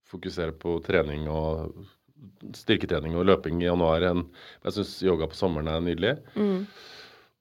fokusere 0.07 0.55
på 0.57 0.79
trening 0.87 1.27
og 1.29 1.75
styrketrening 2.57 3.17
og 3.19 3.27
løping 3.27 3.61
i 3.61 3.67
januar 3.67 4.05
enn 4.07 4.23
Jeg 4.63 4.79
syns 4.79 4.95
yoga 5.05 5.27
på 5.29 5.37
sommeren 5.37 5.69
er 5.75 5.83
nydelig. 5.83 6.15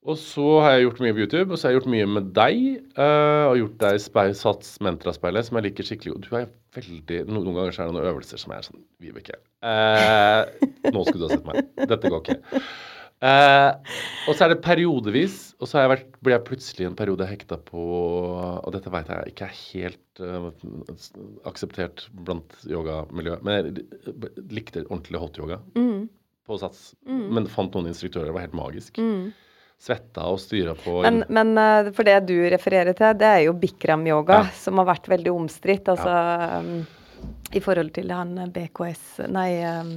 Og 0.06 0.18
så 0.22 0.44
har 0.62 0.76
jeg 0.76 0.84
gjort 0.84 1.00
mye 1.02 1.14
på 1.16 1.22
YouTube, 1.24 1.50
og 1.50 1.58
så 1.58 1.66
har 1.66 1.72
jeg 1.72 1.80
gjort 1.80 1.90
mye 1.90 2.08
med 2.14 2.26
deg. 2.36 2.58
Uh, 2.94 3.50
og 3.50 3.56
gjort 3.58 3.78
deg 3.82 4.02
speil, 4.04 4.34
Sats 4.38 4.76
Mentra-speilet, 4.84 5.48
som 5.48 5.58
jeg 5.58 5.66
liker 5.66 5.88
skikkelig. 5.88 6.12
godt. 6.14 6.28
du 6.28 6.36
er 6.38 6.50
veldig 6.76 7.22
Noen, 7.26 7.40
noen 7.40 7.56
ganger 7.58 7.74
så 7.74 7.82
er 7.82 7.88
det 7.88 7.96
noen 7.96 8.10
øvelser 8.12 8.38
som 8.38 8.52
er 8.54 8.66
sånn 8.66 8.84
Vibeke. 9.02 9.40
Uh, 9.66 10.46
nå 10.94 11.02
skulle 11.08 11.24
du 11.24 11.26
ha 11.26 11.32
sett 11.34 11.48
meg. 11.48 11.72
Dette 11.90 12.12
går 12.12 12.22
ikke. 12.22 12.62
Uh, 13.16 13.72
og 14.28 14.36
så 14.36 14.44
er 14.44 14.52
det 14.52 14.58
periodevis, 14.62 15.38
og 15.58 15.66
så 15.66 15.78
har 15.78 15.86
jeg 15.86 15.92
vært, 15.94 16.12
ble 16.22 16.34
jeg 16.36 16.44
plutselig 16.46 16.86
en 16.86 16.98
periode 16.98 17.26
hekta 17.26 17.56
på 17.64 17.84
Og 18.36 18.68
dette 18.74 18.92
veit 18.92 19.08
jeg 19.08 19.32
ikke 19.32 19.48
er 19.48 19.56
helt 19.56 20.20
uh, 20.22 20.50
akseptert 21.48 22.04
blant 22.28 22.54
yogamiljøet, 22.70 23.42
men 23.42 23.58
jeg 23.58 24.44
likte 24.52 24.84
ordentlig 24.84 25.24
hot-yoga 25.24 25.58
på 26.46 26.60
Sats. 26.62 26.92
Men 27.08 27.50
fant 27.50 27.74
noen 27.74 27.90
instruktører, 27.90 28.28
det 28.30 28.36
var 28.36 28.46
helt 28.46 28.54
magisk. 28.54 29.02
Svetta 29.78 30.24
og 30.32 30.38
styra 30.40 30.72
på 30.78 31.02
Men, 31.04 31.22
men 31.28 31.52
eh, 31.60 31.90
for 31.94 32.08
det 32.08 32.16
du 32.28 32.34
refererer 32.50 32.96
til, 32.96 33.12
det 33.20 33.28
er 33.28 33.42
jo 33.46 33.56
bikram-yoga, 33.60 34.40
Ja. 34.46 34.54
som 34.56 34.80
har 34.80 34.88
vært 34.88 35.10
veldig 35.12 35.34
omstridt. 35.34 35.90
Altså 35.92 36.14
um, 36.62 36.86
i 37.52 37.60
forhold 37.60 37.92
til 37.94 38.10
han 38.10 38.34
BKS 38.54 39.28
Nei, 39.28 39.50
um, 39.68 39.92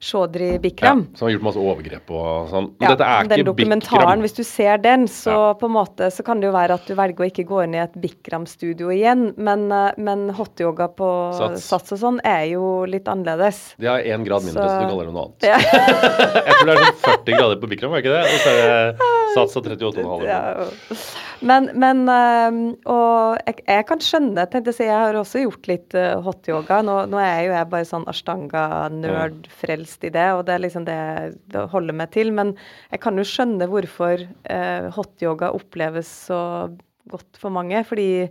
Chaudhry 0.00 0.58
Ja, 0.82 0.92
som 1.14 1.26
har 1.26 1.30
gjort 1.32 1.42
masse 1.46 1.60
overgrep 1.62 2.10
og 2.12 2.50
sånn. 2.50 2.66
Men 2.76 2.84
Ja, 2.84 2.90
dette 2.94 3.06
er 3.08 3.28
den 3.28 3.38
ikke 3.40 3.48
dokumentaren, 3.48 4.00
Bikram. 4.04 4.20
hvis 4.26 4.36
du 4.36 4.42
ser 4.44 4.76
den, 4.78 5.06
så 5.08 5.54
på 5.58 5.66
en 5.66 5.72
måte 5.72 6.10
så 6.12 6.24
kan 6.24 6.40
det 6.40 6.50
jo 6.50 6.52
være 6.52 6.74
at 6.74 6.86
du 6.86 6.94
velger 6.94 7.24
å 7.24 7.30
ikke 7.30 7.46
gå 7.48 7.62
inn 7.64 7.74
i 7.74 7.78
et 7.82 7.94
Bikram-studio 8.00 8.90
igjen, 8.92 9.32
men, 9.36 9.70
eh, 9.72 9.92
men 9.96 10.28
hotyoga 10.30 10.88
på 10.94 11.08
Sats. 11.38 11.64
sats. 11.64 11.92
og 11.92 11.98
sånn 11.98 12.20
er 12.24 12.44
jo 12.52 12.84
litt 12.84 13.04
annerledes. 13.06 13.74
De 13.78 13.86
har 13.86 14.00
én 14.00 14.24
grad 14.24 14.44
mindre, 14.44 14.62
så, 14.62 14.68
Så- 14.68 14.80
du 14.82 14.88
kaller 14.92 15.04
det 15.06 15.14
noe 15.14 15.24
annet. 15.24 15.42
Ja. 15.42 15.58
Jeg 16.46 16.54
tror 16.60 16.66
det 16.66 16.76
er 16.76 16.84
sånn 16.84 17.24
40 17.24 17.38
grader 17.38 17.56
på 17.56 17.68
Bikram, 17.68 17.92
er 17.94 18.02
ikke 18.02 18.16
det? 18.16 18.24
Og 18.26 18.40
så 18.40 18.48
er 18.52 18.92
det 18.92 18.98
sats 19.34 19.56
av 19.56 19.62
38,5. 19.64 20.24
Ja. 20.24 20.66
Men, 21.42 21.70
men 21.76 22.08
eh, 22.08 22.76
Og 22.88 23.36
jeg, 23.46 23.60
jeg 23.66 23.86
kan 23.88 24.00
skjønne, 24.00 24.46
tenkte 24.50 24.72
jeg 24.72 24.88
jeg 24.88 24.96
har 24.96 25.18
også 25.18 25.42
gjort 25.42 25.68
litt 25.68 25.94
uh, 25.98 26.20
hotyoga. 26.24 26.80
Nå, 26.86 26.94
nå 27.10 27.20
er 27.20 27.42
jo 27.46 27.52
jeg 27.52 27.68
bare 27.72 27.88
sånn 27.88 28.06
ashtanga-nerd, 28.08 29.46
frelst 29.86 30.04
i 30.04 30.10
det, 30.10 30.26
og 30.34 30.44
det 30.46 30.54
er 30.54 30.64
liksom 30.64 30.84
det 30.86 30.96
jeg 30.96 31.70
holder 31.70 31.94
meg 31.94 32.12
til. 32.12 32.32
Men 32.32 32.54
jeg 32.90 33.00
kan 33.00 33.16
jo 33.16 33.24
skjønne 33.24 33.68
hvorfor 33.70 34.26
eh, 34.50 34.90
hotyoga 34.94 35.52
oppleves 35.54 36.08
så 36.28 36.70
godt 37.08 37.38
for 37.38 37.50
mange, 37.50 37.84
fordi 37.86 38.28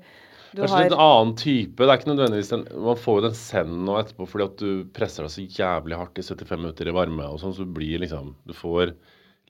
du 0.56 0.62
Kanskje 0.62 0.76
har 0.76 0.86
litt 0.86 0.94
en 0.96 1.04
annen 1.04 1.36
type. 1.36 1.84
Det 1.84 1.92
er 1.92 2.00
ikke 2.00 2.14
nødvendigvis 2.14 2.52
den, 2.54 2.64
Man 2.80 3.00
får 3.00 3.18
jo 3.18 3.26
den 3.26 3.36
senden 3.36 3.84
nå 3.88 3.98
etterpå 4.00 4.28
fordi 4.30 4.46
at 4.46 4.62
du 4.62 4.70
presser 4.96 5.26
deg 5.26 5.34
så 5.34 5.44
jævlig 5.44 5.98
hardt 6.00 6.22
i 6.22 6.24
75 6.24 6.62
minutter 6.62 6.88
i 6.88 6.96
varme 6.96 7.28
og 7.28 7.42
sånn, 7.42 7.56
så 7.58 7.68
blir 7.68 8.00
liksom 8.00 8.36
Du 8.48 8.54
får 8.56 8.94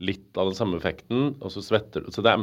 litt 0.01 0.37
av 0.37 0.49
den 0.49 0.57
samme 0.57 0.75
effekten, 0.75 1.35
og 1.39 1.53
så 1.53 1.61
svetter 1.63 2.03
du. 2.03 2.09
Så 2.11 2.25
det 2.25 2.33
er, 2.33 2.41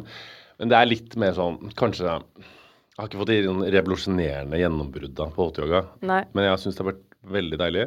men 0.61 0.71
det 0.71 0.79
er 0.79 0.89
litt 0.89 1.17
mer 1.21 1.35
sånn 1.37 1.59
Kanskje 1.77 2.07
Jeg 2.07 3.01
har 3.01 3.11
ikke 3.11 3.21
fått 3.25 3.33
de 3.33 3.73
revolusjonerende 3.75 4.61
gjennombrudd 4.61 5.19
på 5.35 5.49
hotyoga, 5.49 5.83
men 6.05 6.47
jeg 6.47 6.63
syns 6.63 6.79
det 6.79 6.85
har 6.85 6.93
vært 6.93 7.07
veldig 7.33 7.59
deilig. 7.61 7.87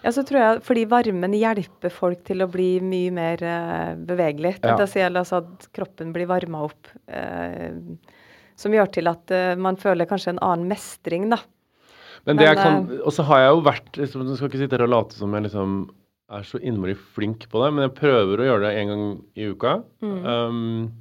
Ja, 0.00 0.12
så 0.16 0.24
tror 0.24 0.40
jeg 0.40 0.62
fordi 0.64 0.86
varmen 0.88 1.34
hjelper 1.36 1.92
folk 1.92 2.22
til 2.28 2.44
å 2.44 2.48
bli 2.50 2.70
mye 2.84 3.12
mer 3.14 3.42
uh, 3.44 3.92
bevegelig. 4.08 4.56
Ja. 4.64 4.78
Ja. 4.78 4.88
Si, 4.88 5.02
altså 5.04 5.42
at 5.42 5.68
kroppen 5.76 6.14
blir 6.16 6.30
varma 6.30 6.64
opp. 6.68 6.88
Uh, 7.10 7.76
som 8.60 8.74
gjør 8.76 8.90
til 8.92 9.10
at 9.10 9.32
uh, 9.32 9.54
man 9.60 9.78
føler 9.80 10.08
kanskje 10.08 10.34
en 10.34 10.44
annen 10.44 10.68
mestring, 10.70 11.28
da. 11.32 11.40
Men 12.28 12.36
det 12.36 12.44
Men, 12.44 12.48
jeg 12.48 12.56
kan, 12.60 12.88
Og 13.00 13.14
så 13.16 13.24
har 13.28 13.38
jeg 13.40 13.52
jo 13.54 13.60
vært 13.64 13.94
liksom, 13.96 14.24
Du 14.28 14.34
skal 14.36 14.50
ikke 14.50 14.58
sitte 14.60 14.76
her 14.76 14.84
og 14.84 14.90
late 14.92 15.16
som 15.16 15.32
jeg 15.32 15.46
liksom 15.46 15.76
er 16.30 16.44
så 16.46 16.60
innmari 16.62 16.92
flink 16.94 17.46
på 17.50 17.62
det, 17.64 17.70
men 17.74 17.88
jeg 17.88 17.96
prøver 17.96 18.38
å 18.38 18.44
gjøre 18.46 18.66
det 18.68 18.74
en 18.78 18.90
gang 18.92 19.06
i 19.34 19.48
uka. 19.50 19.72
Um, 19.98 20.92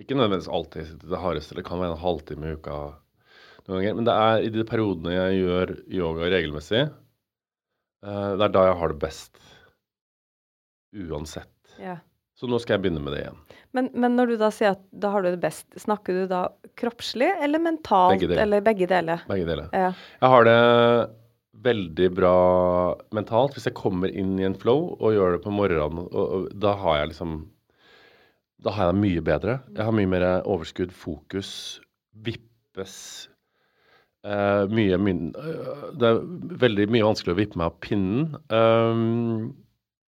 ikke 0.00 0.16
nødvendigvis 0.16 0.48
alltid 0.48 1.02
det 1.02 1.20
hardeste, 1.20 1.58
det 1.58 1.66
kan 1.66 1.82
være 1.82 1.92
en 1.92 2.00
halvtime 2.00 2.48
i 2.48 2.54
uka 2.56 2.76
noen 3.66 3.74
ganger. 3.74 3.98
Men 3.98 4.08
det 4.08 4.14
er 4.14 4.46
i 4.46 4.52
de 4.54 4.64
periodene 4.68 5.12
jeg 5.12 5.42
gjør 5.42 5.74
yoga 5.98 6.30
regelmessig, 6.32 6.86
det 8.06 8.46
er 8.46 8.52
da 8.54 8.66
jeg 8.68 8.78
har 8.80 8.92
det 8.92 9.00
best. 9.02 9.40
Uansett. 10.96 11.76
Ja. 11.82 11.98
Så 12.36 12.48
nå 12.50 12.58
skal 12.60 12.76
jeg 12.76 12.84
begynne 12.84 13.00
med 13.00 13.14
det 13.16 13.22
igjen. 13.22 13.38
Men, 13.76 13.86
men 13.96 14.16
når 14.16 14.32
du 14.32 14.34
da 14.40 14.50
sier 14.52 14.74
at 14.74 14.82
da 14.92 15.10
har 15.14 15.24
du 15.24 15.30
det 15.30 15.40
best, 15.40 15.66
snakker 15.80 16.16
du 16.16 16.26
da 16.28 16.42
kroppslig 16.76 17.30
eller 17.42 17.62
mentalt? 17.64 18.20
Begge. 18.20 18.36
Eller 18.42 18.64
begge 18.64 18.88
deler? 18.90 19.24
Begge 19.28 19.48
deler. 19.48 19.70
Ja. 19.72 19.92
Jeg 20.20 20.32
har 20.34 20.48
det 20.48 20.58
veldig 21.66 22.08
bra 22.12 22.36
mentalt 23.16 23.56
hvis 23.56 23.68
jeg 23.70 23.78
kommer 23.78 24.12
inn 24.12 24.34
i 24.36 24.44
en 24.44 24.56
flow 24.60 24.90
og 24.98 25.16
gjør 25.16 25.36
det 25.36 25.44
på 25.46 25.54
morgenen. 25.56 26.04
Og, 26.10 26.24
og 26.26 26.50
da 26.60 26.76
har 26.82 27.02
jeg 27.02 27.14
liksom 27.14 27.38
Da 28.64 28.72
har 28.72 28.88
jeg 28.88 28.96
det 28.96 29.02
mye 29.04 29.22
bedre. 29.24 29.58
Jeg 29.76 29.84
har 29.88 29.96
mye 29.96 30.08
mer 30.10 30.26
overskudd, 30.44 30.92
fokus, 30.92 31.50
vippes 32.26 32.96
eh, 34.26 34.64
mye 34.72 34.98
øh, 34.98 35.84
Det 35.96 36.08
er 36.08 36.20
veldig 36.64 36.86
mye 36.92 37.06
vanskelig 37.06 37.34
å 37.34 37.38
vippe 37.38 37.58
meg 37.60 37.70
av 37.70 37.78
pinnen. 37.84 38.22
Um, 38.50 39.54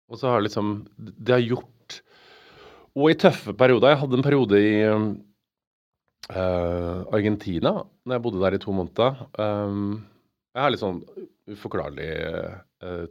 og 0.08 0.16
så 0.20 0.26
har 0.34 0.44
liksom 0.44 0.68
Det 0.98 1.34
har 1.36 1.44
gjort 1.44 2.02
Og 2.96 3.12
i 3.12 3.20
tøffe 3.20 3.54
perioder 3.58 3.94
Jeg 3.94 4.02
hadde 4.04 4.20
en 4.20 4.28
periode 4.28 4.56
i 4.62 4.76
eh, 4.84 5.08
Argentina, 7.16 7.72
når 8.04 8.14
jeg 8.18 8.24
bodde 8.26 8.44
der 8.44 8.56
i 8.58 8.60
to 8.60 8.72
måneder. 8.76 9.12
Um, 9.40 9.92
jeg 10.52 10.64
har 10.64 10.72
litt 10.74 10.82
sånn 10.82 11.00
uforklarlig 11.48 12.10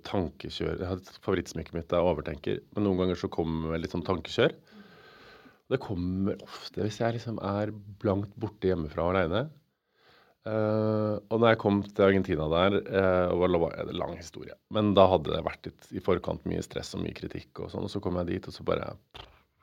tankekjør. 0.05 0.83
Jeg 0.83 0.89
har 0.91 0.99
et 0.99 1.21
Favorittsmykket 1.25 1.77
mitt 1.79 1.95
er 1.95 2.05
overtenker, 2.05 2.57
men 2.75 2.85
noen 2.85 2.99
ganger 3.01 3.17
så 3.19 3.31
kommer 3.33 3.81
litt 3.81 3.95
sånn 3.95 4.05
tankekjør. 4.05 4.53
Det 5.73 5.79
kommer 5.83 6.37
ofte 6.45 6.85
hvis 6.85 7.01
jeg 7.01 7.17
liksom 7.17 7.41
er 7.43 7.73
blankt 8.03 8.35
borte 8.39 8.69
hjemmefra 8.69 9.09
aleine. 9.11 9.47
Og 10.47 11.41
når 11.41 11.49
jeg 11.53 11.59
kom 11.63 11.81
til 11.87 12.05
Argentina 12.07 12.47
der, 12.53 12.77
uh, 12.87 13.35
og 13.35 13.47
det 13.51 13.61
var 13.63 13.77
en 13.83 13.93
lang 13.99 14.15
historie, 14.19 14.55
men 14.75 14.93
da 14.95 15.09
hadde 15.11 15.33
det 15.33 15.45
vært 15.47 15.67
litt 15.67 15.89
i 15.91 16.03
forkant 16.05 16.47
mye 16.47 16.63
stress 16.63 16.95
og 16.95 17.03
mye 17.03 17.17
kritikk 17.17 17.65
og 17.65 17.73
sånn, 17.73 17.87
og 17.89 17.93
så 17.93 18.03
kom 18.05 18.19
jeg 18.21 18.31
dit, 18.31 18.47
og 18.47 18.55
så 18.55 18.67
bare 18.67 18.93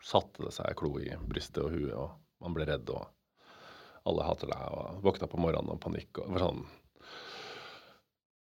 satte 0.03 0.43
det 0.43 0.51
seg 0.55 0.75
klo 0.79 0.97
i 0.99 1.13
brystet 1.29 1.63
og 1.63 1.71
huet, 1.71 1.95
og 1.95 2.43
man 2.43 2.57
ble 2.57 2.67
redd, 2.67 2.91
og 2.91 4.09
alle 4.09 4.27
hater 4.27 4.51
deg, 4.51 4.63
og 4.75 5.03
våkna 5.05 5.29
på 5.31 5.39
morgenen 5.39 5.75
og 5.77 5.81
panikk, 5.83 6.19
og 6.19 6.27
det 6.27 6.35
var 6.35 6.47
sånn 6.49 6.65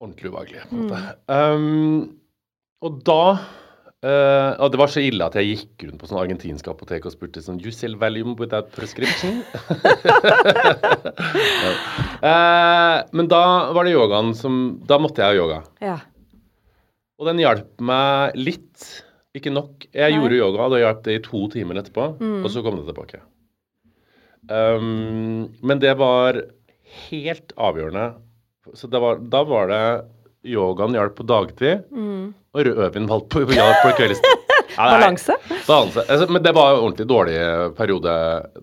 ordentlig 0.03 0.31
ubehagelig, 0.33 0.65
på 0.67 0.75
en 0.75 0.89
måte. 0.89 1.03
Um, 1.31 2.01
og 2.83 2.99
da 3.07 3.21
eh, 4.05 4.51
Og 4.61 4.71
det 4.73 4.79
var 4.81 4.91
så 4.93 5.01
ille 5.03 5.25
at 5.25 5.35
jeg 5.39 5.49
gikk 5.51 5.85
rundt 5.87 5.99
på 6.01 6.09
sånn 6.09 6.21
argentinsk 6.21 6.67
apotek 6.71 7.07
og 7.09 7.13
spurte 7.15 7.41
sånn 7.43 7.57
You 7.63 7.73
sell 7.75 7.97
Valium 8.01 8.35
without 8.39 8.69
prescription? 8.75 9.41
Eh, 12.25 12.97
men 13.13 13.27
da 13.29 13.39
var 13.75 13.85
det 13.85 13.91
yogaen 13.93 14.31
som 14.37 14.53
Da 14.87 14.97
måtte 14.97 15.21
jeg 15.21 15.35
ha 15.35 15.37
yoga. 15.37 15.57
ja. 15.83 15.97
Og 17.19 17.27
den 17.29 17.37
hjalp 17.39 17.79
meg 17.85 18.33
litt. 18.35 18.85
Ikke 19.37 19.51
nok. 19.53 19.85
Jeg 19.93 20.11
Nei. 20.11 20.17
gjorde 20.17 20.35
yoga, 20.39 20.65
og 20.65 20.73
det 20.73 20.81
hjalp 20.81 21.03
det 21.05 21.13
i 21.15 21.21
to 21.23 21.41
timer 21.53 21.77
etterpå. 21.79 22.07
Og 22.43 22.47
så 22.51 22.63
kom 22.65 22.75
det 22.79 22.87
tilbake. 22.89 23.21
Um, 24.51 25.45
men 25.63 25.79
det 25.79 25.93
var 26.01 26.41
helt 27.05 27.53
avgjørende. 27.55 28.09
Så 28.75 28.89
det 28.91 28.99
var, 28.99 29.21
da 29.31 29.43
var 29.47 29.71
det 29.71 29.81
yogaen 30.51 30.97
hjalp 30.97 31.15
på 31.21 31.27
dagtid, 31.29 31.85
og 32.55 32.65
rødvin 32.69 33.07
på, 33.11 33.19
på, 33.35 33.45
på 33.45 33.93
kveldstid. 33.99 34.41
Ja, 34.75 34.89
Balanse? 34.91 35.37
Balanse. 35.67 36.01
Altså, 36.03 36.25
men 36.35 36.43
det 36.43 36.51
var 36.55 36.73
en 36.73 36.81
ordentlig 36.81 37.05
dårlig 37.07 37.35
periode 37.77 38.15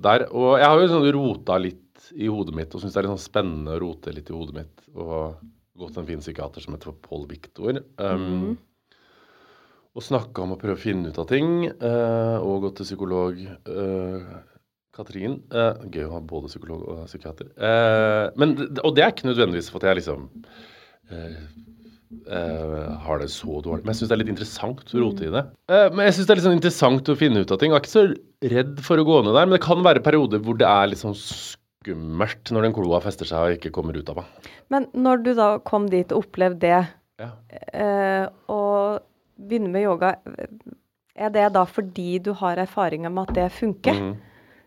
der. 0.04 0.26
Og 0.36 0.58
jeg 0.60 0.66
har 0.68 0.80
jo 0.82 0.90
sånn 0.90 1.06
rota 1.16 1.56
litt 1.62 2.10
i 2.12 2.28
hodet 2.28 2.52
mitt, 2.58 2.74
og 2.74 2.82
syns 2.82 2.92
det 2.92 3.00
er 3.00 3.06
litt 3.06 3.14
sånn 3.14 3.22
spennende 3.22 3.78
å 3.78 3.80
rote 3.80 4.12
litt 4.12 4.28
i 4.28 4.36
hodet 4.36 4.58
mitt. 4.58 4.82
Og 4.92 5.38
gått 5.80 5.94
til 5.96 6.02
en 6.02 6.10
fin 6.10 6.20
psykiater 6.20 6.64
som 6.64 6.76
heter 6.76 6.92
Pål 7.06 7.24
Viktor. 7.30 7.80
Um, 7.96 8.58
Og 9.96 10.04
snakka 10.04 10.44
om 10.44 10.54
å 10.54 10.60
prøve 10.60 10.76
å 10.76 10.82
finne 10.82 11.08
ut 11.08 11.20
av 11.20 11.28
ting. 11.32 11.66
Uh, 11.80 12.38
og 12.44 12.66
gått 12.66 12.82
til 12.82 12.90
psykolog 12.90 13.40
Uh, 13.64 14.40
Katrin. 14.92 15.38
Uh, 15.48 15.80
gøy 15.88 16.04
å 16.10 16.14
ha 16.18 16.20
både 16.20 16.52
psykolog 16.52 16.84
og 16.92 17.04
psykiater. 17.08 17.48
Men, 18.36 18.58
og 18.84 18.92
det 18.98 19.06
er 19.06 19.14
ikke 19.14 19.30
nødvendigvis 19.30 19.72
for 19.72 19.80
at 19.80 19.94
jeg 19.94 20.02
liksom 20.02 20.28
eh, 22.30 22.90
har 23.06 23.22
det 23.22 23.28
så 23.32 23.60
dårlig. 23.64 23.84
Men 23.84 23.92
jeg 23.92 24.00
syns 24.00 24.10
det 24.10 24.16
er 24.16 24.22
litt 24.22 24.32
interessant 24.34 24.94
å 24.94 25.02
rote 25.02 25.26
i 25.26 25.32
det. 25.32 25.42
Uh, 25.70 25.88
men 25.94 26.06
jeg 26.06 26.16
syns 26.16 26.28
det 26.28 26.34
er 26.34 26.40
litt 26.40 26.46
sånn 26.48 26.58
interessant 26.58 27.12
å 27.12 27.18
finne 27.18 27.42
ut 27.42 27.54
av 27.54 27.60
ting. 27.60 27.72
Jeg 27.72 27.78
er 27.80 27.84
ikke 27.84 27.92
så 27.92 28.04
redd 28.54 28.82
for 28.86 29.02
å 29.02 29.06
gå 29.08 29.20
ned 29.22 29.36
der, 29.36 29.48
men 29.48 29.56
det 29.56 29.62
kan 29.64 29.84
være 29.86 30.04
perioder 30.04 30.42
hvor 30.44 30.58
det 30.60 30.68
er 30.68 30.90
litt 30.90 31.02
sånn 31.02 31.16
skummelt 31.18 32.52
når 32.54 32.68
den 32.68 32.76
kloa 32.76 33.00
fester 33.04 33.28
seg 33.28 33.46
og 33.46 33.56
ikke 33.58 33.74
kommer 33.74 33.98
ut 33.98 34.12
av 34.12 34.22
meg. 34.22 34.50
Men 34.72 34.88
når 34.94 35.24
du 35.26 35.32
da 35.38 35.48
kom 35.66 35.88
dit 35.92 36.12
og 36.14 36.26
opplevde 36.26 36.60
det, 36.66 36.82
Ja. 37.22 37.30
uh, 37.76 38.26
og 38.50 39.02
begynner 39.38 39.70
med 39.74 39.86
yoga, 39.86 40.16
er 41.14 41.30
det 41.30 41.52
da 41.54 41.64
fordi 41.68 42.18
du 42.22 42.32
har 42.38 42.56
erfaringer 42.56 43.12
med 43.12 43.30
at 43.30 43.34
det 43.36 43.48
funker? 43.52 43.94
Mhm. 43.94 44.20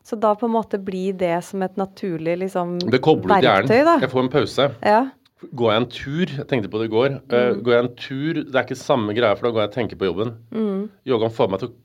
Så 0.05 0.19
da 0.21 0.35
på 0.37 0.45
en 0.45 0.53
måte 0.53 0.77
blir 0.77 1.15
det 1.17 1.43
som 1.43 1.63
et 1.65 1.75
naturlig 1.81 2.37
liksom, 2.43 2.77
Det 2.77 3.01
kobler 3.01 3.39
ut 3.39 3.43
hjernen. 3.43 4.01
Jeg 4.03 4.11
får 4.11 4.21
en 4.21 4.29
pause. 4.29 4.67
Ja. 4.85 4.99
Går 5.43 5.71
jeg 5.73 5.81
en 5.81 5.89
tur 5.91 6.25
Jeg 6.37 6.47
tenkte 6.47 6.69
på 6.71 6.79
det 6.79 6.87
i 6.87 6.93
går. 6.93 7.15
eh, 7.35 7.53
går 7.59 7.73
jeg 7.75 7.83
en 7.83 7.95
tur 7.99 8.33
Det 8.45 8.55
er 8.55 8.63
ikke 8.63 8.77
samme 8.79 9.13
greia, 9.13 9.35
for 9.35 9.47
da 9.49 9.51
går 9.51 9.61
jeg 9.65 9.69
og 9.69 9.75
tenker 9.75 9.99
på 9.99 10.07
jobben. 10.07 10.31
Mm. 10.55 10.89
Yogaen 11.05 11.31
får 11.35 11.49
meg 11.51 11.59
til 11.59 11.69
å 11.69 11.75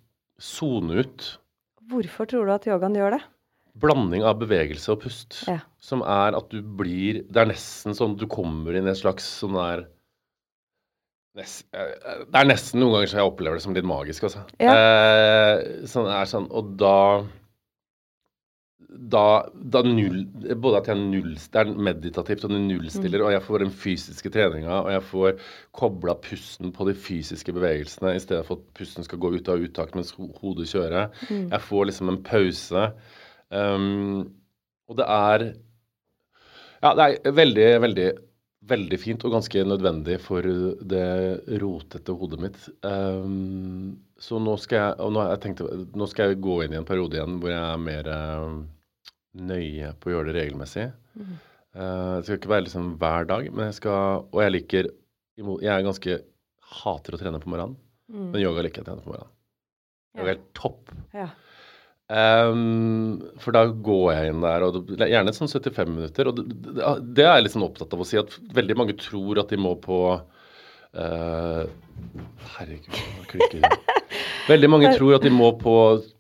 sone 0.41 1.01
ut. 1.03 1.27
Hvorfor 1.91 2.27
tror 2.31 2.47
du 2.47 2.53
at 2.55 2.65
yogaen 2.71 2.95
gjør 2.95 3.17
det? 3.19 3.23
Blanding 3.81 4.23
av 4.27 4.39
bevegelse 4.39 4.89
og 4.95 5.01
pust. 5.03 5.45
Ja. 5.49 5.59
Som 5.83 6.03
er 6.03 6.37
at 6.39 6.49
du 6.51 6.61
blir 6.63 7.25
Det 7.31 7.37
er 7.43 7.47
nesten 7.51 7.95
sånn 7.99 8.17
du 8.17 8.27
kommer 8.31 8.75
inn 8.79 8.87
i 8.87 8.91
et 8.95 8.99
slags 9.03 9.25
sånn 9.43 9.55
der 9.59 9.87
nes- 11.37 11.65
eh, 11.73 12.25
Det 12.31 12.35
er 12.41 12.45
nesten 12.47 12.81
noen 12.81 12.93
ganger 12.99 13.11
så 13.13 13.19
jeg 13.21 13.31
opplever 13.33 13.57
det 13.59 13.63
som 13.63 13.75
litt 13.75 13.85
magisk, 13.85 14.25
altså. 14.31 14.45
Ja. 14.61 14.73
Eh, 14.75 15.87
sånn 15.91 16.07
er 16.11 16.25
sånn 16.27 16.49
Og 16.51 16.77
da 16.77 17.25
da, 18.91 19.47
da 19.55 19.83
null, 19.87 20.25
både 20.59 20.81
at 20.81 20.89
jeg 20.91 20.99
null, 20.99 21.35
det 21.39 21.61
er 21.61 21.71
meditativt 21.89 22.45
og 22.47 22.55
det 22.55 22.61
nullstiller, 22.65 23.23
og 23.25 23.35
jeg 23.35 23.45
får 23.47 23.65
den 23.65 23.75
fysiske 23.83 24.33
treninga, 24.35 24.81
og 24.81 24.91
jeg 24.95 25.05
får 25.11 25.45
kobla 25.77 26.17
pusten 26.25 26.73
på 26.75 26.87
de 26.89 26.95
fysiske 26.99 27.55
bevegelsene 27.55 28.17
i 28.17 28.23
stedet 28.23 28.43
for 28.49 28.59
at 28.59 28.73
pusten 28.79 29.07
skal 29.07 29.21
gå 29.23 29.33
ut 29.37 29.51
av 29.53 29.63
uttak 29.67 29.95
mens 29.99 30.11
hodet 30.17 30.69
kjører. 30.73 31.13
Jeg 31.31 31.63
får 31.69 31.91
liksom 31.91 32.11
en 32.13 32.23
pause. 32.27 32.89
Um, 33.51 34.27
og 34.91 34.99
det 34.99 35.07
er 35.07 35.47
Ja, 36.81 36.95
det 36.97 37.07
er 37.07 37.35
veldig, 37.37 37.71
veldig 37.85 38.11
veldig 38.71 38.99
fint 39.01 39.25
og 39.25 39.35
ganske 39.35 39.63
nødvendig 39.65 40.19
for 40.23 40.45
det 40.45 41.07
rotete 41.63 42.15
hodet 42.17 42.41
mitt. 42.43 42.59
Um, 42.85 43.97
så 44.21 44.41
nå 44.43 44.57
skal 44.61 44.83
jeg 44.83 45.13
nå, 45.15 45.23
jeg 45.31 45.41
tenkte, 45.45 45.69
nå 45.97 46.09
skal 46.11 46.31
jeg 46.31 46.43
gå 46.45 46.59
inn 46.65 46.77
i 46.77 46.81
en 46.81 46.89
periode 46.89 47.17
igjen 47.17 47.39
hvor 47.41 47.53
jeg 47.53 47.63
er 47.63 47.81
mer 47.81 48.11
uh, 48.13 48.61
nøye 49.37 49.93
på 50.01 50.11
å 50.11 50.15
gjøre 50.15 50.31
det 50.31 50.37
regelmessig. 50.41 50.89
Mm. 51.15 51.35
Uh, 51.77 52.17
det 52.19 52.25
skal 52.27 52.39
ikke 52.41 52.51
være 52.51 52.67
liksom 52.67 52.89
hver 52.99 53.29
dag, 53.31 53.47
men 53.55 53.69
jeg 53.69 53.77
skal 53.77 54.25
Og 54.35 54.41
jeg 54.43 54.51
liker 54.57 54.89
Jeg 55.39 55.69
er 55.71 55.85
ganske 55.87 56.17
hater 56.81 57.15
å 57.15 57.21
trene 57.21 57.39
på 57.43 57.51
morgenen, 57.53 57.77
Mm. 58.11 58.33
men 58.33 58.43
yoga 58.43 58.65
liker 58.67 58.81
jeg 58.81 58.85
å 58.85 58.89
trene 58.89 59.05
på 59.05 59.13
morgenen. 59.13 59.31
Yoga 60.19 60.25
er 60.27 60.35
helt 60.35 60.49
topp. 60.59 60.91
Ja. 61.15 61.29
Um, 62.11 63.21
for 63.39 63.55
da 63.55 63.69
går 63.71 64.09
jeg 64.17 64.33
inn 64.33 64.43
der, 64.43 64.65
og 64.67 64.81
det, 64.89 65.07
gjerne 65.13 65.35
sånn 65.37 65.51
75 65.53 65.93
minutter. 65.95 66.27
Og 66.27 66.41
det, 66.41 66.47
det, 66.67 66.89
det 67.15 67.23
er 67.23 67.37
jeg 67.39 67.45
litt 67.47 67.55
sånn 67.55 67.67
opptatt 67.69 67.95
av 67.95 68.03
å 68.03 68.09
si, 68.09 68.19
at 68.19 68.35
veldig 68.57 68.77
mange 68.81 68.97
tror 68.99 69.39
at 69.45 69.55
de 69.55 69.61
må 69.63 69.77
på 69.79 70.01
uh, 70.19 71.63
Herregud, 72.57 72.99
nå 72.99 73.29
klikker 73.31 73.63
det? 73.63 74.00
Veldig 74.49 74.69
mange 74.73 74.91
tror 74.97 75.17
at 75.19 75.25
de 75.27 75.31
må 75.35 75.51
på 75.61 75.75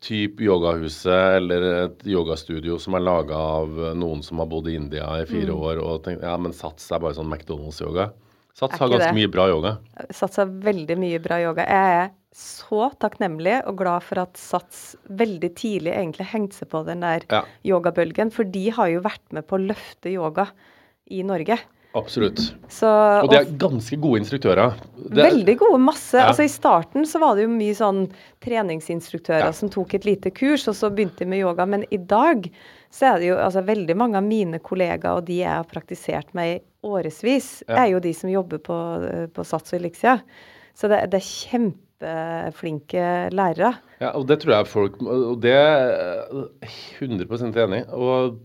typ 0.04 0.40
yogahuset 0.44 1.38
eller 1.40 1.64
et 1.86 2.02
yogastudio 2.06 2.76
som 2.82 2.94
er 2.98 3.04
laga 3.06 3.36
av 3.36 3.78
noen 3.98 4.22
som 4.26 4.42
har 4.42 4.48
bodd 4.50 4.68
i 4.70 4.76
India 4.78 5.06
i 5.22 5.26
fire 5.28 5.54
år, 5.56 5.80
og 5.82 6.02
tenker 6.04 6.28
ja, 6.28 6.36
men 6.40 6.52
Sats 6.56 6.90
er 6.92 7.02
bare 7.02 7.16
sånn 7.16 7.30
McDonald's-yoga. 7.30 8.10
Sats 8.60 8.78
har 8.78 8.90
ganske 8.92 9.08
det? 9.12 9.16
mye 9.16 9.30
bra 9.32 9.46
yoga. 9.48 9.76
Sats 10.12 10.40
har 10.42 10.50
veldig 10.66 10.96
mye 11.00 11.20
bra 11.22 11.38
yoga. 11.40 11.64
Jeg 11.64 12.00
er 12.02 12.10
så 12.36 12.90
takknemlig 13.02 13.56
og 13.66 13.78
glad 13.80 14.04
for 14.06 14.20
at 14.22 14.38
Sats 14.38 14.82
veldig 15.08 15.50
tidlig 15.58 15.94
egentlig 15.96 16.28
hengte 16.30 16.60
seg 16.60 16.70
på 16.70 16.84
den 16.86 17.00
der 17.06 17.24
Ja. 17.30 17.42
yogabølgen, 17.64 18.30
for 18.30 18.44
de 18.44 18.68
har 18.70 18.88
jo 18.92 19.00
vært 19.00 19.24
med 19.32 19.46
på 19.48 19.56
å 19.58 19.66
løfte 19.70 20.12
yoga 20.12 20.50
i 21.10 21.22
Norge. 21.26 21.58
Absolutt. 21.98 22.38
Så, 22.70 22.86
Og 22.86 23.30
de 23.32 23.36
er 23.40 23.48
ganske 23.58 23.96
gode 23.98 24.20
instruktører. 24.20 24.76
Det 25.10 25.18
er- 25.18 25.30
Veldig 25.32 25.56
gode, 25.58 25.80
masse. 25.82 26.14
Ja. 26.14 26.28
Altså 26.28 26.44
I 26.44 26.52
starten 26.52 27.02
så 27.04 27.18
var 27.18 27.34
det 27.34 27.42
jo 27.48 27.48
mye 27.50 27.74
sånn 27.74 28.04
treningsinstruktører 28.40 29.46
Ja. 29.48 29.50
som 29.50 29.68
tok 29.68 29.94
et 29.94 30.04
lite 30.04 30.30
kurs, 30.30 30.68
og 30.68 30.74
så 30.74 30.90
begynte 30.94 31.18
de 31.18 31.26
med 31.26 31.40
yoga. 31.40 31.66
Men 31.66 31.84
i 31.90 31.96
dag 31.96 32.48
så 32.92 33.14
er 33.14 33.18
det 33.18 33.26
jo 33.26 33.34
altså 33.36 33.64
veldig 33.66 33.96
mange 33.96 34.16
av 34.16 34.22
mine 34.22 34.58
kollegaer, 34.60 35.16
og 35.16 35.24
de 35.26 35.38
jeg 35.40 35.48
har 35.48 35.64
praktisert 35.64 36.32
med 36.32 36.60
i 36.60 36.62
årevis, 36.86 37.62
Ja. 37.68 37.84
er 37.84 37.90
jo 37.90 37.98
de 37.98 38.12
som 38.12 38.30
jobber 38.30 38.58
på, 38.58 39.28
på 39.32 39.44
Sats 39.44 39.72
og 39.72 39.80
Elixia. 39.80 40.20
Så 40.74 40.88
det, 40.88 41.10
det 41.10 41.20
er 41.20 41.26
kjempeflinke 42.00 43.30
lærere. 43.32 43.74
Ja, 44.00 44.10
og 44.16 44.26
det 44.28 44.40
tror 44.40 44.54
jeg 44.56 44.66
folk 44.66 45.02
Og 45.02 45.40
det 45.42 45.50
er 45.52 46.24
jeg 46.30 47.10
100 47.10 47.64
enig. 47.66 47.84
Og 47.92 48.38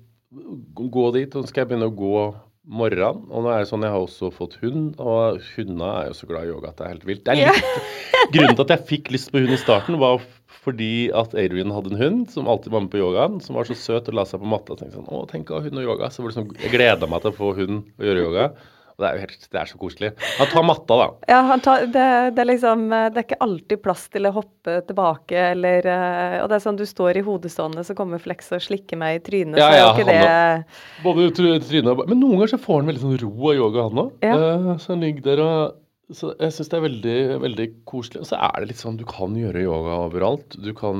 gå 0.76 1.14
dit, 1.14 1.36
og 1.36 1.48
skal 1.48 1.62
jeg 1.66 1.70
begynne 1.70 1.92
å 1.92 1.96
gå 1.96 2.36
morgenen. 2.66 3.26
Og 3.30 3.46
nå 3.46 3.52
er 3.52 3.64
det 3.64 3.70
sånn, 3.70 3.86
jeg 3.86 3.94
har 3.94 4.06
også 4.06 4.32
fått 4.34 4.58
hund, 4.62 4.96
og 5.02 5.42
hundene 5.56 5.92
er 6.02 6.10
jo 6.10 6.18
så 6.18 6.30
glad 6.30 6.48
i 6.48 6.54
yoga 6.54 6.72
at 6.72 6.80
det 6.80 6.88
er 6.88 6.96
helt 6.96 7.08
vilt. 7.10 7.24
Det 7.26 7.36
er 7.36 7.54
litt, 7.54 7.92
Grunnen 8.34 8.58
til 8.58 8.66
at 8.66 8.74
jeg 8.76 8.90
fikk 8.90 9.12
lyst 9.14 9.32
på 9.34 9.44
hund 9.44 9.54
i 9.54 9.62
starten, 9.62 10.00
var 10.02 10.24
fordi 10.66 11.12
at 11.14 11.36
Adrian 11.38 11.74
hadde 11.74 11.92
en 11.94 12.00
hund 12.00 12.22
som 12.34 12.48
alltid 12.50 12.74
var 12.74 12.86
med 12.86 12.94
på 12.94 13.02
yogaen, 13.02 13.38
som 13.44 13.58
var 13.58 13.68
så 13.70 13.78
søt 13.78 14.10
og 14.10 14.18
la 14.18 14.26
seg 14.26 14.42
på 14.42 14.50
matta. 14.50 14.74
Og 14.74 14.82
tenkte 14.82 14.98
sånn, 14.98 15.12
å, 15.14 15.26
tenk 15.30 15.52
å 15.52 15.60
ha 15.60 15.66
hund 15.68 15.82
og 15.82 15.86
yoga. 15.86 16.10
Så 16.10 16.24
var 16.24 16.32
det 16.32 16.40
sånn, 16.40 16.56
jeg 16.64 16.74
gleda 16.74 17.10
meg 17.12 17.22
til 17.22 17.34
å 17.34 17.38
få 17.38 17.52
hund 17.60 17.84
og 17.84 18.08
gjøre 18.10 18.24
yoga. 18.26 18.48
Det 18.96 19.08
er 19.08 19.18
jo 19.18 19.24
helt, 19.26 19.48
det 19.52 19.60
er 19.60 19.70
så 19.70 19.80
koselig. 19.80 20.10
Han 20.40 20.50
tar 20.52 20.66
matta, 20.68 20.98
da. 21.02 21.08
Ja, 21.28 21.40
han 21.50 21.64
tar, 21.64 21.86
det, 21.92 22.06
det 22.38 22.44
er 22.44 22.48
liksom 22.48 22.86
eh, 22.96 23.08
Det 23.12 23.22
er 23.22 23.28
ikke 23.28 23.40
alltid 23.44 23.82
plass 23.84 24.06
til 24.14 24.30
å 24.30 24.34
hoppe 24.38 24.78
tilbake, 24.88 25.40
eller 25.52 25.90
eh, 25.92 26.36
Og 26.44 26.50
det 26.52 26.60
er 26.60 26.64
sånn 26.64 26.80
du 26.80 26.86
står 26.88 27.20
i 27.20 27.26
hodestående, 27.26 27.84
så 27.88 27.96
kommer 27.98 28.24
Flex 28.24 28.54
og 28.56 28.64
slikker 28.64 29.00
meg 29.02 29.20
i 29.20 29.24
trynet, 29.26 29.60
Ja, 29.60 29.68
så 29.68 29.74
er 29.74 29.80
ja, 29.80 29.88
jo 29.88 29.96
ikke 29.96 30.06
han 30.08 30.66
det 30.66 31.04
Både 31.06 31.28
trynet 31.68 31.92
og 31.92 32.06
Men 32.08 32.22
noen 32.24 32.40
ganger 32.40 32.56
så 32.56 32.62
får 32.64 32.82
han 32.82 32.94
veldig 32.94 33.04
sånn 33.04 33.18
ro 33.26 33.34
av 33.52 33.60
yoga, 33.60 33.90
han 33.90 34.06
òg. 34.06 34.14
Ja. 34.24 34.78
så 34.80 34.94
han 34.96 35.04
ligger 35.04 35.28
der 35.28 35.44
og 35.46 35.82
så 36.14 36.32
Jeg 36.38 36.54
syns 36.54 36.72
det 36.72 36.78
er 36.78 36.86
veldig, 36.86 37.20
veldig 37.42 37.68
koselig. 37.90 38.24
Og 38.24 38.30
så 38.30 38.38
er 38.38 38.62
det 38.62 38.72
litt 38.72 38.82
sånn 38.82 39.00
Du 39.00 39.06
kan 39.10 39.36
gjøre 39.38 39.64
yoga 39.66 40.00
overalt. 40.06 40.58
Du 40.62 40.72
kan 40.78 41.00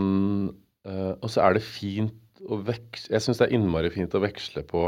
eh, 0.88 1.12
Og 1.20 1.30
så 1.32 1.44
er 1.46 1.58
det 1.58 1.66
fint 1.66 2.16
å 2.46 2.60
veksle 2.66 3.16
Jeg 3.16 3.26
syns 3.26 3.42
det 3.42 3.50
er 3.50 3.58
innmari 3.58 3.92
fint 3.94 4.16
å 4.18 4.24
veksle 4.24 4.66
på 4.70 4.88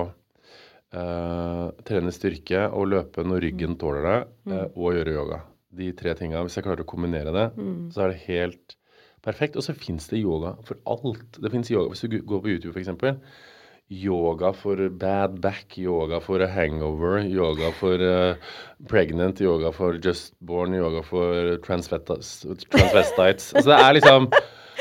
eh, 0.94 1.68
trene 1.88 2.12
styrke 2.16 2.68
og 2.72 2.88
løpe 2.94 3.24
når 3.28 3.42
ryggen 3.44 3.76
tåler 3.82 4.04
det, 4.08 4.18
eh, 4.54 4.66
og 4.76 4.94
gjøre 4.96 5.14
yoga. 5.18 5.42
De 5.78 5.92
tre 5.94 6.14
tinga. 6.16 6.42
Hvis 6.46 6.56
jeg 6.58 6.64
klarer 6.66 6.82
å 6.86 6.90
kombinere 6.90 7.34
det, 7.36 7.48
så 7.94 8.06
er 8.06 8.14
det 8.14 8.24
helt 8.28 8.76
perfekt. 9.22 9.58
Og 9.60 9.64
så 9.64 9.76
fins 9.76 10.08
det 10.08 10.22
yoga 10.24 10.56
for 10.66 10.78
alt. 10.88 11.38
Det 11.44 11.52
fins 11.52 11.70
yoga 11.70 11.92
hvis 11.92 12.02
du 12.10 12.22
går 12.22 12.42
på 12.42 12.50
YouTube, 12.56 12.74
f.eks. 12.74 13.22
Yoga 13.90 14.52
for 14.52 14.90
bad 14.90 15.40
back, 15.40 15.78
yoga 15.78 16.20
for 16.20 16.42
a 16.42 16.48
hangover, 16.48 17.20
yoga 17.24 17.70
for 17.72 17.96
uh, 18.04 18.36
pregnant, 18.90 19.40
yoga 19.40 19.72
for 19.72 19.94
just 20.04 20.34
born, 20.42 20.74
yoga 20.76 21.02
for 21.04 21.56
transvestis- 21.64 22.44
transvestites. 22.68 23.54
Altså 23.56 23.70
det 23.72 23.78
er 23.80 23.94
liksom 23.96 24.28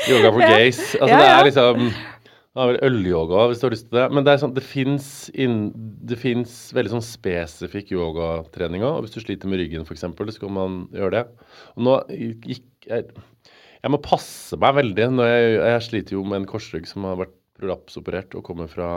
yoga 0.09 0.31
for 0.33 0.41
gays. 0.43 0.81
Altså 0.99 1.15
det 1.21 1.29
er 1.29 1.45
liksom 1.47 1.87
det 2.57 2.63
er 2.63 2.71
vel 2.71 2.87
ølyoga 2.87 3.43
hvis 3.49 3.59
du 3.61 3.67
har 3.67 3.73
lyst 3.75 3.85
til 3.91 3.99
det. 3.99 4.05
Men 4.09 4.25
det 4.25 4.33
er 4.33 4.39
sånn, 4.41 4.55
det 4.57 6.17
fins 6.17 6.55
veldig 6.73 6.93
sånn 6.95 7.05
spesifikk 7.05 7.91
yogatrening 7.93 8.85
òg. 8.87 9.03
Hvis 9.05 9.13
du 9.13 9.21
sliter 9.21 9.51
med 9.51 9.61
ryggen 9.61 9.85
f.eks., 9.85 10.07
så 10.07 10.41
kan 10.41 10.55
man 10.55 10.79
gjøre 10.95 11.19
det. 11.19 11.51
Og 11.75 11.85
nå 11.85 11.97
gikk 12.09 12.89
jeg 12.89 13.09
Jeg 13.83 13.93
må 13.93 13.99
passe 14.01 14.57
meg 14.57 14.73
veldig 14.73 15.05
når 15.13 15.27
jeg, 15.29 15.49
jeg 15.59 15.85
sliter 15.85 16.15
jo 16.17 16.23
med 16.25 16.41
en 16.41 16.49
korsrygg 16.49 16.87
som 16.89 17.05
har 17.05 17.19
vært 17.19 17.35
prolapsoperert 17.59 18.33
og 18.37 18.45
kommer 18.47 18.69
fra 18.71 18.89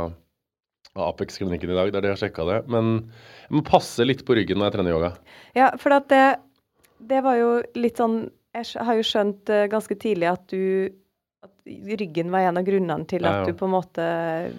Apex-klinikken 0.96 1.70
i 1.70 1.76
dag, 1.76 1.92
der 1.92 2.02
de 2.02 2.11
har 2.14 2.18
sjekka 2.18 2.46
det. 2.48 2.58
Men 2.72 2.94
jeg 3.44 3.58
må 3.58 3.64
passe 3.66 4.06
litt 4.08 4.24
på 4.24 4.38
ryggen 4.38 4.58
når 4.58 4.70
jeg 4.70 4.76
trener 4.78 4.96
yoga. 4.96 5.12
Ja, 5.58 5.68
for 5.78 6.00
det, 6.08 6.24
det 7.12 7.20
var 7.26 7.36
jo 7.38 7.52
litt 7.76 8.00
sånn 8.00 8.22
Jeg 8.56 8.82
har 8.82 8.96
jo 8.98 9.04
skjønt 9.06 9.52
eh, 9.52 9.68
ganske 9.70 9.94
tidlig 10.00 10.32
at 10.32 10.48
du 10.50 10.90
ryggen 12.00 12.30
var 12.32 12.48
en 12.48 12.60
av 12.60 12.66
grunnene 12.66 13.06
til 13.10 13.26
at 13.28 13.42
ja. 13.42 13.48
du 13.50 13.56
på 13.58 13.68
en 13.68 13.74
måte 13.74 14.06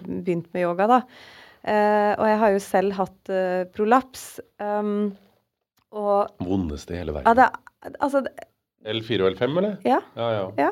begynte 0.06 0.52
med 0.54 0.64
yoga, 0.66 0.88
da. 0.90 1.00
Eh, 1.62 2.12
og 2.18 2.24
jeg 2.26 2.38
har 2.42 2.54
jo 2.54 2.62
selv 2.64 2.96
hatt 2.98 3.30
eh, 3.30 3.64
prolaps. 3.74 4.24
Um, 4.58 5.12
og 5.92 6.32
Vondeste 6.42 6.96
i 6.96 7.02
hele 7.02 7.12
ja, 7.12 7.20
verden. 7.20 7.42
det, 7.42 7.96
altså, 8.00 8.22
det- 8.24 8.48
L4 8.82 9.26
og 9.26 9.36
L5, 9.36 9.58
eller? 9.60 9.76
ja, 9.86 10.00
Ja, 10.16 10.30
ja. 10.32 10.46
ja. 10.58 10.70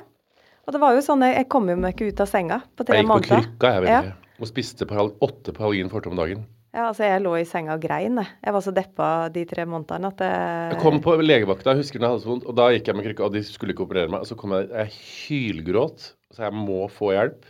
Og 0.66 0.74
det 0.74 0.80
var 0.82 0.95
jo 0.95 1.03
sånn, 1.03 1.22
jeg, 1.26 1.36
jeg 1.36 1.49
kom 1.51 1.68
jo 1.70 1.76
meg 1.78 1.95
ikke 1.97 2.11
ut 2.12 2.20
av 2.22 2.28
senga 2.30 2.61
på 2.78 2.84
tre 2.86 3.03
måneder. 3.03 3.26
Jeg 3.26 3.45
gikk 3.45 3.51
på 3.51 3.59
krykka, 3.59 3.70
jeg, 3.74 3.82
vet 3.84 3.91
Ja. 3.91 4.01
ikke. 4.03 4.16
Og 4.41 4.49
spiste 4.49 4.86
Paral- 4.88 5.14
åtte 5.20 5.53
på 5.53 5.70
forte 5.91 6.09
om 6.11 6.16
dagen. 6.16 6.47
Ja, 6.70 6.84
altså 6.86 7.03
jeg 7.03 7.22
lå 7.24 7.32
i 7.34 7.45
senga 7.45 7.74
og 7.74 7.82
grein, 7.82 8.16
jeg. 8.16 8.28
Jeg 8.45 8.53
var 8.55 8.62
så 8.62 8.72
deppa 8.72 9.07
de 9.34 9.45
tre 9.45 9.64
månedene 9.66 10.07
at 10.07 10.16
det 10.22 10.30
Jeg 10.76 10.80
kom 10.80 11.01
på 11.03 11.16
legevakta, 11.18 11.74
jeg 11.74 11.82
husker 11.82 11.99
når 11.99 12.07
jeg 12.07 12.14
hadde 12.14 12.22
så 12.24 12.30
vondt, 12.30 12.47
og 12.47 12.55
da 12.55 12.68
gikk 12.70 12.86
jeg 12.86 12.97
med 12.97 13.05
krykka, 13.09 13.24
og 13.26 13.32
de 13.34 13.43
skulle 13.43 13.74
ikke 13.74 13.86
operere 13.88 14.09
meg. 14.09 14.20
Og 14.20 14.26
så 14.30 14.36
kom 14.38 14.55
jeg, 14.55 14.68
jeg 14.70 14.95
hylgråt, 15.26 16.12
så 16.35 16.47
jeg 16.47 16.55
må 16.57 16.85
få 16.93 17.12
hjelp. 17.16 17.49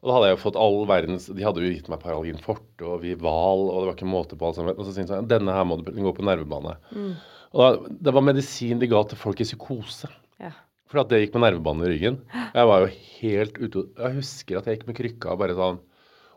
Og 0.00 0.08
da 0.08 0.14
hadde 0.16 0.28
jeg 0.30 0.36
jo 0.38 0.40
fått 0.46 0.56
all 0.56 0.78
verdens 0.88 1.26
De 1.28 1.44
hadde 1.44 1.60
jo 1.60 1.70
gitt 1.74 1.88
meg 1.92 2.00
Paralgin 2.00 2.38
forte 2.40 2.86
og 2.88 3.02
Vival, 3.02 3.66
og 3.68 3.82
det 3.82 3.88
var 3.90 3.96
ikke 3.98 4.08
måte 4.08 4.38
på 4.40 4.48
alt 4.48 4.56
sammen. 4.56 4.78
Og 4.78 4.86
så 4.88 4.94
syntes 4.96 5.12
jeg 5.12 5.28
denne 5.28 5.52
her 5.52 5.66
må 5.68 5.76
du 5.82 5.90
gå 5.92 6.12
på 6.16 6.24
nervebane. 6.24 6.72
Og 7.50 7.60
da, 7.60 7.92
det 8.08 8.14
var 8.16 8.24
medisin 8.24 8.80
de 8.80 8.88
ga 8.88 9.02
til 9.10 9.20
folk 9.20 9.42
i 9.42 9.46
psykose. 9.48 10.08
Ja. 10.40 10.54
For 10.90 11.02
at 11.02 11.10
det 11.12 11.20
gikk 11.20 11.36
med 11.36 11.44
nervebane 11.44 11.84
i 11.84 11.92
ryggen. 11.92 12.16
Jeg 12.32 12.70
var 12.70 12.82
jo 12.86 12.88
helt 13.20 13.60
ute 13.60 13.82
Jeg 14.00 14.16
husker 14.16 14.58
at 14.58 14.66
jeg 14.66 14.78
gikk 14.78 14.88
med 14.88 14.96
krykka 14.98 15.34
og 15.34 15.42
bare 15.42 15.54
sånn 15.54 15.76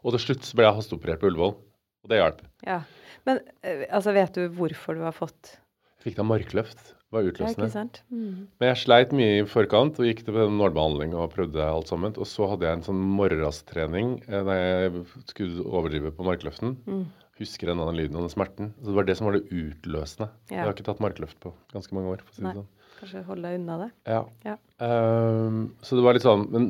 Og 0.04 0.14
til 0.14 0.22
slutt 0.28 0.44
så 0.46 0.60
ble 0.60 0.68
jeg 0.68 0.78
hasteoperert 0.78 1.24
på 1.24 1.32
Ullevål. 1.32 1.56
Og 2.04 2.12
det 2.12 2.20
hjalp. 2.20 2.44
ja. 2.68 2.82
Men 3.24 3.40
eh, 3.64 3.86
altså, 3.88 4.12
vet 4.12 4.36
du 4.36 4.50
hvorfor 4.58 4.98
du 5.00 5.06
har 5.06 5.16
fått 5.16 5.54
Jeg 5.56 6.10
fikk 6.10 6.18
da 6.20 6.26
markløft. 6.28 6.90
Var 7.14 7.28
utløsende. 7.30 7.70
sant? 7.70 8.00
Mm. 8.10 8.48
Men 8.60 8.70
jeg 8.72 8.82
sleit 8.82 9.12
mye 9.14 9.34
i 9.40 9.48
forkant 9.50 10.00
og 10.02 10.08
gikk 10.08 10.24
til 10.26 10.38
nålbehandling 10.58 11.14
og 11.14 11.34
prøvde 11.36 11.62
alt 11.62 11.92
sammen. 11.92 12.16
Og 12.18 12.30
så 12.30 12.48
hadde 12.50 12.66
jeg 12.66 12.80
en 12.80 12.86
sånn 12.88 13.02
morgenrasttrening 13.20 14.16
eh, 14.26 14.40
da 14.48 14.56
jeg 14.58 15.04
skulle 15.30 15.66
overdrive 15.68 16.14
på 16.18 16.26
markløften. 16.26 16.78
Mm. 16.90 17.04
Husker 17.42 17.72
en 17.72 17.82
den 17.82 17.98
lyden 17.98 18.18
og 18.18 18.26
den 18.26 18.34
smerten. 18.34 18.72
Så 18.80 18.92
det 18.92 18.98
var 18.98 19.10
det 19.10 19.18
som 19.20 19.30
var 19.30 19.38
det 19.38 19.46
utløsende. 19.50 20.30
Ja. 20.50 20.56
Jeg 20.56 20.66
har 20.66 20.74
ikke 20.76 20.88
tatt 20.90 21.04
markløft 21.06 21.40
på 21.44 21.54
ganske 21.74 21.98
mange 21.98 22.16
år. 22.16 22.26
si 22.34 22.46
Nei. 22.46 22.56
sånn. 22.58 22.68
Kanskje 23.00 23.24
holde 23.28 23.50
deg 23.50 23.60
unna 23.60 23.78
det. 23.82 23.90
Ja. 24.10 24.20
Ja. 24.46 24.58
Um, 24.82 25.64
så 25.86 25.98
det 25.98 26.06
var 26.06 26.16
litt 26.16 26.26
sånn 26.26 26.46
Men 26.54 26.68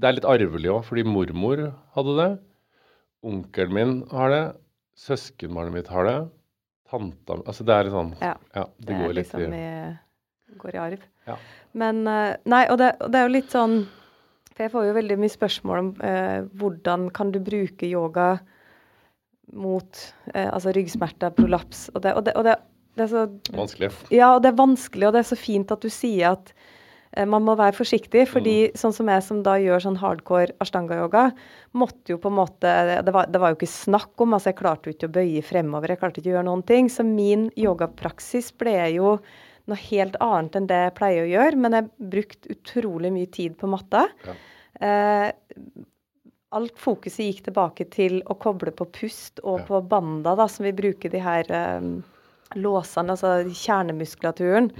det 0.00 0.08
er 0.08 0.16
litt 0.16 0.28
arvelig 0.28 0.70
òg, 0.72 0.84
fordi 0.86 1.04
mormor 1.04 1.66
hadde 1.96 2.14
det. 2.18 2.30
Onkelen 3.26 3.76
min 3.76 3.96
har 4.14 4.32
det. 4.32 4.44
Søskenbarnet 5.00 5.74
mitt 5.74 5.90
har 5.92 6.06
det. 6.06 6.18
Tanta 6.90 7.38
Altså 7.46 7.64
det 7.66 7.74
er 7.76 7.86
litt 7.88 7.94
sånn 7.96 8.12
Ja. 8.20 8.34
det, 8.54 8.68
Det 8.86 8.98
går 9.00 9.14
litt 9.14 9.32
liksom 9.34 9.54
i 9.54 10.58
går 10.60 10.74
i 10.74 10.80
arv. 10.82 11.02
Ja. 11.28 11.36
Men 11.78 12.06
eh, 12.10 12.36
Nei, 12.50 12.64
og 12.72 12.78
det, 12.82 12.94
og 13.00 13.12
det 13.12 13.20
er 13.20 13.28
jo 13.28 13.34
litt 13.36 13.52
sånn 13.54 13.76
For 14.50 14.64
jeg 14.66 14.72
får 14.72 14.88
jo 14.88 14.96
veldig 14.98 15.18
mye 15.22 15.34
spørsmål 15.36 15.82
om 15.84 15.92
eh, 16.04 16.40
hvordan 16.60 17.06
kan 17.16 17.30
du 17.34 17.38
bruke 17.44 17.86
yoga 17.88 18.32
mot 19.52 20.02
eh, 20.34 20.46
altså 20.46 20.72
ryggsmerter, 20.74 21.32
prolaps, 21.34 21.88
og 21.94 22.02
det, 22.04 22.12
og 22.14 22.26
det, 22.26 22.34
og 22.38 22.44
det, 22.46 22.54
det 22.98 23.06
er 23.06 23.10
så 23.10 23.22
vanskelig. 23.56 23.88
Ja, 24.14 24.34
og 24.36 24.44
det 24.44 24.52
er 24.52 24.60
vanskelig, 24.60 25.08
og 25.08 25.16
det 25.16 25.24
er 25.24 25.30
så 25.30 25.38
fint 25.38 25.72
at 25.74 25.82
du 25.82 25.90
sier 25.90 26.36
at 26.36 26.52
Man 27.26 27.42
må 27.42 27.56
være 27.58 27.74
forsiktig, 27.74 28.28
fordi 28.30 28.70
sånn 28.78 28.92
som 28.94 29.08
jeg 29.10 29.22
som 29.26 29.40
da 29.42 29.56
gjør 29.58 29.82
sånn 29.82 29.98
hardcore 29.98 30.54
ashtanga-yoga, 30.62 31.24
måtte 31.74 32.14
jo 32.14 32.20
på 32.22 32.30
en 32.30 32.36
måte 32.36 32.74
det 33.02 33.14
var, 33.16 33.26
det 33.26 33.40
var 33.42 33.50
jo 33.50 33.58
ikke 33.58 33.66
snakk 33.72 34.22
om, 34.22 34.36
altså 34.36 34.52
jeg 34.52 34.60
klarte 34.60 34.86
jo 34.86 34.94
ikke 34.94 35.08
å 35.08 35.16
bøye 35.16 35.42
fremover, 35.42 35.90
jeg 35.90 36.02
klarte 36.04 36.22
ikke 36.22 36.30
å 36.30 36.36
gjøre 36.36 36.46
noen 36.46 36.62
ting. 36.70 36.90
Så 36.92 37.02
min 37.06 37.48
yogapraksis 37.58 38.52
ble 38.62 38.76
jo 38.94 39.16
noe 39.70 39.82
helt 39.90 40.16
annet 40.22 40.58
enn 40.60 40.70
det 40.70 40.80
jeg 40.84 40.96
pleier 41.02 41.26
å 41.26 41.32
gjøre, 41.32 41.62
men 41.66 41.78
jeg 41.80 41.90
brukte 42.14 42.54
utrolig 42.54 43.10
mye 43.14 43.30
tid 43.34 43.58
på 43.58 43.70
matta. 43.74 44.06
Eh, 44.80 45.28
alt 46.50 46.78
fokuset 46.82 47.26
gikk 47.26 47.44
tilbake 47.50 47.90
til 47.90 48.20
å 48.30 48.38
koble 48.38 48.70
på 48.74 48.86
pust 49.02 49.42
og 49.42 49.66
på 49.66 49.82
banda, 49.82 50.38
da, 50.38 50.46
som 50.50 50.66
vi 50.66 50.74
bruker 50.78 51.10
de 51.12 51.22
her 51.22 51.50
eh, 51.54 51.90
låsene, 52.58 53.14
altså 53.14 53.40
kjernemuskulaturen. 53.50 54.70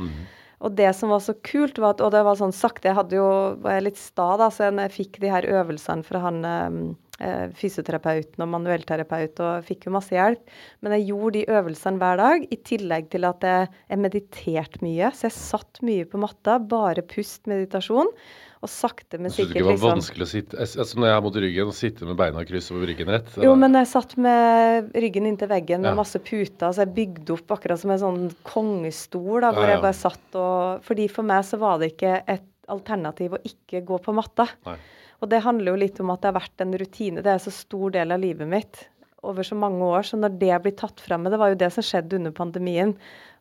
Og 0.61 0.75
det 0.77 0.91
som 0.97 1.13
var 1.13 1.23
så 1.25 1.35
kult, 1.47 1.79
var 1.81 1.95
at 1.97 2.03
Og 2.05 2.13
det 2.15 2.25
var 2.27 2.39
sånn 2.39 2.55
sakte 2.57 2.91
Jeg 2.91 2.99
hadde 2.99 3.17
jo, 3.17 3.29
var 3.65 3.79
jeg 3.79 3.87
litt 3.89 4.01
sta, 4.01 4.35
da, 4.41 4.51
så 4.53 4.69
jeg 4.69 4.97
fikk 4.97 5.21
de 5.23 5.33
her 5.33 5.49
øvelsene 5.49 6.05
fra 6.07 6.21
han 6.27 6.43
eh, 6.45 6.77
eh, 7.25 7.47
fysioterapeuten 7.57 8.45
og 8.45 8.53
manuellterapeut, 8.55 9.41
og 9.45 9.65
fikk 9.69 9.89
jo 9.89 9.95
masse 9.97 10.15
hjelp. 10.17 10.43
Men 10.85 10.97
jeg 10.97 11.09
gjorde 11.11 11.39
de 11.39 11.47
øvelsene 11.57 12.03
hver 12.03 12.21
dag, 12.21 12.45
i 12.45 12.61
tillegg 12.73 13.11
til 13.15 13.29
at 13.29 13.47
jeg, 13.47 13.73
jeg 13.93 14.05
mediterte 14.05 14.85
mye. 14.85 15.13
Så 15.17 15.29
jeg 15.31 15.39
satt 15.39 15.83
mye 15.87 16.09
på 16.09 16.21
matta, 16.21 16.59
bare 16.61 17.07
pust, 17.09 17.47
meditasjon. 17.51 18.13
Og 18.61 18.69
sakte, 18.69 19.17
men 19.17 19.33
sikkert. 19.33 19.39
Jeg 19.39 19.47
sikkert 19.47 19.57
ikke 19.57 19.61
det 19.61 19.65
var 19.65 19.77
liksom 19.79 19.95
vanskelig 19.95 20.25
å 20.27 20.31
sitte 20.31 20.59
altså 20.61 20.99
Når 21.01 21.07
jeg 21.09 21.15
har 21.17 21.23
mot 21.25 21.37
ryggen 21.45 21.71
og 21.71 21.77
sitte 21.79 22.05
med 22.11 22.19
beina 22.21 22.43
kryss 22.45 22.67
over 22.75 22.91
ryggen 22.91 23.09
rett 23.09 23.39
Jo, 23.41 23.55
men 23.57 23.73
jeg 23.79 23.89
satt 23.89 24.13
med 24.21 24.91
ryggen 25.01 25.29
inntil 25.31 25.49
veggen 25.49 25.81
med 25.81 25.95
Ja. 25.95 25.97
masse 25.97 26.21
puter, 26.21 26.69
så 26.77 26.85
jeg 26.85 26.93
bygde 26.99 27.33
opp 27.39 27.55
akkurat 27.57 27.81
som 27.81 27.91
en 27.95 28.03
sånn 28.03 28.21
kongestol, 28.45 29.41
da, 29.41 29.53
hvor 29.57 29.65
Ja, 29.65 29.69
ja. 29.71 29.75
jeg 29.79 29.83
bare 29.87 29.97
satt 29.97 30.37
og 30.37 30.85
Fordi 30.85 31.09
for 31.09 31.23
meg 31.25 31.45
så 31.49 31.59
var 31.59 31.79
det 31.81 31.95
ikke 31.95 32.23
et 32.29 32.47
alternativ 32.71 33.33
å 33.35 33.41
ikke 33.43 33.81
gå 33.83 33.97
på 34.05 34.13
matta. 34.15 34.45
Nei. 34.69 34.77
Og 35.23 35.29
det 35.29 35.41
handler 35.43 35.73
jo 35.73 35.81
litt 35.81 35.99
om 36.01 36.11
at 36.15 36.21
det 36.23 36.31
har 36.31 36.37
vært 36.41 36.63
en 36.63 36.77
rutine. 36.79 37.23
Det 37.25 37.27
er 37.33 37.41
en 37.41 37.43
så 37.49 37.53
stor 37.53 37.91
del 37.97 38.13
av 38.15 38.21
livet 38.23 38.47
mitt 38.49 38.85
over 39.27 39.43
så 39.43 39.57
mange 39.59 39.83
år. 39.83 40.07
Så 40.07 40.17
når 40.21 40.39
det 40.39 40.63
blir 40.63 40.77
tatt 40.79 41.01
frem 41.03 41.25
med 41.25 41.33
Det 41.33 41.41
var 41.41 41.51
jo 41.51 41.59
det 41.61 41.73
som 41.75 41.83
skjedde 41.85 42.17
under 42.21 42.31
pandemien. 42.31 42.95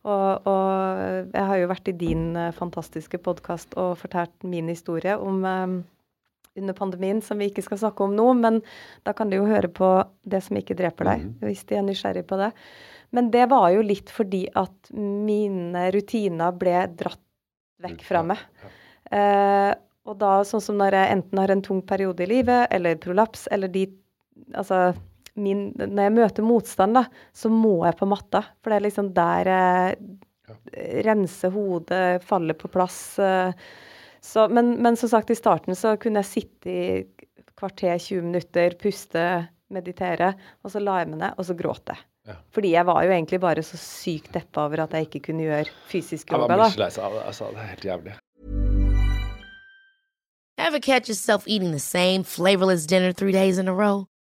Og, 0.07 0.47
og 0.47 1.33
jeg 1.33 1.45
har 1.49 1.57
jo 1.59 1.69
vært 1.71 1.89
i 1.91 1.97
din 1.99 2.27
eh, 2.39 2.53
fantastiske 2.55 3.19
podkast 3.23 3.75
og 3.79 3.97
fortalt 3.99 4.45
min 4.47 4.69
historie 4.71 5.17
om 5.19 5.43
um, 5.43 5.73
under 6.59 6.77
pandemien, 6.77 7.19
som 7.23 7.39
vi 7.39 7.49
ikke 7.49 7.65
skal 7.65 7.81
snakke 7.81 8.05
om 8.05 8.15
nå, 8.15 8.29
men 8.39 8.61
da 9.07 9.13
kan 9.15 9.31
du 9.31 9.37
jo 9.37 9.49
høre 9.49 9.71
på 9.71 9.89
det 10.29 10.41
som 10.45 10.59
ikke 10.59 10.77
dreper 10.79 11.11
deg, 11.11 11.27
hvis 11.43 11.65
de 11.67 11.77
er 11.79 11.85
nysgjerrig 11.87 12.23
på 12.29 12.39
det. 12.39 12.49
Men 13.15 13.29
det 13.33 13.45
var 13.51 13.69
jo 13.73 13.83
litt 13.83 14.11
fordi 14.13 14.45
at 14.59 14.91
mine 14.95 15.89
rutiner 15.95 16.55
ble 16.55 16.77
dratt 16.99 17.21
vekk 17.83 18.03
fra 18.07 18.23
meg. 18.31 18.41
Uh, 19.11 19.75
og 20.09 20.17
da, 20.21 20.39
sånn 20.47 20.63
som 20.63 20.79
når 20.79 20.95
jeg 20.95 21.15
enten 21.17 21.41
har 21.41 21.51
en 21.53 21.63
tung 21.65 21.83
periode 21.85 22.23
i 22.23 22.29
livet, 22.29 22.69
eller 22.75 22.99
prolaps, 23.01 23.49
eller 23.51 23.71
de 23.71 23.89
Altså, 24.55 24.93
min, 25.41 25.69
når 25.79 26.07
jeg 26.07 26.15
møter 26.15 26.45
motstand, 26.45 26.97
da, 26.99 27.05
så 27.35 27.51
må 27.53 27.77
jeg 27.87 27.97
på 27.99 28.07
matta. 28.09 28.43
For 28.59 28.71
det 28.71 28.79
er 28.79 28.87
liksom 28.87 29.13
der 29.17 29.51
jeg 29.53 31.05
renser 31.05 31.53
hodet, 31.53 32.23
faller 32.25 32.57
på 32.57 32.71
plass. 32.73 33.19
eh, 33.19 33.53
så, 34.21 34.47
men, 34.51 34.75
men 34.83 34.97
som 34.99 35.09
sagt, 35.09 35.29
i 35.31 35.37
starten 35.37 35.77
så 35.77 35.95
kunne 36.01 36.23
jeg 36.23 36.31
sitte 36.33 36.69
i 36.69 36.83
kvarter, 37.59 37.97
20 37.97 38.25
minutter, 38.25 38.75
puste, 38.79 39.25
meditere, 39.69 40.33
og 40.63 40.73
så 40.73 40.81
la 40.83 41.01
jeg 41.01 41.11
meg 41.11 41.21
ned, 41.21 41.37
og 41.37 41.45
så 41.47 41.55
gråt 41.57 41.91
jeg. 41.91 42.05
Ja. 42.29 42.35
Fordi 42.53 42.73
jeg 42.73 42.85
var 42.85 43.03
jo 43.05 43.13
egentlig 43.13 43.39
bare 43.41 43.63
så 43.65 43.77
sykt 43.79 44.33
deppa 44.35 44.67
over 44.67 44.83
at 44.83 44.93
jeg 44.93 45.07
ikke 45.07 45.29
kunne 45.29 45.47
gjøre 45.47 45.71
fysisk 45.89 46.29
Jeg 46.29 46.41
var 46.43 46.51
mye 46.51 46.67
lei 46.77 46.89
seg 46.93 47.05
av 47.05 47.15
det. 47.15 47.23
Altså, 47.31 47.49
det 47.55 47.63
er 47.63 47.71
helt 47.73 47.87
jævlig. 47.87 48.17
Ever 50.59 50.79
catch 50.79 51.07
yourself 51.09 51.47
eating 51.47 51.71
the 51.71 51.79
same 51.79 52.23
flavorless 52.23 52.85
dinner 52.85 53.13
three 53.13 53.31
days 53.31 53.57
in 53.57 53.67
a 53.67 53.73
row? 53.73 54.05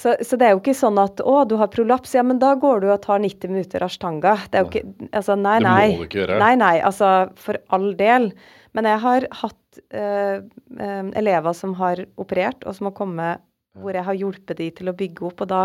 Så, 0.00 0.14
så 0.24 0.36
det 0.40 0.46
er 0.48 0.54
jo 0.54 0.60
ikke 0.62 0.72
sånn 0.78 0.98
at 1.02 1.20
å, 1.20 1.34
du 1.48 1.56
har 1.60 1.68
prolaps, 1.72 2.14
ja, 2.16 2.22
men 2.24 2.38
da 2.40 2.54
går 2.60 2.80
du 2.84 2.86
og 2.94 3.02
tar 3.04 3.20
90 3.20 3.52
minutter 3.52 3.84
ashtanga. 3.84 4.36
Det 4.48 4.60
er 4.60 4.64
jo 4.64 4.70
ikke 4.70 5.08
Altså, 5.18 5.36
nei, 5.36 5.58
nei. 5.64 5.82
Det 5.90 5.96
må 5.98 6.04
du 6.04 6.08
ikke 6.08 6.20
gjøre. 6.22 6.38
Nei, 6.40 6.52
nei. 6.60 6.74
Altså, 6.88 7.10
for 7.40 7.58
all 7.76 7.90
del. 7.98 8.30
Men 8.78 8.88
jeg 8.88 9.02
har 9.02 9.26
hatt 9.42 9.80
øh, 9.98 10.44
øh, 10.78 11.10
elever 11.20 11.56
som 11.58 11.74
har 11.80 12.00
operert, 12.22 12.64
og 12.64 12.78
som 12.78 12.88
har 12.88 12.96
kommet 12.96 13.44
hvor 13.80 13.94
jeg 13.94 14.06
har 14.06 14.16
hjulpet 14.18 14.58
de 14.58 14.70
til 14.80 14.90
å 14.90 14.96
bygge 14.98 15.26
opp, 15.28 15.44
og 15.44 15.50
da, 15.52 15.60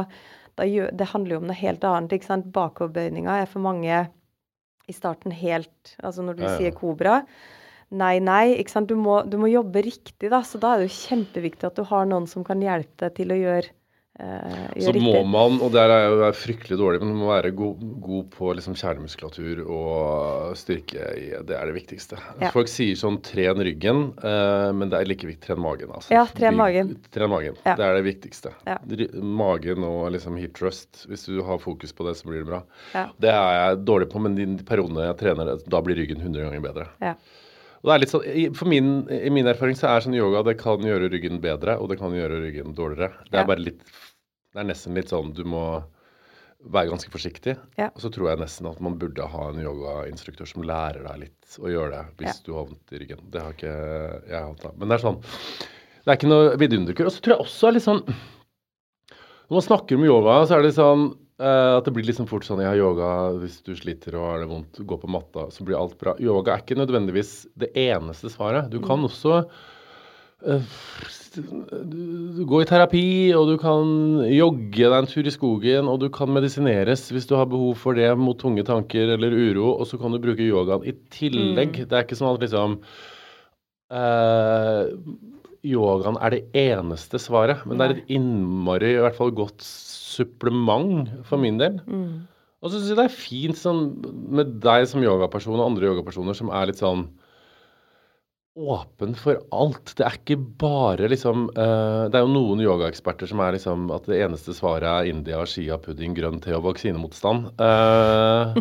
da 0.59 0.67
gjør, 0.69 0.91
Det 0.93 1.07
handler 1.13 1.36
jo 1.36 1.39
om 1.41 1.47
noe 1.49 1.57
helt 1.61 1.88
annet, 1.88 2.17
ikke 2.17 2.29
sant. 2.33 2.51
Bakoverbøyninga 2.53 3.39
er 3.43 3.49
for 3.49 3.63
mange 3.65 4.03
i 4.86 4.93
starten 4.93 5.33
helt 5.33 5.95
Altså 6.05 6.21
når 6.25 6.38
du 6.38 6.43
Ja, 6.45 6.51
ja. 6.51 6.57
sier 6.59 6.75
kobra. 6.75 7.21
Nei, 7.95 8.19
nei. 8.19 8.55
ikke 8.59 8.73
sant? 8.73 8.89
Du 8.91 8.97
må, 8.99 9.21
du 9.29 9.38
må 9.41 9.47
jobbe 9.49 9.81
riktig, 9.86 10.29
da. 10.33 10.41
Så 10.45 10.59
da 10.61 10.73
er 10.75 10.83
det 10.83 10.89
jo 10.89 10.99
kjempeviktig 11.07 11.69
at 11.69 11.79
du 11.79 11.86
har 11.88 12.05
noen 12.09 12.27
som 12.29 12.43
kan 12.45 12.61
hjelpe 12.61 13.05
deg 13.05 13.15
til 13.21 13.31
å 13.33 13.39
gjøre, 13.39 13.73
Så 14.16 14.93
gjøre 14.93 15.01
må 15.03 15.11
riktig. 15.11 15.28
man, 15.28 15.57
og 15.66 15.72
der 15.76 15.91
er 15.91 16.01
jeg 16.05 16.11
jo 16.16 16.28
fryktelig 16.39 16.78
dårlig, 16.80 16.99
men 17.01 17.09
man 17.11 17.20
må 17.20 17.32
være 17.34 17.49
god, 17.51 17.82
god 18.05 18.30
på 18.32 18.51
liksom 18.55 18.78
kjernemuskulatur 18.80 19.59
og 19.66 20.53
styrke 20.55 21.09
i 21.20 21.26
Det 21.43 21.57
er 21.57 21.68
det 21.68 21.76
viktigste. 21.76 22.20
Ja. 22.39 22.51
Folk 22.55 22.72
sier 22.72 22.95
sånn 22.95 23.20
tren 23.26 23.59
ryggen, 23.59 24.05
eh, 24.24 24.70
men 24.72 24.88
det 24.93 25.01
er 25.01 25.09
like 25.11 25.28
viktig 25.28 25.43
tren 25.49 25.59
magen. 25.59 25.91
Altså. 25.91 26.13
Ja, 26.16 26.24
tren 26.32 26.55
magen. 26.55 26.93
Tren 27.11 27.30
magen. 27.34 27.59
Ja. 27.66 27.76
Det 27.76 27.89
er 27.89 27.99
det 27.99 28.05
viktigste. 28.07 28.53
Ja. 28.66 28.78
Magen 29.20 29.84
og 29.84 30.07
liksom 30.16 30.39
hip 30.39 30.55
trust. 30.55 31.03
Hvis 31.11 31.28
du 31.28 31.41
har 31.43 31.59
fokus 31.59 31.91
på 31.91 32.07
det, 32.07 32.16
så 32.16 32.30
blir 32.32 32.45
det 32.45 32.49
bra. 32.53 32.63
Ja. 32.95 33.09
Det 33.20 33.34
er 33.36 33.57
jeg 33.59 33.84
dårlig 33.84 34.09
på, 34.16 34.24
men 34.24 34.36
de 34.39 34.47
periodene 34.63 35.09
jeg 35.09 35.20
trener 35.26 35.51
det, 35.51 35.66
da 35.68 35.82
blir 35.84 35.99
ryggen 35.99 36.24
100 36.24 36.47
ganger 36.47 36.63
bedre. 36.63 36.88
Ja. 37.03 37.18
Det 37.86 37.93
er 37.93 38.09
sånn, 38.09 38.55
for 38.57 38.66
min, 38.66 38.88
I 39.13 39.30
min 39.30 39.45
erfaring 39.45 39.76
så 39.78 39.91
er 39.91 40.01
sånn 40.01 40.16
yoga 40.18 40.39
det 40.47 40.55
kan 40.57 40.82
gjøre 40.82 41.05
ryggen 41.13 41.38
bedre, 41.43 41.76
og 41.78 41.91
det 41.91 41.99
kan 41.99 42.16
gjøre 42.16 42.39
ryggen 42.41 42.74
dårligere. 42.74 43.11
Det 43.30 43.36
er 43.38 43.43
Ja. 43.43 43.45
bare 43.45 43.61
litt 43.61 43.84
Det 44.56 44.62
er 44.64 44.70
nesten 44.70 44.95
litt 44.95 45.12
sånn 45.12 45.34
du 45.36 45.43
må 45.51 45.66
være 46.72 46.89
ganske 46.89 47.12
forsiktig. 47.14 47.58
Ja. 47.78 47.89
Og 47.91 47.99
så 48.01 48.10
tror 48.14 48.32
jeg 48.32 48.39
nesten 48.41 48.70
at 48.70 48.80
man 48.82 48.95
burde 48.97 49.26
ha 49.30 49.49
en 49.51 49.60
yogainstruktør 49.62 50.47
som 50.49 50.64
lærer 50.66 51.03
deg 51.06 51.26
litt 51.28 51.58
å 51.62 51.70
gjøre 51.70 51.91
det 51.91 52.06
hvis 52.24 52.39
Ja. 52.39 52.45
du 52.47 52.53
har 52.56 52.70
vondt 52.70 52.95
i 52.95 53.01
ryggen. 53.03 53.20
Det 53.30 53.43
har 53.43 53.53
ikke 53.53 53.76
jeg 54.32 54.39
hatt. 54.47 54.64
da. 54.64 54.72
Men 54.80 54.88
det 54.89 54.95
er 54.97 55.03
sånn 55.06 55.20
Det 56.06 56.14
er 56.14 56.18
ikke 56.18 56.32
noe 56.32 56.56
vidunderkur. 56.58 57.06
Og 57.10 57.14
så 57.14 57.22
tror 57.22 57.36
jeg 57.36 57.45
også 57.45 57.68
er 57.68 57.76
litt 57.78 57.86
sånn 57.86 58.01
Når 58.06 59.56
man 59.60 59.68
snakker 59.68 59.99
om 59.99 60.06
yoga, 60.08 60.39
så 60.47 60.58
er 60.58 60.66
det 60.66 60.74
sånn 60.80 61.06
Uh, 61.36 61.76
at 61.82 61.84
det 61.84 61.91
blir 61.91 62.06
liksom 62.08 62.30
fort 62.32 62.45
sånn 62.47 62.62
Ja, 62.64 62.70
yoga, 62.80 63.34
hvis 63.41 63.58
du 63.66 63.74
sliter 63.76 64.16
og 64.16 64.24
har 64.24 64.39
det 64.39 64.47
vondt, 64.47 64.78
gå 64.88 64.95
på 65.01 65.10
matta, 65.12 65.49
så 65.51 65.66
blir 65.68 65.76
alt 65.76 65.97
bra. 65.99 66.14
Yoga 66.24 66.53
er 66.53 66.62
ikke 66.64 66.78
nødvendigvis 66.80 67.45
det 67.60 67.74
eneste 67.76 68.32
svaret. 68.32 68.70
Du 68.72 68.78
kan 68.80 69.03
også 69.03 69.41
eh, 69.41 69.49
du, 70.43 71.41
du 72.36 72.41
gå 72.47 72.61
i 72.61 72.67
terapi, 72.67 73.05
og 73.38 73.47
du 73.49 73.55
kan 73.61 74.21
jogge 74.29 74.83
deg 74.83 74.97
en 74.97 75.09
tur 75.09 75.25
i 75.27 75.33
skogen, 75.33 75.88
og 75.91 75.99
du 76.03 76.09
kan 76.13 76.31
medisineres 76.36 77.07
hvis 77.11 77.27
du 77.29 77.36
har 77.39 77.47
behov 77.51 77.75
for 77.79 77.97
det 77.97 78.09
mot 78.19 78.38
tunge 78.39 78.65
tanker 78.67 79.15
eller 79.15 79.31
uro, 79.31 79.71
og 79.79 79.88
så 79.88 79.99
kan 80.01 80.11
du 80.11 80.19
bruke 80.23 80.43
yogaen 80.45 80.86
i 80.88 80.95
tillegg. 81.15 81.86
Det 81.86 81.95
er 81.95 82.07
ikke 82.07 82.19
sånn 82.19 82.36
at 82.36 82.43
liksom 82.47 82.79
Uh, 83.86 84.89
Yogaen 85.65 86.17
er 86.17 86.33
det 86.33 86.39
eneste 86.57 87.19
svaret, 87.21 87.61
men 87.69 87.77
det 87.77 87.86
er 87.86 87.91
et 87.95 88.09
innmari, 88.15 88.95
i 88.95 89.01
hvert 89.01 89.17
fall 89.17 89.29
godt 89.33 89.61
supplement 89.65 91.09
for 91.25 91.38
min 91.41 91.59
del. 91.61 91.79
Og 92.61 92.71
så 92.71 92.79
syns 92.79 92.89
jeg 92.91 92.97
det 92.97 93.05
er 93.05 93.13
fint 93.13 93.57
sånn 93.59 93.83
med 94.33 94.55
deg 94.63 94.88
som 94.89 95.03
yogaperson 95.05 95.59
og 95.59 95.67
andre 95.67 95.86
yogapersoner 95.91 96.33
som 96.38 96.49
er 96.49 96.69
litt 96.71 96.81
sånn 96.81 97.05
åpen 98.56 99.16
for 99.20 99.41
alt. 99.51 99.93
Det 99.97 100.06
er 100.06 100.18
ikke 100.20 100.38
bare 100.62 101.10
liksom 101.12 101.49
uh, 101.58 102.06
Det 102.08 102.20
er 102.20 102.24
jo 102.24 102.32
noen 102.32 102.62
yogaeksperter 102.64 103.28
som 103.28 103.41
er 103.43 103.58
liksom 103.58 103.89
at 103.95 104.08
det 104.08 104.22
eneste 104.24 104.56
svaret 104.56 104.88
er 104.88 105.10
India, 105.12 105.41
chia-pudding, 105.49 106.16
grønn 106.18 106.39
te 106.43 106.56
og 106.56 106.64
vaksinemotstand. 106.70 107.51
Uh, 107.60 108.56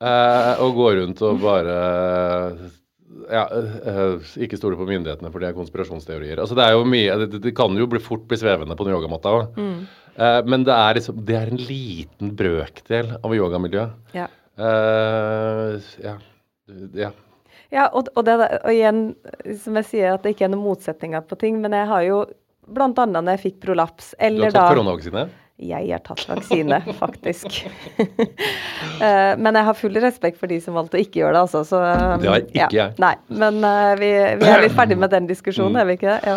uh, 0.00 0.54
og 0.64 0.80
går 0.80 1.02
rundt 1.02 1.20
og 1.26 1.44
bare 1.44 1.76
ja, 3.30 3.44
ikke 4.42 4.58
stole 4.58 4.78
på 4.78 4.86
myndighetene, 4.88 5.30
for 5.32 5.40
det 5.40 5.50
er 5.50 5.56
konspirasjonsteorier. 5.56 6.40
Altså 6.40 6.56
Det 6.58 6.64
er 6.64 6.74
jo 6.74 6.86
mye, 6.88 7.18
det, 7.24 7.42
det 7.44 7.54
kan 7.56 7.76
jo 7.78 7.86
bli 7.90 8.00
fort 8.02 8.26
bli 8.28 8.38
svevende 8.40 8.76
på 8.76 8.86
den 8.86 8.96
yogamatta 8.96 9.32
òg. 9.32 9.60
Eh, 10.14 10.40
men 10.46 10.64
det 10.66 10.74
er, 10.74 10.98
liksom, 10.98 11.20
det 11.26 11.36
er 11.38 11.50
en 11.50 11.60
liten 11.60 12.32
brøkdel 12.38 13.14
av 13.20 13.34
yogamiljøet. 13.34 14.16
Ja. 14.16 14.28
Ja. 16.04 16.16
ja. 16.94 17.10
Ja, 17.72 17.88
og, 17.88 18.10
og, 18.14 18.24
det, 18.26 18.36
og 18.60 18.72
igjen, 18.72 19.04
som 19.62 19.78
jeg 19.80 19.88
sier, 19.88 20.16
at 20.16 20.24
det 20.24 20.34
ikke 20.34 20.48
er 20.48 20.52
noen 20.52 20.66
motsetninger 20.66 21.24
på 21.28 21.38
ting, 21.40 21.62
men 21.62 21.76
jeg 21.76 21.88
har 21.90 22.04
jo 22.06 22.24
annet 22.64 23.16
når 23.16 23.34
jeg 23.34 23.42
fikk 23.48 23.56
prolaps, 23.64 24.12
Du 24.12 24.24
eller 24.24 24.48
har 24.48 24.54
da 24.54 24.60
tatt 24.60 24.76
koronavaksine? 24.76 25.24
Jeg 25.64 25.86
har 25.92 26.00
tatt 26.02 26.24
vaksine, 26.28 26.80
faktisk. 27.02 27.62
Eh, 28.94 29.32
men 29.40 29.56
jeg 29.58 29.66
har 29.66 29.74
full 29.74 29.96
respekt 29.98 30.38
for 30.38 30.46
de 30.48 30.60
som 30.62 30.76
valgte 30.78 30.94
å 30.94 31.00
ikke 31.02 31.18
gjøre 31.18 31.32
det, 31.34 31.40
altså. 31.40 31.62
Så, 31.66 31.80
um, 31.82 32.20
Det 32.22 32.28
har 32.30 32.44
ikke 32.44 32.60
ja. 32.60 32.68
jeg. 32.70 32.94
Nei, 33.02 33.10
men 33.40 33.56
uh, 33.66 33.90
vi, 33.98 34.10
vi 34.38 34.46
er 34.46 34.62
litt 34.62 34.76
ferdig 34.76 34.96
med 35.00 35.10
den 35.10 35.26
diskusjonen, 35.26 35.80
er 35.80 35.88
vi 35.88 35.96
ikke 35.98 36.12
det? 36.12 36.30
Ja. 36.30 36.36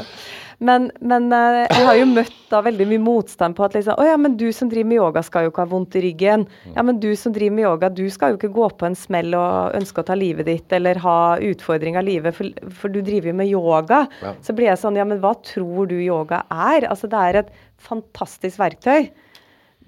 Men, 0.57 0.87
men 1.05 1.27
eh, 1.33 1.67
jeg 1.69 1.85
har 1.85 1.97
jo 1.99 2.05
møtt 2.09 2.37
da 2.49 2.63
veldig 2.65 2.87
mye 2.89 3.01
motstand 3.03 3.53
på 3.57 3.65
at 3.67 3.75
liksom 3.77 3.99
Å 4.01 4.05
ja, 4.07 4.15
men 4.17 4.37
du 4.39 4.47
som 4.55 4.71
driver 4.71 4.89
med 4.89 4.97
yoga 4.97 5.21
skal 5.25 5.45
jo 5.45 5.51
ikke 5.51 5.65
ha 5.67 5.69
vondt 5.69 5.97
i 5.99 6.01
ryggen. 6.07 6.47
Ja, 6.73 6.85
men 6.87 6.97
du 7.03 7.11
som 7.19 7.35
driver 7.35 7.55
med 7.59 7.67
yoga, 7.67 7.91
du 7.93 8.05
skal 8.13 8.33
jo 8.33 8.39
ikke 8.39 8.49
gå 8.55 8.69
på 8.79 8.87
en 8.89 8.97
smell 8.97 9.37
og 9.37 9.77
ønske 9.77 10.01
å 10.01 10.07
ta 10.07 10.17
livet 10.17 10.49
ditt 10.49 10.73
eller 10.73 10.97
ha 11.03 11.19
utfordring 11.45 11.99
av 11.99 12.07
livet, 12.07 12.33
for, 12.33 12.49
for 12.73 12.93
du 12.93 13.03
driver 13.05 13.29
jo 13.29 13.35
med 13.43 13.51
yoga. 13.51 14.01
Ja. 14.23 14.33
Så 14.41 14.57
blir 14.57 14.71
jeg 14.71 14.81
sånn 14.81 14.97
Ja, 14.97 15.05
men 15.05 15.21
hva 15.21 15.35
tror 15.45 15.91
du 15.91 15.95
yoga 15.99 16.41
er? 16.49 16.89
Altså, 16.89 17.11
det 17.11 17.21
er 17.21 17.41
et 17.43 17.53
fantastisk 17.77 18.57
verktøy. 18.63 19.11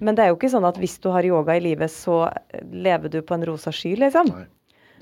Men 0.00 0.16
det 0.16 0.24
er 0.24 0.30
jo 0.30 0.38
ikke 0.38 0.54
sånn 0.54 0.68
at 0.68 0.78
hvis 0.80 0.96
du 1.02 1.10
har 1.12 1.26
yoga 1.26 1.58
i 1.58 1.66
livet, 1.66 1.90
så 1.92 2.22
lever 2.70 3.10
du 3.12 3.20
på 3.26 3.36
en 3.36 3.44
rosa 3.50 3.74
sky, 3.74 3.96
liksom. 4.00 4.30
Nei. 4.32 4.46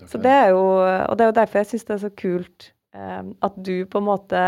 Så 0.09 0.19
det 0.23 0.33
er 0.33 0.53
jo, 0.55 0.65
og 0.81 1.15
det 1.19 1.25
er 1.25 1.31
jo 1.31 1.39
derfor 1.39 1.61
jeg 1.61 1.73
syns 1.73 1.87
det 1.87 1.95
er 1.97 2.03
så 2.05 2.11
kult 2.15 2.69
eh, 2.95 3.23
at 3.45 3.57
du 3.67 3.83
på 3.91 4.01
en 4.01 4.07
måte 4.07 4.43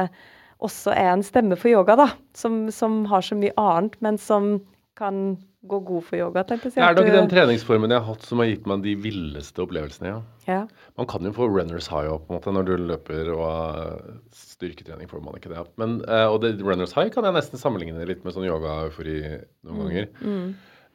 også 0.66 0.94
er 0.94 1.12
en 1.14 1.24
stemme 1.26 1.58
for 1.58 1.72
yoga, 1.72 1.96
da. 1.98 2.08
Som, 2.36 2.66
som 2.74 3.04
har 3.11 3.24
så 3.24 3.38
mye 3.38 3.54
annet, 3.61 3.96
men 4.04 4.18
som 4.20 4.58
kan 5.00 5.38
gå 5.68 5.78
god 5.84 6.04
for 6.06 6.16
yoga, 6.16 6.42
tenkte 6.48 6.70
jeg. 6.70 6.80
Er. 6.80 6.94
Det 6.96 7.04
nok 7.04 7.16
den 7.18 7.30
treningsformen 7.32 7.92
jeg 7.92 8.00
har 8.00 8.14
hatt 8.14 8.24
som 8.24 8.40
har 8.40 8.48
gitt 8.48 8.68
meg 8.68 8.84
de 8.84 8.94
villeste 9.00 9.61
opplevelsene, 9.64 10.14
ja. 10.14 10.20
Ja. 10.48 10.61
Man 10.96 11.08
kan 11.11 11.26
jo 11.26 11.32
få 11.36 11.48
runners 11.52 11.90
high 11.92 12.08
opp 12.08 12.26
på 12.26 12.32
en 12.32 12.38
måte 12.38 12.54
når 12.56 12.68
du 12.68 12.72
løper 12.88 13.28
og 13.34 13.42
har 13.44 14.00
styrketrening 14.36 15.11
får 15.11 15.22
man 15.24 15.36
ikke 15.36 15.52
det. 15.52 15.66
Men, 15.80 16.00
eh, 16.08 16.26
og 16.26 16.40
det, 16.44 16.54
runners 16.64 16.96
high 16.96 17.12
kan 17.12 17.28
jeg 17.28 17.36
nesten 17.36 17.61
sammenligne 17.61 18.08
litt 18.08 18.24
med 18.24 18.36
sånn 18.36 18.48
yoga-eufori 18.48 19.20
noen 19.68 19.84
ganger. 19.84 20.11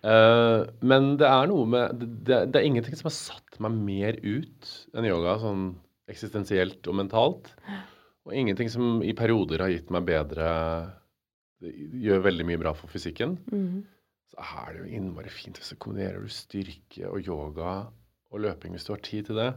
Eh, 0.06 0.60
men 0.86 1.14
det 1.22 1.30
er 1.30 1.50
noe 1.50 1.70
med 1.70 2.02
det, 2.02 2.44
det 2.54 2.62
er 2.62 2.68
ingenting 2.68 2.98
som 2.98 3.10
har 3.10 3.18
satt 3.18 3.62
meg 3.64 3.78
mer 3.86 4.18
ut 4.26 4.72
enn 4.98 5.10
yoga, 5.10 5.38
sånn 5.42 5.68
eksistensielt 6.12 6.86
og 6.90 6.98
mentalt. 7.04 7.54
Og 8.26 8.34
ingenting 8.34 8.72
som 8.74 9.02
i 9.06 9.14
perioder 9.18 9.62
har 9.66 9.74
gitt 9.74 9.92
meg 9.94 10.08
bedre 10.08 10.48
det 11.64 11.72
Gjør 12.04 12.26
veldig 12.26 12.46
mye 12.50 12.60
bra 12.62 12.74
for 12.76 12.92
fysikken. 12.92 13.38
Mm. 13.52 13.86
Så 14.34 14.44
er 14.44 14.74
det 14.74 14.82
jo 14.82 14.98
innmari 14.98 15.32
fint 15.32 15.58
hvis 15.60 15.72
du 15.72 15.78
kombinerer 15.80 16.20
du 16.22 16.32
styrke 16.34 17.08
og 17.08 17.22
yoga 17.24 17.76
og 18.34 18.42
løping 18.44 18.76
hvis 18.76 18.88
du 18.88 18.92
har 18.92 19.04
tid 19.06 19.30
til 19.30 19.40
det. 19.40 19.54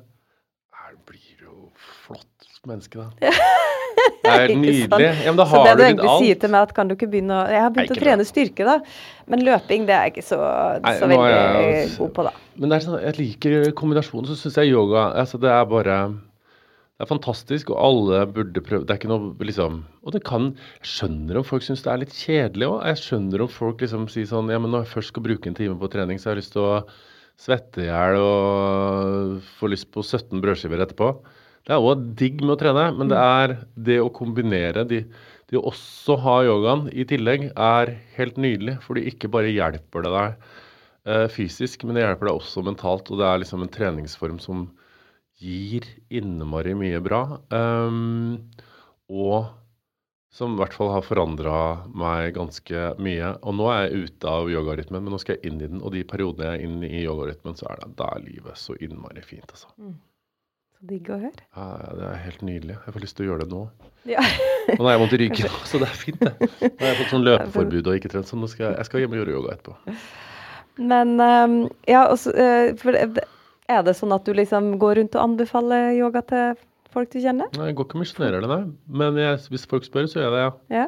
Her 0.79 0.95
blir 1.09 1.41
du 1.41 1.49
jo 1.49 1.57
flott 2.05 2.61
menneske, 2.69 3.03
da. 3.03 3.33
Det 3.99 4.31
er 4.31 4.43
helt 4.45 4.61
nydelig. 4.61 5.07
Ja, 5.25 5.31
men 5.33 5.39
da 5.41 5.45
så 5.49 5.61
det 5.65 5.73
du 5.73 5.81
du 5.81 5.85
egentlig 5.85 6.07
egentlig 6.07 6.27
sier 6.27 6.39
til 6.43 6.51
meg, 6.53 6.69
at 6.69 6.73
kan 6.77 6.89
du 6.89 6.95
ikke 6.95 7.09
begynne 7.11 7.35
å 7.35 7.47
Jeg 7.51 7.63
har 7.65 7.73
begynt 7.75 7.93
å 7.95 7.99
trene 7.99 8.23
bra. 8.23 8.29
styrke, 8.29 8.67
da. 8.69 8.77
Men 9.33 9.43
løping, 9.47 9.87
det 9.89 9.95
er 9.97 10.05
jeg 10.07 10.15
ikke 10.15 10.25
så, 10.29 10.39
Nei, 10.85 10.93
så 11.01 11.09
veldig 11.11 11.33
jeg- 11.33 11.91
god 11.99 12.13
på, 12.15 12.27
da. 12.29 12.33
Men 12.57 12.71
det 12.73 12.81
sånn, 12.85 12.99
jeg 13.03 13.19
liker 13.19 13.73
kombinasjonen. 13.79 14.29
Så 14.31 14.37
syns 14.39 14.59
jeg 14.61 14.71
yoga 14.73 15.09
altså 15.19 15.41
Det 15.41 15.51
er 15.51 15.65
bare 15.71 15.97
Det 16.99 17.05
er 17.07 17.13
fantastisk, 17.13 17.69
og 17.71 17.79
alle 17.79 18.25
burde 18.35 18.61
prøve 18.67 18.83
Det 18.83 18.91
er 18.91 18.99
ikke 18.99 19.11
noe 19.13 19.47
liksom 19.47 19.77
Og 20.03 20.15
det 20.17 20.25
kan 20.27 20.49
Jeg 20.81 20.89
skjønner 20.91 21.39
om 21.39 21.45
folk 21.47 21.63
syns 21.63 21.85
det 21.85 21.93
er 21.93 22.01
litt 22.03 22.17
kjedelig 22.17 22.67
òg. 22.67 22.81
Jeg 22.91 22.99
skjønner 23.05 23.45
om 23.45 23.53
folk 23.55 23.85
liksom 23.85 24.09
sier 24.11 24.27
sånn 24.27 24.51
Ja, 24.51 24.59
men 24.59 24.75
når 24.75 24.83
jeg 24.83 24.95
først 24.97 25.13
skal 25.13 25.25
bruke 25.29 25.47
en 25.47 25.59
time 25.59 25.79
på 25.79 25.91
trening, 25.93 26.19
så 26.19 26.31
har 26.31 26.35
jeg 26.35 26.43
lyst 26.43 26.57
til 26.57 26.67
å 26.67 26.81
svette 27.39 27.85
i 27.85 27.87
hjel 27.87 28.19
og 28.19 29.37
få 29.61 29.71
lyst 29.71 29.93
på 29.95 30.03
17 30.03 30.43
brødskiver 30.43 30.83
etterpå. 30.83 31.13
Det 31.69 31.77
er 31.77 31.87
òg 31.87 32.03
digg 32.19 32.43
med 32.43 32.57
å 32.57 32.59
trene, 32.65 32.89
men 32.97 33.13
det 33.13 33.21
er 33.23 33.55
det 33.91 34.01
å 34.03 34.11
kombinere 34.15 34.87
de 34.89 35.05
Det 35.49 35.57
å 35.57 35.71
også 35.71 36.19
ha 36.21 36.35
yogaen 36.45 36.91
i 36.93 37.07
tillegg 37.09 37.47
er 37.55 37.95
helt 38.19 38.37
nydelig, 38.37 38.75
fordi 38.85 39.07
ikke 39.09 39.31
bare 39.33 39.49
hjelper 39.55 40.03
det 40.05 40.11
deg 40.13 40.51
eh, 41.09 41.29
fysisk, 41.33 41.87
men 41.87 41.97
det 41.97 42.03
hjelper 42.03 42.29
deg 42.29 42.41
også 42.43 42.65
mentalt. 42.67 43.09
Og 43.09 43.23
det 43.23 43.25
er 43.31 43.41
liksom 43.41 43.63
en 43.65 43.73
treningsform 43.73 44.43
som 44.45 44.67
gir 45.39 45.87
innmari 46.11 46.75
mye 46.79 47.01
bra. 47.05 47.23
Um, 47.55 48.51
og 49.09 49.49
som 50.39 50.55
i 50.55 50.61
hvert 50.61 50.75
fall 50.77 50.91
har 50.93 51.07
forandra 51.07 51.61
meg 51.97 52.35
ganske 52.37 52.91
mye. 53.03 53.33
Og 53.43 53.57
nå 53.59 53.71
er 53.73 53.87
jeg 53.87 54.09
ute 54.09 54.35
av 54.35 54.51
yogarytmen, 54.53 55.03
men 55.03 55.15
nå 55.15 55.21
skal 55.23 55.39
jeg 55.39 55.51
inn 55.51 55.63
i 55.63 55.71
den. 55.71 55.81
Og 55.83 55.95
de 55.95 56.05
periodene 56.07 56.51
jeg 56.51 56.61
er 56.61 56.69
inne 56.69 56.91
i 56.91 57.01
yogarytmen, 57.07 57.57
så 57.59 57.71
er 57.73 57.81
det, 57.81 57.95
da 57.99 58.11
er 58.15 58.27
livet 58.27 58.61
så 58.61 58.77
innmari 58.85 59.25
fint, 59.25 59.49
altså. 59.49 59.73
Så 60.79 60.91
digg 60.91 61.09
å 61.11 61.17
høre. 61.19 61.47
Ja, 61.57 61.69
ja, 61.81 61.95
det 61.99 62.11
er 62.11 62.21
helt 62.27 62.45
nydelig. 62.47 62.77
Jeg 62.85 62.95
får 62.95 63.07
lyst 63.07 63.19
til 63.19 63.27
å 63.27 63.31
gjøre 63.33 63.47
det 63.47 63.55
nå. 63.57 63.63
Ja. 64.07 64.27
Og 64.77 64.83
nå 64.83 64.85
har 64.85 64.95
jeg 64.95 65.03
vondt 65.03 65.17
i 65.17 65.23
ryggen, 65.25 65.57
så 65.71 65.81
det 65.81 65.89
er 65.89 65.99
fint, 66.05 66.21
det. 66.21 66.51
Nå 66.61 66.85
har 66.85 66.93
jeg 66.93 67.01
fått 67.01 67.15
sånn 67.15 67.27
løpeforbud 67.27 67.89
og 67.89 67.99
ikke 67.99 68.13
trent, 68.13 68.29
så 68.29 68.39
nå 68.39 68.51
skal 68.53 68.69
jeg, 68.69 68.77
jeg 68.83 68.91
skal 68.91 69.03
hjem 69.03 69.17
og 69.17 69.23
gjøre 69.23 69.35
yoga 69.39 69.57
etterpå. 69.57 69.97
Men 70.93 71.17
um, 71.19 71.59
ja, 71.89 72.05
også, 72.13 72.37
uh, 72.37 72.45
eh, 72.45 72.77
for 72.79 72.95
det- 72.95 73.27
er 73.69 73.83
det 73.87 73.97
sånn 73.99 74.15
at 74.17 74.25
du 74.27 74.33
liksom 74.37 74.77
går 74.81 75.01
rundt 75.03 75.19
og 75.19 75.25
anbefaler 75.27 75.93
yoga 75.99 76.23
til 76.29 76.55
folk 76.95 77.11
du 77.13 77.19
kjenner? 77.21 77.51
Nei, 77.59 77.71
Jeg 77.71 77.77
går 77.79 77.89
ikke 77.89 77.99
og 77.99 78.05
misjonerer 78.07 78.45
det, 78.45 78.49
nei. 78.49 78.63
Men 79.03 79.19
jeg, 79.21 79.43
hvis 79.53 79.69
folk 79.69 79.85
spør, 79.85 80.09
så 80.09 80.23
gjør 80.23 80.29
jeg 80.29 80.37
det, 80.39 80.47
ja. 80.47 80.81
Ja. 80.83 80.87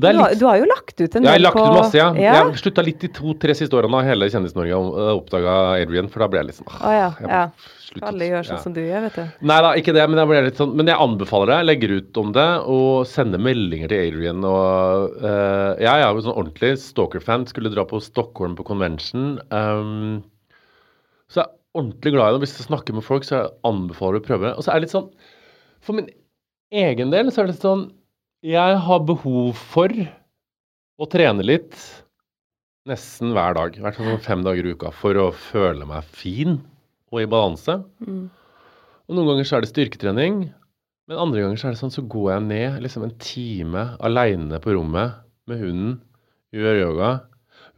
Det 0.00 0.08
er 0.08 0.14
Du, 0.16 0.20
har, 0.22 0.30
litt 0.32 0.40
du 0.40 0.46
har 0.48 0.56
jo 0.56 0.66
lagt 0.70 1.00
ut 1.02 1.16
en 1.18 1.26
Jeg 1.26 1.32
har 1.34 1.42
lagt 1.42 1.58
ut 1.58 1.74
masse, 1.76 1.98
ja. 1.98 2.06
ja. 2.16 2.36
Jeg 2.38 2.60
slutta 2.62 2.84
litt 2.86 3.02
de 3.02 3.10
to-tre 3.12 3.52
siste 3.58 3.76
årene 3.76 3.98
av 3.98 4.06
hele 4.08 4.28
Kjendis-Norge 4.32 4.78
og 4.78 4.94
oppdaga 5.18 5.56
Adrian, 5.82 6.08
for 6.08 6.24
da 6.24 6.28
ble 6.32 6.40
jeg 6.40 6.48
litt 6.48 6.58
sånn 6.62 6.70
Å 6.72 6.92
ja, 6.96 7.10
ja. 7.20 7.42
sluttet. 7.82 8.06
Alle 8.08 8.28
gjør 8.30 8.46
sånn 8.48 8.56
Ja. 8.56 8.62
som 8.64 8.76
du 8.76 8.80
gjør, 8.80 9.04
vet 9.08 9.18
du. 9.20 9.44
Nei 9.50 9.58
da, 9.66 9.74
ikke 9.82 9.92
det, 9.98 10.06
men 10.08 10.22
jeg, 10.22 10.30
ble 10.30 10.40
litt 10.46 10.62
sånn, 10.62 10.72
men 10.80 10.88
jeg 10.88 10.96
anbefaler 11.04 11.52
det. 11.52 11.58
Jeg 11.60 11.68
legger 11.68 11.94
ut 11.98 12.20
om 12.22 12.32
det 12.38 12.48
og 12.78 12.90
sender 13.10 13.42
meldinger 13.50 13.92
til 13.92 14.04
Adrian. 14.06 14.46
Og, 14.48 15.18
eh, 15.20 15.84
jeg 15.84 16.06
er 16.06 16.08
jo 16.08 16.24
sånn 16.24 16.38
ordentlig 16.38 16.72
stalker-fan. 16.86 17.44
Skulle 17.52 17.74
dra 17.74 17.84
på 17.84 18.00
Stockholm 18.00 18.56
på 18.56 18.64
convention. 18.64 19.34
Um, 19.52 20.22
så 21.28 21.44
jeg 21.44 21.52
ordentlig 21.78 22.12
glad 22.14 22.30
i 22.30 22.36
det. 22.36 22.42
Hvis 22.44 22.58
jeg 22.58 22.68
snakker 22.68 22.96
med 22.96 23.06
folk, 23.06 23.26
så 23.26 23.38
jeg 23.38 23.52
anbefaler 23.68 24.18
jeg 24.18 24.24
å 24.24 24.28
prøve. 24.28 24.52
Og 24.56 24.64
så 24.64 24.72
er 24.72 24.80
det 24.80 24.86
litt 24.86 24.94
sånn 24.96 25.10
For 25.82 25.98
min 25.98 26.10
egen 26.72 27.12
del 27.12 27.30
så 27.32 27.42
er 27.42 27.48
det 27.48 27.56
litt 27.56 27.66
sånn 27.66 27.86
Jeg 28.46 28.78
har 28.86 29.04
behov 29.08 29.58
for 29.72 29.92
å 31.02 31.08
trene 31.10 31.44
litt 31.46 31.78
nesten 32.88 33.32
hver 33.36 33.54
dag. 33.56 33.76
I 33.78 33.82
hvert 33.84 33.98
fall 33.98 34.10
sånn 34.10 34.24
fem 34.24 34.44
dager 34.46 34.66
i 34.66 34.74
uka 34.74 34.90
for 34.94 35.18
å 35.18 35.30
føle 35.34 35.86
meg 35.88 36.06
fin 36.10 36.58
og 37.12 37.20
i 37.22 37.28
balanse. 37.30 37.78
Og 39.06 39.14
noen 39.14 39.28
ganger 39.30 39.46
så 39.46 39.56
er 39.58 39.64
det 39.64 39.70
styrketrening, 39.70 40.44
men 41.10 41.20
andre 41.20 41.44
ganger 41.44 41.60
så 41.60 41.68
er 41.68 41.74
det 41.74 41.80
sånn 41.82 41.94
så 41.94 42.04
går 42.10 42.28
jeg 42.32 42.46
ned 42.48 42.80
liksom 42.84 43.06
en 43.06 43.14
time 43.22 43.84
aleine 44.02 44.58
på 44.62 44.74
rommet 44.74 45.20
med 45.50 45.62
hunden, 45.62 45.94
gjør 46.54 46.80
yoga. 46.80 47.10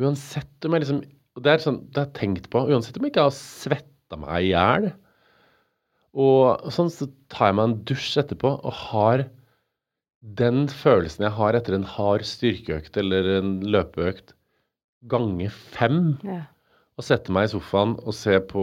Uansett 0.00 0.66
om 0.66 0.76
jeg 0.76 0.84
liksom 0.84 1.02
Det 1.42 1.50
er 1.50 1.62
sånn, 1.64 1.80
det 1.90 1.98
har 1.98 2.06
jeg 2.10 2.18
tenkt 2.20 2.50
på. 2.52 2.60
Uansett 2.70 2.96
om 3.00 3.06
jeg 3.06 3.14
ikke 3.14 3.24
har 3.26 3.34
svetta 3.34 4.18
meg 4.20 4.44
i 4.46 4.52
hjel. 4.52 4.92
Og 6.14 6.68
sånn 6.70 6.92
så 6.94 7.08
tar 7.32 7.50
jeg 7.50 7.56
meg 7.58 7.64
en 7.70 7.78
dusj 7.90 8.12
etterpå 8.22 8.52
og 8.62 8.76
har 8.92 9.24
den 10.38 10.68
følelsen 10.70 11.26
jeg 11.26 11.34
har 11.36 11.58
etter 11.58 11.74
en 11.76 11.84
hard 11.96 12.22
styrkeøkt 12.24 12.96
eller 13.02 13.26
en 13.40 13.56
løpeøkt, 13.66 14.32
ganger 15.10 15.50
fem 15.52 16.14
Ja. 16.24 16.38
og 16.96 17.04
setter 17.04 17.34
meg 17.34 17.48
i 17.50 17.52
sofaen 17.52 17.96
og 18.06 18.14
ser 18.16 18.40
på 18.48 18.62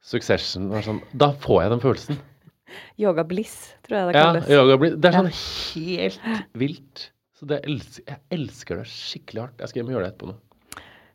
Succession. 0.00 0.70
og 0.70 0.78
er 0.78 0.86
Sånn, 0.86 1.02
da 1.12 1.32
får 1.32 1.62
jeg 1.64 1.70
den 1.74 1.82
følelsen. 1.82 2.20
Yoga 2.96 3.24
bliss, 3.26 3.74
tror 3.84 3.98
jeg 3.98 4.06
det 4.06 4.14
kalles. 4.22 4.48
Ja, 4.48 4.62
yoga 4.62 4.78
bliss. 4.80 4.94
det 5.02 5.10
er 5.10 5.18
sånn 5.18 5.34
helt 5.34 6.46
vilt. 6.54 7.10
Så 7.36 7.48
det 7.50 7.58
elsker, 7.66 8.04
jeg 8.06 8.20
elsker 8.38 8.76
det 8.80 8.86
skikkelig 8.86 9.42
hardt. 9.42 9.58
Jeg 9.60 9.68
skal 9.72 9.80
hjem 9.82 9.90
og 9.90 9.94
gjøre 9.98 10.06
det 10.06 10.12
etterpå 10.14 10.30
nå. 10.30 10.38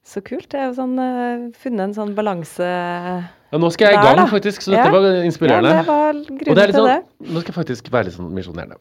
Så 0.06 0.22
kult. 0.22 0.54
Er 0.54 0.68
jo 0.70 0.76
sånn 0.78 1.00
uh, 1.02 1.48
funnet 1.58 1.88
en 1.88 1.96
sånn 1.98 2.12
balanse 2.18 2.66
Ja, 2.66 3.58
nå 3.58 3.70
skal 3.74 3.90
jeg 3.90 3.98
i 3.98 4.04
gang, 4.06 4.20
da. 4.20 4.26
faktisk, 4.30 4.62
så 4.62 4.76
dette 4.76 4.86
Ja. 4.86 4.94
var 4.94 5.08
inspirerende. 5.26 5.72
Ja, 5.72 5.80
det 5.82 5.88
var 5.88 6.10
Og 6.14 6.28
grunnen 6.28 6.60
det 6.60 6.64
er 6.64 6.72
til 6.72 6.78
sånn, 6.78 6.92
det. 6.92 7.30
Nå 7.32 7.42
skal 7.42 7.52
jeg 7.54 7.58
faktisk 7.58 7.90
være 7.94 8.06
litt 8.06 8.18
sånn 8.20 8.34
misjonerende. 8.36 8.78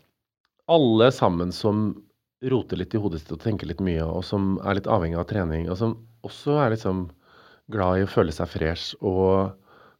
Alle 0.68 1.08
sammen 1.16 1.52
som 1.52 2.02
roter 2.44 2.76
litt 2.76 2.92
i 2.94 3.00
hodet 3.00 3.22
sitt 3.22 3.32
og 3.32 3.40
tenker 3.40 3.66
litt 3.70 3.80
mye, 3.80 4.04
og 4.04 4.24
som 4.24 4.58
er 4.64 4.76
litt 4.76 4.88
avhengig 4.90 5.16
av 5.16 5.24
trening, 5.30 5.70
og 5.72 5.78
som 5.80 5.94
også 6.28 6.58
er 6.60 6.74
liksom 6.74 7.06
glad 7.72 8.00
i 8.02 8.04
å 8.04 8.10
føle 8.10 8.32
seg 8.32 8.48
fresh, 8.52 8.94
og 9.00 9.54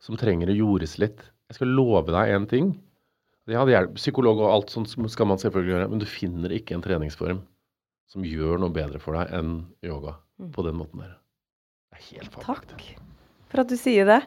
som 0.04 0.18
trenger 0.20 0.52
å 0.52 0.58
jordes 0.58 0.98
litt. 1.00 1.24
Jeg 1.48 1.56
skal 1.56 1.72
love 1.72 2.12
deg 2.12 2.34
én 2.36 2.48
ting. 2.48 2.74
Det 3.48 3.56
hadde 3.56 3.72
hjelp. 3.72 3.94
Psykolog 3.96 4.40
og 4.40 4.52
alt 4.52 4.70
sånt 4.72 4.88
skal 4.88 5.26
man 5.26 5.40
selvfølgelig 5.40 5.72
gjøre, 5.72 5.88
men 5.88 5.98
du 6.00 6.04
finner 6.04 6.52
ikke 6.52 6.76
en 6.76 6.84
treningsform 6.84 7.40
som 8.12 8.24
gjør 8.24 8.60
noe 8.60 8.72
bedre 8.72 9.00
for 9.00 9.16
deg 9.16 9.32
enn 9.32 9.64
yoga 9.84 10.18
på 10.54 10.66
den 10.66 10.78
måten 10.80 11.04
der. 11.04 11.16
Det 11.94 12.00
er 12.00 12.06
helt 12.12 12.32
fabelaktig. 12.34 12.94
Takk 12.94 13.12
for 13.54 13.62
at 13.62 13.70
du 13.70 13.78
sier 13.78 14.08
det. 14.08 14.20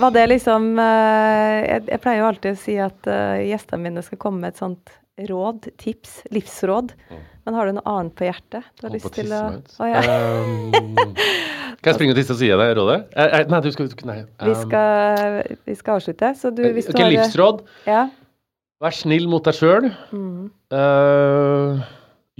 Var 0.00 0.12
det 0.14 0.24
liksom 0.32 0.72
eh, 0.80 1.58
jeg, 1.68 1.86
jeg 1.90 2.00
pleier 2.00 2.22
jo 2.22 2.28
alltid 2.30 2.54
å 2.54 2.60
si 2.62 2.76
at 2.80 3.08
eh, 3.12 3.44
gjestene 3.50 3.84
mine 3.84 4.04
skal 4.06 4.20
komme 4.22 4.40
med 4.40 4.54
et 4.54 4.62
sånt 4.62 4.94
råd, 5.28 5.68
tips, 5.78 6.22
livsråd. 6.34 6.94
Men 7.44 7.58
har 7.58 7.68
du 7.68 7.76
noe 7.76 7.92
annet 7.92 8.16
på 8.18 8.26
hjertet? 8.26 8.64
Du 8.80 8.86
har 8.88 8.94
lyst 8.96 9.12
til 9.14 9.30
å 9.36 9.42
oh, 9.60 9.86
ja. 9.86 10.00
Um, 10.00 10.96
kan 11.84 11.92
jeg 11.92 11.98
springe 11.98 12.16
og 12.16 12.18
tisse 12.18 12.34
og 12.34 12.40
si 12.40 12.48
deg 12.48 12.72
rådet? 12.80 12.98
Eh, 13.12 13.36
Nei, 13.52 13.60
du 13.62 13.70
skal 13.74 13.92
Nei. 14.08 14.18
Um, 14.24 14.48
Vi 14.48 14.56
skal, 14.64 15.38
vi 15.68 15.76
skal 15.78 16.00
avslutte, 16.00 16.32
så 16.40 16.50
du, 16.56 16.64
hvis 16.74 16.88
du 16.88 16.96
har 16.98 17.12
livsråd. 17.12 17.62
Ja. 17.86 18.06
Vær 18.82 18.96
snill 18.96 19.28
mot 19.30 19.44
deg 19.44 19.60
sjøl. 19.60 19.92
Mm. 20.10 20.48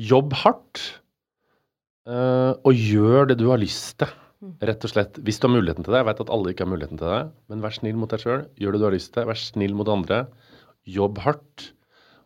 jobb 0.00 0.34
hardt. 0.40 0.82
Eh, 2.08 2.52
og 2.54 2.72
gjør 2.74 3.30
det 3.30 3.38
du 3.40 3.48
har 3.50 3.62
lyst 3.62 3.98
til. 4.02 4.12
Mm. 4.44 4.54
Rett 4.68 4.84
og 4.84 4.92
slett. 4.92 5.20
Hvis 5.24 5.40
du 5.40 5.48
har 5.48 5.54
muligheten 5.54 5.86
til 5.86 5.94
det. 5.94 6.02
Jeg 6.02 6.10
vet 6.10 6.24
at 6.26 6.32
alle 6.36 6.52
ikke 6.52 6.66
har 6.66 6.72
muligheten 6.72 7.00
til 7.00 7.08
det. 7.08 7.22
Men 7.48 7.64
vær 7.64 7.76
snill 7.76 7.96
mot 8.00 8.12
deg 8.12 8.24
sjøl. 8.24 8.44
Gjør 8.60 8.76
det 8.76 8.82
du 8.82 8.88
har 8.88 8.96
lyst 8.96 9.14
til. 9.16 9.28
Vær 9.30 9.40
snill 9.40 9.76
mot 9.78 9.90
andre. 9.92 10.24
Jobb 10.84 11.22
hardt. 11.24 11.70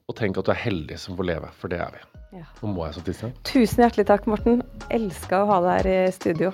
Og 0.09 0.16
tenk 0.18 0.41
at 0.41 0.49
du 0.49 0.55
er 0.55 0.62
heldig 0.62 0.97
som 0.99 1.18
får 1.18 1.29
leve, 1.29 1.51
for 1.61 1.70
det 1.70 1.83
er 1.85 1.93
vi. 1.93 2.05
Ja. 2.41 2.47
Nå 2.62 2.72
må 2.72 2.87
jeg 2.89 2.97
så 2.97 3.05
tisse. 3.07 3.33
Tusen 3.49 3.85
hjertelig 3.85 4.09
takk, 4.09 4.29
Morten. 4.29 4.62
Elska 4.93 5.45
å 5.45 5.51
ha 5.53 5.61
deg 5.64 5.74
her 5.79 5.91
i 5.95 5.99
studio. 6.16 6.53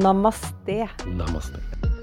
Namaste. 0.00 0.84
Namaste. 1.12 1.93